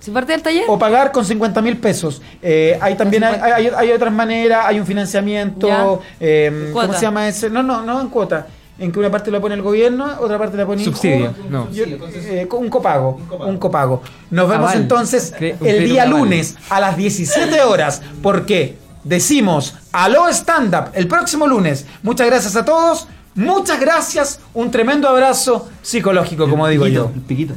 ¿Si 0.02 0.12
parte 0.12 0.34
del 0.34 0.42
taller? 0.42 0.64
O 0.68 0.78
pagar 0.78 1.12
con 1.14 1.24
50 1.24 1.62
mil 1.62 1.78
pesos. 1.78 2.22
Eh, 2.42 2.78
hay 2.82 2.96
también 2.96 3.24
hay, 3.24 3.40
hay- 3.40 3.72
hay 3.76 3.92
otras 3.92 4.12
maneras, 4.12 4.66
hay 4.68 4.80
un 4.80 4.86
financiamiento. 4.86 6.02
Eh, 6.20 6.72
¿Cómo 6.74 6.94
se 6.94 7.02
llama 7.02 7.28
ese? 7.28 7.50
No, 7.50 7.64
no, 7.64 7.82
no 7.84 8.02
en 8.02 8.10
cuota. 8.10 8.48
En 8.80 8.92
que 8.92 8.98
una 8.98 9.12
parte 9.12 9.30
la 9.30 9.40
pone 9.40 9.54
el 9.54 9.62
gobierno, 9.62 10.08
otra 10.20 10.40
parte 10.40 10.58
la 10.58 10.66
pone 10.66 10.84
Subsidio, 10.84 11.28
Injuv. 11.28 11.52
no. 11.52 11.70
Yo- 11.72 11.86
eh, 11.86 12.48
un 12.52 12.68
copago, 12.70 13.22
un 13.46 13.58
copago. 13.60 14.02
Nos 14.32 14.50
vemos 14.50 14.70
Aval. 14.72 14.82
entonces 14.82 15.34
Cre- 15.36 15.56
el 15.64 15.86
día 15.86 16.06
lunes 16.08 16.56
a 16.68 16.80
las 16.80 16.98
17 16.98 17.62
horas, 17.62 18.02
porque 18.24 18.78
decimos 19.04 19.76
aló 19.92 20.28
stand 20.30 20.74
up 20.74 20.86
el 20.94 21.08
próximo 21.08 21.46
lunes. 21.46 21.86
Muchas 22.02 22.26
gracias 22.26 22.56
a 22.56 22.66
todos. 22.66 23.08
Muchas 23.36 23.80
gracias. 23.80 24.40
Un 24.56 24.72
tremendo 24.72 25.08
abrazo 25.08 25.70
psicológico, 25.84 26.50
como 26.50 26.68
digo 26.68 26.88
yo. 26.88 27.12
El 27.14 27.22
piquito. 27.22 27.54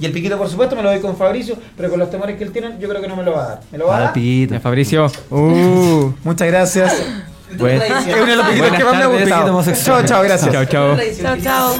Y 0.00 0.06
el 0.06 0.12
piquito, 0.12 0.36
por 0.38 0.48
supuesto, 0.48 0.74
me 0.74 0.82
lo 0.82 0.90
doy 0.90 1.00
con 1.00 1.16
Fabricio, 1.16 1.56
pero 1.76 1.90
con 1.90 1.98
los 1.98 2.10
temores 2.10 2.36
que 2.36 2.44
él 2.44 2.50
tiene, 2.52 2.76
yo 2.80 2.88
creo 2.88 3.00
que 3.00 3.08
no 3.08 3.16
me 3.16 3.22
lo 3.22 3.32
va 3.32 3.44
a 3.44 3.48
dar. 3.48 3.60
¿Me 3.70 3.78
lo 3.78 3.86
va 3.86 3.96
a 3.96 4.00
dar? 4.00 4.12
piquito. 4.12 4.58
Fabricio. 4.60 5.06
Uh. 5.30 6.12
Muchas 6.24 6.48
gracias. 6.48 6.94
Bueno. 7.58 7.84
Es 7.84 8.06
uno 8.16 8.26
de 8.26 8.36
los 8.36 8.46
piquitos 8.46 8.70
que 8.72 8.84
más 8.84 8.98
me 8.98 9.06
gustado. 9.06 9.62
Chao, 9.84 10.02
chao, 10.04 10.22
gracias. 10.22 10.50
Chao, 10.52 10.64
chao. 10.64 10.96
Chao, 11.20 11.36
chao. 11.42 11.74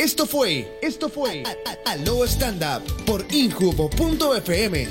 Esto 0.00 0.26
fue, 0.26 0.66
esto 0.82 1.08
fue 1.08 1.42
A- 1.44 1.90
A- 1.90 1.92
Aló 1.92 2.24
Stand 2.26 2.62
Up 2.64 3.04
por 3.04 3.24
Injubo.fm. 3.30 4.88